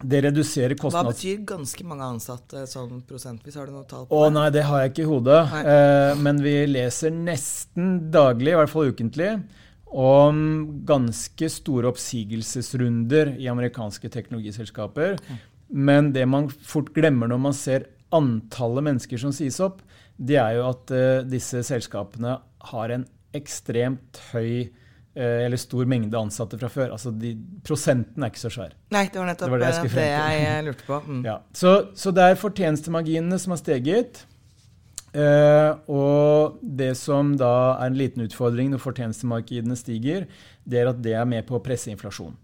Det 0.00 0.22
reduserer 0.24 0.76
kostnads... 0.80 1.04
Hva 1.04 1.12
betyr 1.12 1.42
ganske 1.48 1.84
mange 1.84 2.06
ansatte 2.08 2.64
sånn 2.70 3.02
prosentvis? 3.08 3.58
Har 3.60 3.68
du 3.68 3.74
noe 3.76 3.84
tall 3.88 4.06
på 4.08 4.14
det? 4.14 4.20
Å 4.20 4.32
nei, 4.32 4.46
det 4.54 4.64
har 4.68 4.82
jeg 4.82 4.92
ikke 4.94 5.04
i 5.04 5.10
hodet. 5.10 5.40
Eh, 5.60 6.12
men 6.24 6.40
vi 6.44 6.54
leser 6.70 7.12
nesten 7.12 7.92
daglig, 8.14 8.54
i 8.54 8.58
hvert 8.62 8.72
fall 8.72 8.94
ukentlig, 8.94 9.34
om 9.90 10.40
ganske 10.88 11.50
store 11.52 11.90
oppsigelsesrunder 11.90 13.34
i 13.42 13.50
amerikanske 13.52 14.08
teknologiselskaper. 14.14 15.18
Men 15.68 16.12
det 16.16 16.24
man 16.30 16.48
fort 16.48 16.92
glemmer 16.96 17.30
når 17.30 17.42
man 17.50 17.56
ser 17.56 17.88
antallet 18.14 18.86
mennesker 18.86 19.20
som 19.20 19.34
sies 19.34 19.60
opp, 19.62 19.82
det 20.20 20.38
er 20.40 20.58
jo 20.58 20.68
at 20.70 20.92
eh, 20.96 21.24
disse 21.28 21.62
selskapene 21.66 22.38
har 22.72 22.92
en 22.94 23.06
ekstremt 23.36 24.18
høy 24.32 24.70
eller 25.14 25.58
stor 25.58 25.88
mengde 25.90 26.18
ansatte 26.18 26.58
fra 26.60 26.68
før. 26.70 26.92
Altså 26.94 27.10
de, 27.10 27.32
Prosenten 27.66 28.22
er 28.22 28.30
ikke 28.30 28.44
så 28.44 28.52
svær. 28.54 28.74
Nei, 28.94 29.08
det 29.10 29.18
var 29.18 29.30
nettopp 29.32 29.48
det, 29.48 29.52
var 29.56 29.64
det, 29.64 29.70
jeg, 29.74 29.94
det 29.96 30.08
jeg, 30.10 30.66
lurte 30.68 30.86
på. 30.86 31.00
Mm. 31.06 31.22
Ja. 31.26 31.38
Så, 31.56 31.72
så 31.98 32.12
det 32.14 32.26
er 32.26 32.38
fortjenestemarginene 32.38 33.40
som 33.42 33.56
har 33.56 33.62
steget. 33.62 34.22
Uh, 35.10 35.74
og 35.90 36.60
det 36.62 36.92
som 36.94 37.32
da 37.34 37.80
er 37.80 37.90
en 37.90 37.98
liten 37.98 38.22
utfordring 38.22 38.70
når 38.70 38.82
fortjenestemarkedene 38.84 39.74
stiger, 39.78 40.28
det 40.62 40.84
er 40.84 40.92
at 40.92 41.02
det 41.02 41.16
er 41.18 41.26
med 41.26 41.42
på 41.48 41.58
å 41.58 41.64
presse 41.64 41.90
inflasjon. 41.90 42.36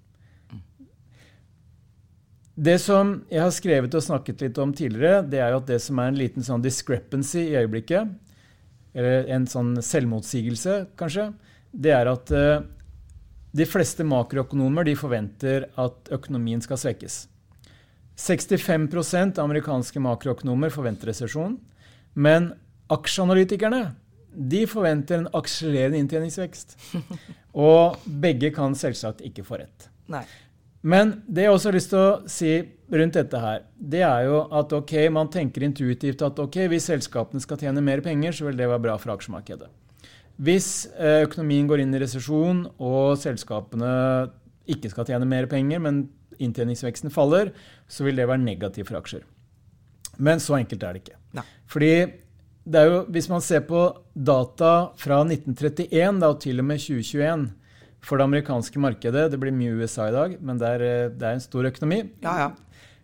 Det 2.57 2.79
som 2.81 3.19
jeg 3.29 3.43
har 3.45 3.53
skrevet 3.53 3.95
og 3.95 4.03
snakket 4.03 4.47
litt 4.47 4.59
om 4.59 4.73
tidligere, 4.75 5.21
det 5.29 5.43
er 5.45 5.53
jo 5.53 5.61
at 5.61 5.69
det 5.69 5.77
som 5.85 5.99
er 6.01 6.09
en 6.09 6.19
liten 6.19 6.47
sånn 6.47 6.65
discrepancy 6.65 7.51
i 7.51 7.59
øyeblikket, 7.61 8.15
eller 8.97 9.29
en 9.37 9.45
sånn 9.51 9.75
selvmotsigelse, 9.85 10.79
kanskje, 10.97 11.29
det 11.77 11.93
er 11.93 12.09
at 12.11 12.33
uh, 12.33 12.65
de 13.57 13.67
fleste 13.69 14.05
makroøkonomer 14.07 14.87
de 14.89 14.97
forventer 14.99 15.69
at 15.81 16.13
økonomien 16.15 16.63
skal 16.65 16.81
svekkes. 16.81 17.27
65 18.17 19.37
av 19.37 19.45
amerikanske 19.45 20.01
makroøkonomer 20.01 20.73
forventer 20.73 21.13
resesjon. 21.13 21.59
Men 22.17 22.55
aksjeanalytikerne 22.93 23.91
de 24.37 24.63
forventer 24.69 25.23
en 25.23 25.31
akselererende 25.37 26.01
inntjeningsvekst. 26.05 26.77
Og 27.69 28.01
begge 28.05 28.53
kan 28.57 28.77
selvsagt 28.77 29.23
ikke 29.25 29.45
få 29.47 29.61
rett. 29.63 29.89
Nei. 30.13 30.25
Men 30.87 31.17
det 31.27 31.47
jeg 31.47 31.55
også 31.55 31.71
har 31.71 31.77
lyst 31.77 31.91
til 31.91 32.03
å 32.03 32.11
si 32.31 32.51
rundt 32.93 33.17
dette 33.17 33.41
her, 33.43 33.65
det 33.75 34.05
er 34.07 34.29
jo 34.29 34.43
at 34.55 34.75
ok, 34.77 34.93
man 35.11 35.31
tenker 35.33 35.65
intuitivt 35.67 36.23
at 36.23 36.39
ok, 36.39 36.61
hvis 36.71 36.87
selskapene 36.93 37.43
skal 37.43 37.59
tjene 37.59 37.83
mer 37.83 38.05
penger, 38.05 38.37
så 38.37 38.47
vil 38.47 38.61
det 38.61 38.69
være 38.71 38.85
bra 38.85 38.95
for 39.01 39.17
aksjemarkedet. 39.17 39.73
Hvis 40.37 40.87
eh, 41.01 41.23
økonomien 41.25 41.69
går 41.69 41.83
inn 41.83 41.95
i 41.97 42.03
resesjon 42.03 42.67
og 42.77 43.17
selskapene 43.21 43.93
ikke 44.69 44.91
skal 44.93 45.09
tjene 45.09 45.29
mer 45.29 45.49
penger, 45.49 45.81
men 45.81 46.05
inntjeningsveksten 46.43 47.13
faller, 47.15 47.55
så 47.89 48.05
vil 48.05 48.19
det 48.19 48.29
være 48.29 48.45
negativt 48.45 48.91
for 48.91 49.01
aksjer. 49.01 49.25
Men 50.21 50.41
så 50.43 50.59
enkelt 50.59 50.85
er 50.85 50.97
det 50.97 51.05
ikke. 51.05 51.21
Nei. 51.37 51.45
Fordi 51.71 51.93
det 52.67 52.81
er 52.81 52.91
jo, 52.91 52.99
hvis 53.15 53.29
man 53.31 53.45
ser 53.45 53.63
på 53.69 53.87
data 54.13 54.73
fra 54.99 55.23
1931 55.23 56.21
da, 56.21 56.33
og 56.33 56.43
til 56.43 56.61
og 56.61 56.69
med 56.69 56.83
2021 56.83 57.47
for 58.07 58.21
det 58.21 58.27
amerikanske 58.27 58.79
markedet 58.79 59.25
Det 59.33 59.39
blir 59.41 59.55
mye 59.55 59.75
USA 59.81 60.09
i 60.11 60.15
dag, 60.15 60.37
men 60.41 60.61
det 60.61 60.69
er, 60.69 60.85
eh, 60.85 61.11
det 61.15 61.27
er 61.27 61.39
en 61.39 61.45
stor 61.45 61.69
økonomi. 61.71 62.03
Ja, 62.27 62.37
ja. 62.45 62.51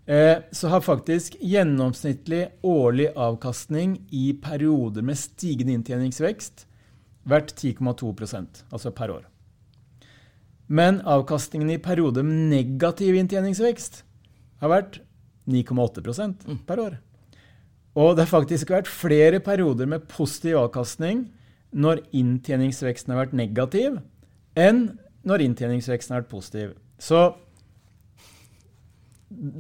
Eh, 0.04 0.42
så 0.52 0.68
har 0.68 0.82
faktisk 0.82 1.38
gjennomsnittlig 1.38 2.48
årlig 2.66 3.12
avkastning 3.14 4.00
i 4.10 4.32
perioder 4.34 5.02
med 5.02 5.16
stigende 5.16 5.76
inntjeningsvekst 5.78 6.66
vært 7.28 7.54
10,2% 7.54 8.64
altså 8.72 8.92
per 8.94 9.12
år. 9.14 9.28
Men 10.72 11.00
avkastningen 11.04 11.70
i 11.74 11.80
perioder 11.82 12.24
med 12.26 12.48
negativ 12.52 13.16
inntjeningsvekst 13.18 14.02
har 14.62 14.72
vært 14.72 15.00
9,8 15.50 16.02
mm. 16.46 16.58
per 16.66 16.80
år. 16.80 16.98
Og 17.98 18.14
det 18.16 18.24
har 18.24 18.30
faktisk 18.30 18.70
vært 18.72 18.88
flere 18.88 19.40
perioder 19.44 19.88
med 19.90 20.06
positiv 20.08 20.62
avkastning 20.62 21.26
når 21.72 22.02
inntjeningsveksten 22.16 23.12
har 23.12 23.24
vært 23.24 23.36
negativ, 23.36 23.98
enn 24.56 24.94
når 25.28 25.44
inntjeningsveksten 25.46 26.14
har 26.14 26.22
vært 26.22 26.32
positiv. 26.32 26.72
Så 27.00 27.34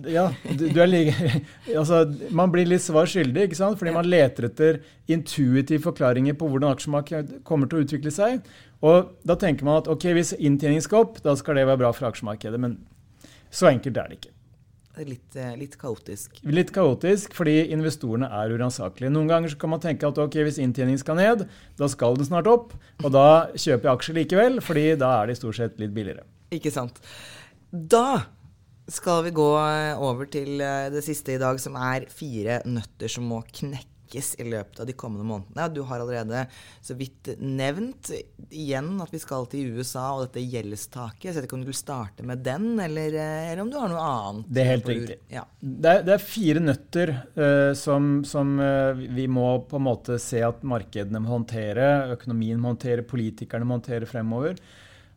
ja, 0.06 0.26
du, 0.58 0.66
du 0.68 0.80
like, 0.86 1.14
altså, 1.80 2.02
Man 2.30 2.52
blir 2.54 2.68
litt 2.68 2.84
svar 2.84 3.08
skyldig, 3.10 3.48
ikke 3.48 3.58
sant? 3.58 3.78
fordi 3.80 3.94
man 3.94 4.08
leter 4.08 4.48
etter 4.48 4.82
intuitive 5.10 5.82
forklaringer 5.86 6.36
på 6.38 6.50
hvordan 6.50 6.74
aksjemarkedet 6.76 7.40
kommer 7.48 7.70
til 7.70 7.80
å 7.80 7.86
utvikle 7.86 8.12
seg. 8.14 8.42
Og 8.82 9.12
da 9.26 9.38
tenker 9.38 9.66
man 9.66 9.80
at 9.82 9.90
ok, 9.90 10.10
hvis 10.16 10.34
inntjeningen 10.38 10.84
skal 10.84 11.06
opp, 11.06 11.22
da 11.24 11.34
skal 11.38 11.58
det 11.58 11.66
være 11.70 11.82
bra 11.84 11.92
for 11.96 12.10
aksjemarkedet. 12.10 12.60
Men 12.62 12.78
så 13.52 13.70
enkelt 13.70 13.98
er 13.98 14.10
det 14.10 14.20
ikke. 14.20 14.32
Litt, 15.08 15.36
eh, 15.40 15.54
litt, 15.56 15.78
kaotisk. 15.80 16.36
Litt 16.44 16.68
kaotisk, 16.74 17.32
fordi 17.32 17.70
investorene 17.72 18.28
er 18.28 18.52
uransakelige. 18.52 19.12
Noen 19.14 19.30
ganger 19.30 19.54
kan 19.56 19.72
man 19.72 19.80
tenke 19.80 20.04
at 20.04 20.18
ok, 20.20 20.36
hvis 20.44 20.60
inntjeningen 20.60 21.00
skal 21.00 21.16
ned, 21.16 21.46
da 21.80 21.88
skal 21.88 22.18
den 22.18 22.28
snart 22.28 22.50
opp. 22.50 22.74
Og 23.00 23.08
da 23.14 23.48
kjøper 23.54 23.88
jeg 23.88 23.92
aksjer 23.94 24.18
likevel, 24.20 24.60
fordi 24.60 24.84
da 25.00 25.14
er 25.22 25.32
de 25.32 25.38
stort 25.38 25.56
sett 25.56 25.80
litt 25.80 25.94
billigere. 25.96 26.26
Ikke 26.52 26.74
sant. 26.74 27.00
Da 27.72 28.26
skal 28.90 29.24
vi 29.24 29.30
gå 29.34 29.48
over 30.02 30.28
til 30.32 30.60
eh, 30.62 30.90
det 30.92 31.04
siste 31.06 31.36
i 31.36 31.40
dag, 31.40 31.60
som 31.62 31.78
er 31.78 32.08
fire 32.12 32.62
nøtter 32.68 33.10
som 33.10 33.28
må 33.30 33.42
knekkes 33.46 34.34
i 34.42 34.44
løpet 34.50 34.82
av 34.82 34.88
de 34.88 34.94
kommende 34.98 35.24
månedene. 35.24 35.68
Du 35.72 35.80
har 35.88 36.02
allerede 36.02 36.42
så 36.84 36.96
vidt 36.98 37.30
nevnt 37.40 38.10
igjen 38.50 38.90
at 39.00 39.14
vi 39.14 39.20
skal 39.22 39.46
til 39.48 39.78
USA 39.78 40.08
og 40.16 40.26
dette 40.26 40.42
gjeldstaket. 40.42 41.28
Jeg 41.30 41.38
vet 41.38 41.48
ikke 41.48 41.56
om 41.60 41.64
du 41.64 41.70
vil 41.70 41.78
starte 41.78 42.26
med 42.26 42.42
den, 42.44 42.74
eller, 42.82 43.14
eh, 43.14 43.52
eller 43.52 43.64
om 43.64 43.72
du 43.72 43.78
har 43.80 43.92
noe 43.92 44.04
annet? 44.10 44.50
Det 44.50 44.64
er 44.64 44.70
helt 44.74 44.92
riktig. 44.92 45.18
Ja. 45.32 45.46
Det, 45.62 45.94
er, 45.94 46.04
det, 46.08 46.18
er, 46.18 46.28
fire 46.34 46.66
nøtter 46.66 47.16
uh, 47.38 47.72
som, 47.78 48.12
som 48.28 48.54
uh, 48.60 48.98
vi 48.98 49.30
må 49.30 49.48
på 49.70 49.78
en 49.78 49.88
måte 49.88 50.18
se 50.20 50.42
at 50.44 50.66
markedene 50.66 51.22
må 51.22 51.36
håndtere, 51.38 52.14
økonomien 52.18 52.60
må 52.60 52.74
håndtere, 52.74 53.06
politikerne 53.06 53.68
må 53.68 53.78
håndtere 53.78 54.10
fremover. 54.10 54.58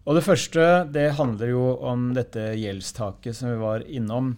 Og 0.05 0.19
Det 0.19 0.25
første 0.25 0.65
det 0.93 1.15
handler 1.17 1.49
jo 1.49 1.63
om 1.81 2.11
dette 2.13 2.51
gjeldstaket 2.59 3.33
som 3.33 3.49
vi 3.49 3.57
var 3.57 3.85
innom. 3.89 4.35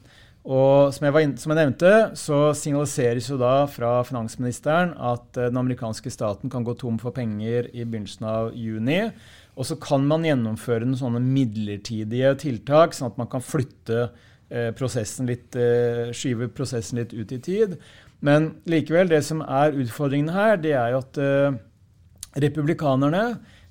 Og 0.47 0.93
som 0.95 1.03
jeg, 1.03 1.11
var, 1.11 1.25
som 1.35 1.51
jeg, 1.51 1.59
nevnte, 1.59 1.93
så 2.15 2.37
signaliseres 2.55 3.27
jo 3.27 3.35
da 3.41 3.65
fra 3.67 3.97
finansministeren 4.07 4.93
at 4.95 5.35
eh, 5.35 5.49
den 5.49 5.59
amerikanske 5.59 6.07
staten 6.13 6.47
kan 6.53 6.63
gå 6.63 6.77
tom 6.79 6.95
for 7.01 7.11
penger 7.11 7.67
i 7.73 7.83
begynnelsen 7.83 8.23
av 8.31 8.53
juni. 8.55 9.01
Og 9.59 9.67
så 9.67 9.75
kan 9.81 10.07
man 10.07 10.23
gjennomføre 10.23 10.87
noen 10.87 11.01
sånne 11.01 11.19
midlertidige 11.25 12.31
tiltak, 12.45 12.95
sånn 12.95 13.11
at 13.11 13.19
man 13.19 13.27
kan 13.27 13.43
flytte 13.43 14.05
eh, 14.05 14.71
prosessen 14.77 15.27
litt, 15.27 15.51
eh, 15.59 16.15
skyve 16.15 16.47
prosessen 16.55 17.01
litt 17.01 17.11
ut 17.11 17.35
i 17.35 17.43
tid. 17.43 17.75
Men 18.23 18.53
likevel, 18.71 19.11
det 19.11 19.25
som 19.27 19.43
er 19.43 19.75
utfordringen 19.75 20.31
her, 20.31 20.55
det 20.63 20.77
er 20.79 20.95
jo 20.95 21.03
at 21.03 21.19
eh, 21.19 21.59
republikanerne 22.39 23.25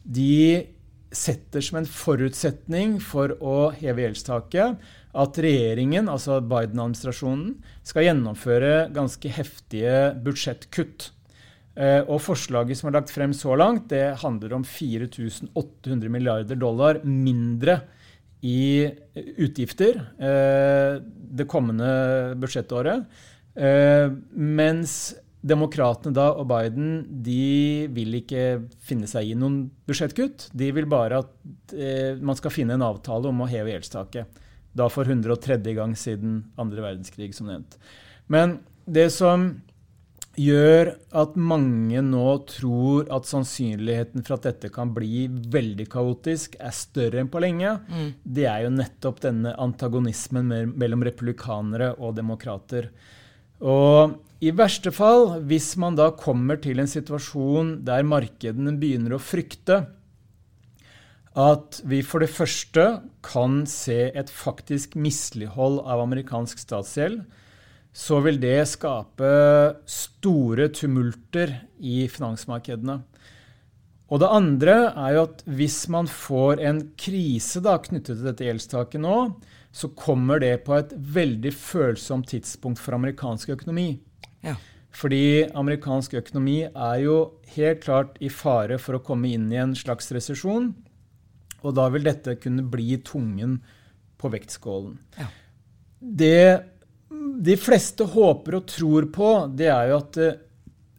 de 0.04 0.66
setter 1.14 1.62
som 1.64 1.80
en 1.80 1.88
forutsetning 1.88 2.96
for 3.02 3.34
å 3.40 3.70
heve 3.76 4.04
gjeldstaket 4.04 4.80
at 5.16 5.38
regjeringen, 5.40 6.10
altså 6.12 6.40
Biden-administrasjonen, 6.44 7.56
skal 7.86 8.08
gjennomføre 8.08 8.88
ganske 8.94 9.30
heftige 9.32 9.98
budsjettkutt. 10.24 11.10
Eh, 11.76 12.02
og 12.04 12.22
forslaget 12.24 12.78
som 12.78 12.90
er 12.90 12.98
lagt 12.98 13.12
frem 13.12 13.34
så 13.36 13.56
langt, 13.58 13.88
det 13.92 14.18
handler 14.22 14.56
om 14.56 14.64
4800 14.64 16.12
milliarder 16.12 16.58
dollar 16.60 17.02
mindre 17.04 17.80
i 18.46 18.86
utgifter 19.14 19.98
eh, 20.20 20.98
det 21.02 21.48
kommende 21.50 22.36
budsjettåret. 22.40 23.06
Eh, 23.56 24.08
mens 24.36 25.16
Demokratene 25.46 26.16
da 26.16 26.30
og 26.34 26.48
Biden 26.50 27.04
de 27.22 27.86
vil 27.94 28.18
ikke 28.18 28.64
finne 28.82 29.06
seg 29.10 29.30
i 29.30 29.36
noen 29.38 29.66
budsjettkutt. 29.86 30.48
De 30.56 30.72
vil 30.74 30.88
bare 30.90 31.22
at 31.22 31.76
man 32.18 32.38
skal 32.38 32.54
finne 32.54 32.74
en 32.74 32.86
avtale 32.86 33.30
om 33.30 33.44
å 33.44 33.50
heve 33.50 33.70
gjeldstaket. 33.74 34.42
Da 34.76 34.90
for 34.92 35.08
103. 35.08 35.60
gang 35.76 35.94
siden 35.96 36.42
andre 36.60 36.82
verdenskrig, 36.84 37.30
som 37.36 37.48
nevnt. 37.48 37.78
Men 38.32 38.58
det 38.84 39.08
som 39.14 39.48
gjør 40.36 40.90
at 41.16 41.36
mange 41.40 42.02
nå 42.04 42.24
tror 42.50 43.08
at 43.14 43.28
sannsynligheten 43.28 44.24
for 44.26 44.36
at 44.36 44.48
dette 44.50 44.70
kan 44.72 44.92
bli 44.94 45.26
veldig 45.28 45.86
kaotisk, 45.92 46.58
er 46.60 46.74
større 46.76 47.22
enn 47.22 47.30
på 47.32 47.40
lenge, 47.42 47.72
mm. 47.88 48.10
det 48.22 48.46
er 48.50 48.66
jo 48.66 48.74
nettopp 48.74 49.22
denne 49.24 49.54
antagonismen 49.62 50.52
mellom 50.76 51.06
republikanere 51.08 51.94
og 51.96 52.18
demokrater. 52.18 52.90
Og 53.64 54.18
i 54.44 54.52
verste 54.52 54.92
fall, 54.92 55.38
hvis 55.48 55.74
man 55.80 55.96
da 55.96 56.10
kommer 56.12 56.58
til 56.60 56.82
en 56.82 56.90
situasjon 56.90 57.78
der 57.86 58.04
markedene 58.04 58.74
begynner 58.76 59.16
å 59.16 59.22
frykte 59.22 59.86
at 61.36 61.80
vi 61.84 62.00
for 62.04 62.24
det 62.24 62.32
første 62.32 62.84
kan 63.24 63.64
se 63.68 64.06
et 64.16 64.30
faktisk 64.32 64.94
mislighold 64.96 65.82
av 65.84 66.00
amerikansk 66.04 66.62
statsgjeld, 66.62 67.20
så 67.96 68.20
vil 68.24 68.38
det 68.40 68.60
skape 68.68 69.28
store 69.88 70.68
tumulter 70.72 71.52
i 71.80 72.06
finansmarkedene. 72.12 72.98
Og 74.06 74.20
det 74.22 74.30
andre 74.30 74.76
er 74.92 75.16
jo 75.16 75.22
at 75.26 75.44
hvis 75.58 75.78
man 75.92 76.08
får 76.08 76.60
en 76.68 76.82
krise 77.00 77.60
da, 77.64 77.78
knyttet 77.82 78.14
til 78.14 78.28
dette 78.28 78.46
gjeldstaket 78.46 79.02
nå, 79.02 79.16
så 79.76 79.90
kommer 79.92 80.40
det 80.40 80.54
på 80.64 80.72
et 80.78 80.94
veldig 80.96 81.52
følsomt 81.52 82.30
tidspunkt 82.32 82.80
for 82.80 82.96
amerikansk 82.96 83.52
økonomi. 83.58 83.90
Ja. 84.46 84.54
Fordi 84.96 85.44
amerikansk 85.52 86.14
økonomi 86.16 86.62
er 86.64 87.00
jo 87.02 87.16
helt 87.52 87.82
klart 87.84 88.16
i 88.24 88.30
fare 88.32 88.78
for 88.80 88.96
å 88.96 89.02
komme 89.04 89.28
inn 89.36 89.50
i 89.52 89.60
en 89.60 89.74
slags 89.76 90.08
resesjon. 90.16 90.70
Og 91.60 91.76
da 91.76 91.90
vil 91.92 92.06
dette 92.06 92.38
kunne 92.40 92.64
bli 92.72 92.96
tungen 93.04 93.58
på 94.16 94.32
vektskålen. 94.32 94.96
Ja. 95.20 95.28
Det 96.00 96.40
de 97.36 97.54
fleste 97.60 98.06
håper 98.10 98.58
og 98.58 98.68
tror 98.70 99.06
på, 99.12 99.30
det 99.56 99.68
er 99.70 99.90
jo 99.90 99.98
at 100.00 100.18
uh, 100.18 100.38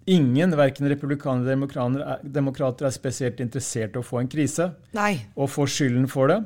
ingen, 0.08 0.54
verken 0.56 0.88
republikanere 0.88 1.58
eller 1.58 2.22
demokrater, 2.24 2.88
er 2.88 2.96
spesielt 2.96 3.42
interessert 3.44 3.98
i 3.98 4.02
å 4.02 4.06
få 4.06 4.22
en 4.22 4.30
krise 4.32 4.70
Nei. 4.96 5.18
og 5.36 5.52
få 5.52 5.68
skylden 5.70 6.08
for 6.12 6.32
det. 6.32 6.40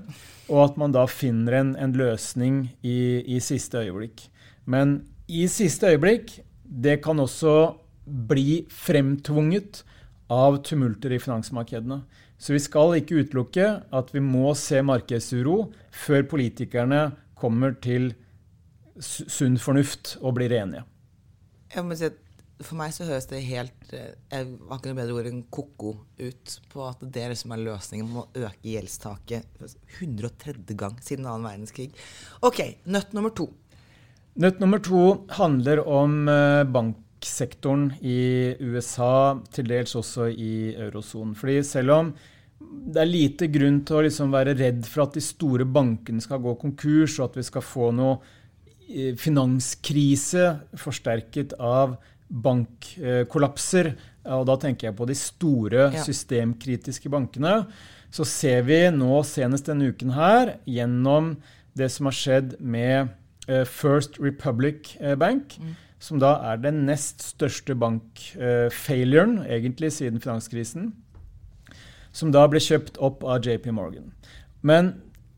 Og 0.52 0.66
at 0.66 0.80
man 0.80 0.94
da 0.96 1.06
finner 1.08 1.62
en, 1.62 1.76
en 1.80 1.96
løsning 1.96 2.66
i, 2.84 3.24
i, 3.24 3.40
siste 3.40 3.80
øyeblikk. 3.80 4.26
Men 4.68 5.00
i 5.32 5.46
siste 5.48 5.94
øyeblikk, 5.94 6.42
det 6.64 7.00
kan 7.06 7.20
også 7.24 7.78
bli 8.06 8.66
fremtvunget 8.72 9.84
av 10.32 10.60
tumulter 10.68 11.16
i 11.16 11.22
finansmarkedene. 11.24 12.02
Så 12.42 12.56
vi 12.56 12.62
skal 12.64 12.98
ikke 12.98 13.22
utelukke 13.22 13.68
at 13.94 14.12
vi 14.16 14.24
må 14.24 14.52
se 14.58 14.82
markedsuro 14.84 15.70
før 15.94 16.26
politikerne 16.32 17.12
kommer 17.38 17.76
til 17.84 18.12
sunn 19.02 19.60
fornuft 19.62 20.16
og 20.22 20.36
blir 20.38 20.54
enige. 20.58 20.84
Jeg 21.72 21.86
må 21.88 21.96
si 21.96 22.10
at 22.10 22.18
For 22.62 22.78
meg 22.80 22.94
så 22.96 23.08
høres 23.08 23.28
det 23.30 23.42
helt 23.48 23.94
eh, 23.96 24.14
Jeg 24.32 24.48
har 24.70 24.78
ikke 24.78 24.92
noe 24.92 25.00
bedre 25.00 25.18
ord 25.18 25.30
enn 25.30 25.44
ko-ko 25.54 25.94
ut 26.22 26.56
på 26.72 26.84
at 26.88 27.02
det 27.02 27.24
er 27.24 27.34
det 27.34 27.40
som 27.42 27.54
er 27.56 27.64
løsningen 27.66 28.10
med 28.12 28.22
å 28.22 28.46
øke 28.48 28.74
gjeldstaket 28.74 29.64
130 30.00 30.78
gang 30.80 30.98
siden 31.04 31.28
annen 31.28 31.48
verdenskrig. 31.50 31.90
Ok, 32.46 32.62
nøtt 32.86 33.16
nummer 33.18 33.34
to. 33.38 33.50
Nøtt 34.42 34.62
nummer 34.64 34.80
to 34.84 35.06
handler 35.36 35.82
om 35.84 36.22
eh, 36.32 36.64
banksektoren 36.72 37.90
i 38.00 38.54
USA, 38.64 39.40
til 39.52 39.72
dels 39.72 39.98
også 40.00 40.30
i 40.32 40.54
eurosonen. 40.76 41.34
Fordi 41.38 41.58
selv 41.68 41.98
om 41.98 42.14
det 42.62 43.02
er 43.02 43.10
lite 43.10 43.50
grunn 43.52 43.82
til 43.86 44.00
å 44.00 44.06
liksom 44.06 44.32
være 44.32 44.56
redd 44.60 44.86
for 44.88 45.06
at 45.06 45.18
de 45.18 45.24
store 45.24 45.66
bankene 45.68 46.24
skal 46.24 46.42
gå 46.44 46.56
konkurs, 46.62 47.18
og 47.20 47.30
at 47.30 47.42
vi 47.42 47.46
skal 47.48 47.66
få 47.66 47.90
noe 47.98 48.16
eh, 48.88 49.12
finanskrise 49.20 50.48
forsterket 50.80 51.58
av 51.60 51.98
bankkollapser. 52.32 53.94
Og 54.32 54.46
da 54.50 54.58
tenker 54.62 54.90
jeg 54.90 54.98
på 54.98 55.08
de 55.10 55.18
store 55.18 55.90
systemkritiske 56.06 57.12
bankene. 57.12 57.66
Så 58.12 58.28
ser 58.28 58.66
vi 58.68 58.84
nå 58.94 59.22
senest 59.28 59.70
denne 59.70 59.92
uken 59.92 60.16
her 60.16 60.58
gjennom 60.68 61.36
det 61.78 61.88
som 61.94 62.10
har 62.10 62.18
skjedd 62.18 62.58
med 62.60 63.14
eh, 63.48 63.64
First 63.68 64.20
Republic 64.20 64.96
eh, 65.00 65.16
Bank. 65.16 65.56
Mm. 65.60 65.78
Som 66.02 66.20
da 66.20 66.34
er 66.50 66.58
den 66.58 66.84
nest 66.88 67.22
største 67.22 67.76
bankfailuren, 67.78 69.44
egentlig, 69.46 69.92
siden 69.94 70.20
finanskrisen 70.24 70.90
som 72.16 72.32
da 72.34 72.44
ble 72.52 72.62
kjøpt 72.62 73.00
opp 73.04 73.24
av 73.24 73.46
JP 73.46 73.72
Morgan. 73.76 74.12
Men 74.62 74.94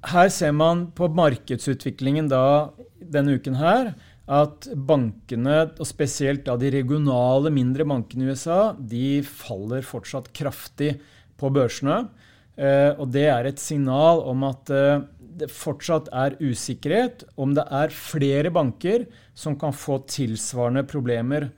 her 0.09 0.29
ser 0.33 0.53
man 0.55 0.87
på 0.97 1.07
markedsutviklingen 1.15 2.29
da, 2.31 2.73
denne 2.99 3.37
uken 3.37 3.59
her 3.59 3.93
at 4.31 4.69
bankene, 4.87 5.57
og 5.75 5.87
spesielt 5.87 6.45
da 6.47 6.55
de 6.59 6.71
regionale 6.71 7.51
mindre 7.51 7.85
bankene 7.87 8.27
i 8.27 8.35
USA, 8.35 8.73
de 8.77 9.19
faller 9.27 9.83
fortsatt 9.83 10.29
kraftig 10.35 10.93
på 11.39 11.51
børsene. 11.51 12.05
Og 13.01 13.09
det 13.11 13.25
er 13.27 13.49
et 13.49 13.59
signal 13.59 14.21
om 14.29 14.45
at 14.47 14.69
det 15.33 15.49
fortsatt 15.51 16.07
er 16.13 16.37
usikkerhet 16.39 17.25
om 17.41 17.55
det 17.57 17.65
er 17.73 17.95
flere 17.95 18.51
banker 18.53 19.07
som 19.35 19.57
kan 19.59 19.75
få 19.75 19.99
tilsvarende 20.07 20.85
problemer. 20.87 21.49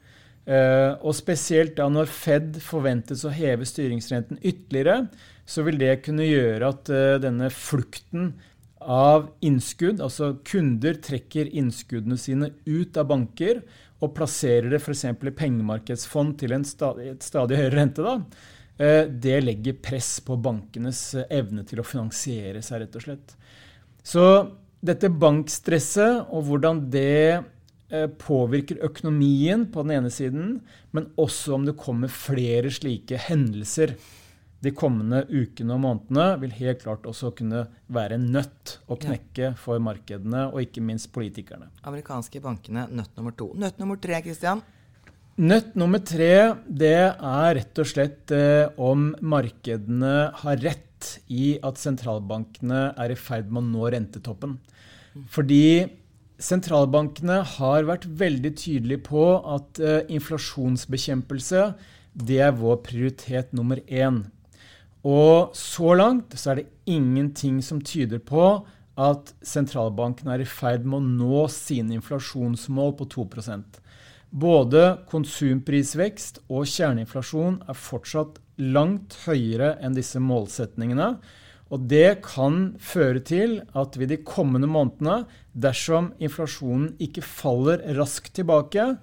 Og 0.47 1.11
spesielt 1.17 1.75
da 1.77 1.89
når 1.91 2.09
Fed 2.09 2.57
forventes 2.63 3.25
å 3.27 3.33
heve 3.35 3.67
styringsrenten 3.67 4.39
ytterligere, 4.41 5.09
så 5.45 5.65
vil 5.67 5.77
det 5.81 5.99
kunne 6.07 6.25
gjøre 6.25 6.71
at 6.71 6.89
denne 7.21 7.51
flukten 7.53 8.31
av 8.85 9.29
innskudd, 9.45 10.01
altså 10.03 10.35
kunder 10.45 10.97
trekker 11.03 11.49
innskuddene 11.57 12.17
sine 12.19 12.51
ut 12.65 12.97
av 12.97 13.09
banker 13.09 13.63
og 14.03 14.13
plasserer 14.17 14.69
det 14.73 14.81
f.eks. 14.81 15.05
i 15.09 15.33
pengemarkedsfond 15.39 16.35
til 16.41 16.55
en 16.55 16.65
stadig, 16.67 17.15
stadig 17.23 17.59
høyere 17.59 17.75
rente, 17.79 18.05
da, 18.05 18.15
eh, 18.77 19.03
det 19.09 19.39
legger 19.43 19.79
press 19.83 20.19
på 20.25 20.37
bankenes 20.37 21.01
eh, 21.15 21.27
evne 21.39 21.65
til 21.67 21.81
å 21.81 21.87
finansiere 21.87 22.61
seg, 22.65 22.83
rett 22.83 22.99
og 22.99 23.05
slett. 23.07 23.35
Så 24.05 24.25
dette 24.85 25.09
bankstresset 25.09 26.29
og 26.29 26.45
hvordan 26.49 26.83
det 26.93 27.31
eh, 27.33 28.09
påvirker 28.21 28.83
økonomien 28.85 29.65
på 29.73 29.85
den 29.85 29.97
ene 29.97 30.13
siden, 30.13 30.59
men 30.93 31.09
også 31.21 31.57
om 31.57 31.65
det 31.65 31.79
kommer 31.79 32.11
flere 32.11 32.73
slike 32.73 33.17
hendelser 33.29 33.95
de 34.65 34.73
kommende 34.75 35.23
ukene 35.29 35.75
og 35.75 35.81
månedene 35.83 36.27
vil 36.41 36.53
helt 36.59 36.83
klart 36.83 37.07
også 37.09 37.31
kunne 37.37 37.65
være 37.93 38.17
nødt 38.21 38.77
å 38.89 38.97
knekke 38.99 39.53
for 39.61 39.81
markedene, 39.83 40.47
og 40.51 40.63
ikke 40.65 40.83
minst 40.85 41.11
politikerne. 41.15 41.69
Amerikanske 41.85 42.41
bankene, 42.43 42.87
nøtt 42.91 43.13
nummer 43.19 43.35
to. 43.37 43.51
Nøtt 43.59 43.81
nummer 43.81 43.99
tre, 44.01 44.19
Christian? 44.25 44.63
Nøtt 45.35 45.73
nummer 45.75 45.99
tre 45.99 46.55
det 46.63 46.95
er 46.95 47.49
rett 47.57 47.81
og 47.83 47.89
slett 47.89 48.31
eh, 48.31 48.69
om 48.79 49.09
markedene 49.19 50.13
har 50.43 50.61
rett 50.63 51.09
i 51.27 51.57
at 51.59 51.81
sentralbankene 51.81 52.87
er 52.95 53.11
i 53.11 53.17
ferd 53.19 53.51
med 53.51 53.65
å 53.65 53.71
nå 53.73 53.89
rentetoppen. 53.91 54.55
Fordi 55.31 55.85
sentralbankene 56.41 57.41
har 57.57 57.87
vært 57.87 58.07
veldig 58.07 58.53
tydelige 58.59 59.03
på 59.09 59.25
at 59.57 59.83
eh, 59.83 60.07
inflasjonsbekjempelse 60.15 61.67
det 62.15 62.39
er 62.39 62.55
vår 62.55 62.79
prioritet 62.85 63.51
nummer 63.55 63.81
én. 63.91 64.23
Og 65.05 65.53
så 65.57 65.93
langt 65.97 66.33
så 66.39 66.51
er 66.51 66.61
det 66.61 66.71
ingenting 66.89 67.61
som 67.63 67.81
tyder 67.85 68.21
på 68.25 68.65
at 68.95 69.33
sentralbanken 69.45 70.31
er 70.31 70.41
i 70.41 70.49
ferd 70.49 70.85
med 70.87 70.97
å 71.01 71.15
nå 71.21 71.45
sine 71.51 71.97
inflasjonsmål 71.99 72.95
på 72.97 73.09
2% 73.11 73.81
Både 74.35 74.81
konsumprisvekst 75.07 76.41
og 76.49 76.65
kjerneinflasjon 76.67 77.61
er 77.69 77.77
fortsatt 77.77 78.41
langt 78.59 79.15
høyere 79.23 79.75
enn 79.83 79.95
disse 79.95 80.19
målsetningene. 80.19 81.13
Og 81.71 81.85
det 81.91 82.19
kan 82.25 82.73
føre 82.83 83.21
til 83.23 83.61
at 83.77 83.95
vi 83.95 84.09
de 84.09 84.17
kommende 84.27 84.67
månedene, 84.67 85.21
dersom 85.53 86.11
inflasjonen 86.19 86.97
ikke 86.99 87.23
faller 87.23 87.83
raskt 87.95 88.33
tilbake, 88.35 88.95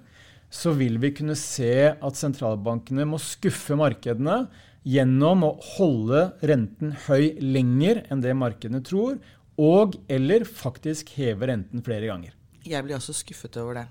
så 0.53 0.75
vil 0.77 0.99
vi 1.01 1.15
kunne 1.17 1.37
se 1.39 1.73
at 1.89 2.19
sentralbankene 2.19 3.07
må 3.09 3.17
skuffe 3.21 3.77
markedene 3.79 4.43
gjennom 4.83 5.45
å 5.47 5.51
holde 5.77 6.25
renten 6.43 6.93
høy 7.07 7.33
lenger 7.41 8.03
enn 8.11 8.23
det 8.23 8.35
markedene 8.37 8.83
tror, 8.85 9.19
og 9.59 9.97
eller 10.11 10.45
faktisk 10.49 11.13
heve 11.17 11.49
renten 11.51 11.83
flere 11.85 12.09
ganger. 12.09 12.33
Jeg 12.63 12.83
blir 12.85 12.97
også 12.97 13.15
skuffet 13.15 13.59
over 13.61 13.81
det. 13.81 13.87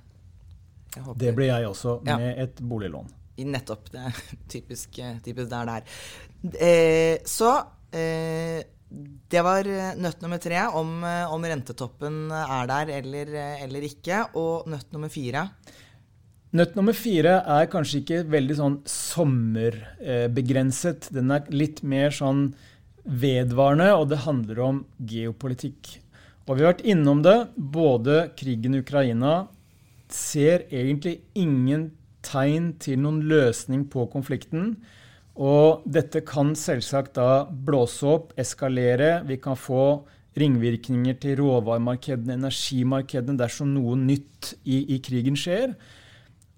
Det 1.21 1.33
blir 1.37 1.49
jeg 1.49 1.69
også, 1.69 2.01
med 2.05 2.25
ja. 2.27 2.33
et 2.45 2.61
boliglån. 2.61 3.09
I 3.41 3.47
Nettopp. 3.49 3.89
Det 3.93 4.03
er 4.09 4.19
typisk, 4.53 5.01
typisk 5.25 5.49
der 5.53 5.69
det 5.69 5.77
er. 5.79 6.01
Eh, 6.53 7.17
så 7.29 7.55
eh, 7.95 8.61
det 9.33 9.41
var 9.41 9.69
nøtt 9.97 10.21
nummer 10.21 10.41
tre, 10.43 10.59
om, 10.77 10.99
om 11.33 11.47
rentetoppen 11.49 12.27
er 12.37 12.67
der 12.69 12.91
eller, 12.99 13.31
eller 13.65 13.87
ikke. 13.89 14.27
Og 14.37 14.69
nøtt 14.69 14.93
nummer 14.93 15.13
fire 15.13 15.47
Nøtt 16.53 16.75
nummer 16.77 16.93
fire 16.93 17.39
er 17.49 17.65
kanskje 17.73 18.03
ikke 18.03 18.29
veldig 18.29 18.53
sånn 18.59 18.75
sommerbegrenset. 18.85 21.09
Den 21.17 21.33
er 21.33 21.47
litt 21.49 21.81
mer 21.81 22.13
sånn 22.13 22.53
vedvarende, 23.09 23.89
og 23.97 24.11
det 24.11 24.19
handler 24.27 24.59
om 24.61 24.85
geopolitikk. 25.01 25.97
Og 26.45 26.59
vi 26.59 26.61
har 26.61 26.75
vært 26.75 26.85
innom 26.93 27.25
det. 27.25 27.49
Både 27.57 28.37
krigen 28.37 28.77
i 28.77 28.85
Ukraina 28.85 29.49
ser 30.13 30.69
egentlig 30.69 31.25
ingen 31.33 31.97
tegn 32.21 32.77
til 32.83 32.99
noen 33.01 33.25
løsning 33.31 33.89
på 33.89 34.05
konflikten. 34.13 34.77
Og 35.41 35.81
dette 35.89 36.21
kan 36.29 36.53
selvsagt 36.59 37.15
da 37.17 37.47
blåse 37.49 38.05
opp, 38.05 38.37
eskalere. 38.37 39.25
Vi 39.25 39.41
kan 39.41 39.57
få 39.57 40.05
ringvirkninger 40.37 41.17
til 41.21 41.37
råvaremarkedene, 41.41 42.35
energimarkedene, 42.37 43.39
dersom 43.41 43.73
noe 43.73 43.97
nytt 43.97 44.55
i, 44.65 44.93
i 44.93 45.01
krigen 45.05 45.37
skjer. 45.41 45.73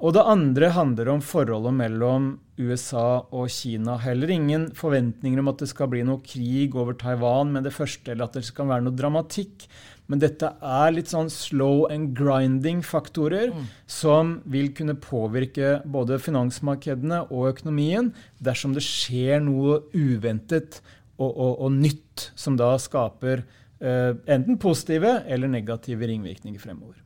Og 0.04 0.12
det 0.12 0.24
andre 0.28 0.68
handler 0.76 1.08
om 1.14 1.22
forholdet 1.24 1.72
mellom 1.78 2.24
USA 2.60 3.24
og 3.32 3.48
Kina. 3.48 3.96
Heller 4.02 4.28
ingen 4.34 4.66
forventninger 4.76 5.40
om 5.40 5.48
at 5.48 5.62
det 5.62 5.70
skal 5.70 5.88
bli 5.94 6.02
noe 6.04 6.20
krig 6.20 6.76
over 6.76 6.96
Taiwan 7.00 7.54
med 7.54 7.64
det 7.64 7.72
første, 7.72 8.12
eller 8.12 8.28
at 8.28 8.36
det 8.36 8.44
skal 8.44 8.68
være 8.68 8.84
noe 8.84 8.98
dramatikk. 8.98 9.64
Men 10.12 10.20
dette 10.20 10.50
er 10.60 10.92
litt 10.92 11.08
sånn 11.08 11.30
slow 11.32 11.86
and 11.88 12.12
grinding-faktorer 12.18 13.54
mm. 13.54 13.62
som 13.88 14.34
vil 14.52 14.68
kunne 14.76 14.98
påvirke 15.00 15.78
både 15.88 16.20
finansmarkedene 16.20 17.22
og 17.30 17.54
økonomien 17.54 18.12
dersom 18.44 18.76
det 18.76 18.84
skjer 18.84 19.40
noe 19.46 19.80
uventet 19.96 20.82
og, 21.16 21.30
og, 21.30 21.54
og 21.64 21.72
nytt 21.78 22.28
som 22.36 22.60
da 22.60 22.74
skaper 22.76 23.46
eh, 23.80 24.12
enten 24.28 24.60
positive 24.60 25.22
eller 25.24 25.48
negative 25.48 26.12
ringvirkninger 26.12 26.60
fremover. 26.60 27.00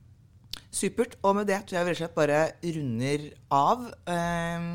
Supert. 0.78 1.18
Og 1.26 1.34
med 1.38 1.48
det 1.50 1.58
tror 1.66 1.80
jeg 1.80 1.88
rett 1.88 1.96
og 1.96 2.00
slett 2.04 2.16
bare 2.16 2.40
runder 2.78 3.26
av. 3.54 3.84
Eh, 4.14 4.68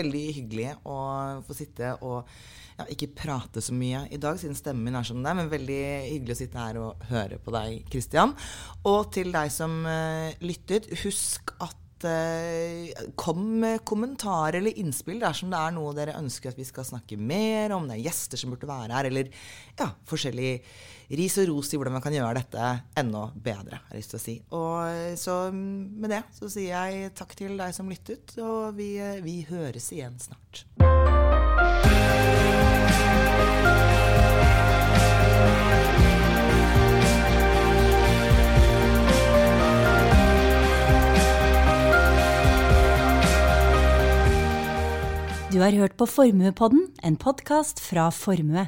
veldig 0.00 0.24
hyggelig 0.36 0.74
å 0.84 0.98
få 1.46 1.56
sitte 1.56 1.94
og 2.04 2.28
ja, 2.76 2.84
ikke 2.92 3.14
prate 3.16 3.62
så 3.64 3.72
mye 3.72 4.02
i 4.12 4.20
dag, 4.20 4.36
siden 4.36 4.58
stemmen 4.58 4.84
min 4.90 4.98
er 5.00 5.06
som 5.08 5.16
den 5.16 5.30
er, 5.30 5.38
men 5.38 5.48
veldig 5.48 5.80
hyggelig 6.10 6.34
å 6.34 6.40
sitte 6.42 6.60
her 6.60 6.80
og 6.82 7.08
høre 7.08 7.40
på 7.40 7.54
deg, 7.56 7.80
Kristian. 7.88 8.36
Og 8.84 9.08
til 9.16 9.32
deg 9.32 9.52
som 9.54 9.80
eh, 9.88 10.36
lyttet, 10.44 10.90
husk 11.06 11.56
at 11.64 11.80
Eh, 12.04 12.92
kom 13.16 13.38
med 13.60 13.80
kommentarer 13.88 14.58
eller 14.58 14.76
innspill 14.76 15.22
dersom 15.22 15.48
det 15.48 15.56
er 15.56 15.72
noe 15.72 15.94
dere 15.96 16.18
ønsker 16.18 16.52
at 16.52 16.58
vi 16.60 16.66
skal 16.68 16.84
snakke 16.84 17.16
mer 17.16 17.72
om. 17.72 17.86
Det 17.88 17.96
er 17.96 18.04
gjester 18.04 18.40
som 18.40 18.52
burde 18.52 18.68
være 18.68 18.92
her, 18.92 19.08
eller 19.08 19.30
ja, 19.78 19.88
forskjellig 20.08 20.50
ris 21.10 21.38
og 21.42 21.50
ros 21.52 21.72
i 21.72 21.78
hvordan 21.78 21.96
man 21.98 22.04
kan 22.04 22.14
gjøre 22.16 22.40
dette 22.40 22.70
enda 22.98 23.28
bedre. 23.34 23.80
har 23.86 23.94
jeg 23.94 24.02
lyst 24.02 24.14
til 24.14 24.20
å 24.20 24.24
si. 24.24 24.36
Og 24.56 25.18
så 25.20 25.36
med 25.52 26.10
det 26.10 26.22
så 26.34 26.50
sier 26.50 26.74
jeg 26.74 27.14
takk 27.14 27.36
til 27.38 27.56
deg 27.60 27.74
som 27.76 27.90
lyttet, 27.90 28.36
og 28.42 28.74
vi, 28.78 28.96
eh, 28.98 29.22
vi 29.22 29.42
høres 29.48 29.92
igjen 29.94 30.18
snart. 30.18 30.66
Du 45.56 45.62
har 45.62 45.72
hørt 45.72 45.94
på 45.96 46.04
Formuepodden, 46.04 46.90
en 47.02 47.16
podkast 47.16 47.80
fra 47.80 48.10
Formue. 48.12 48.66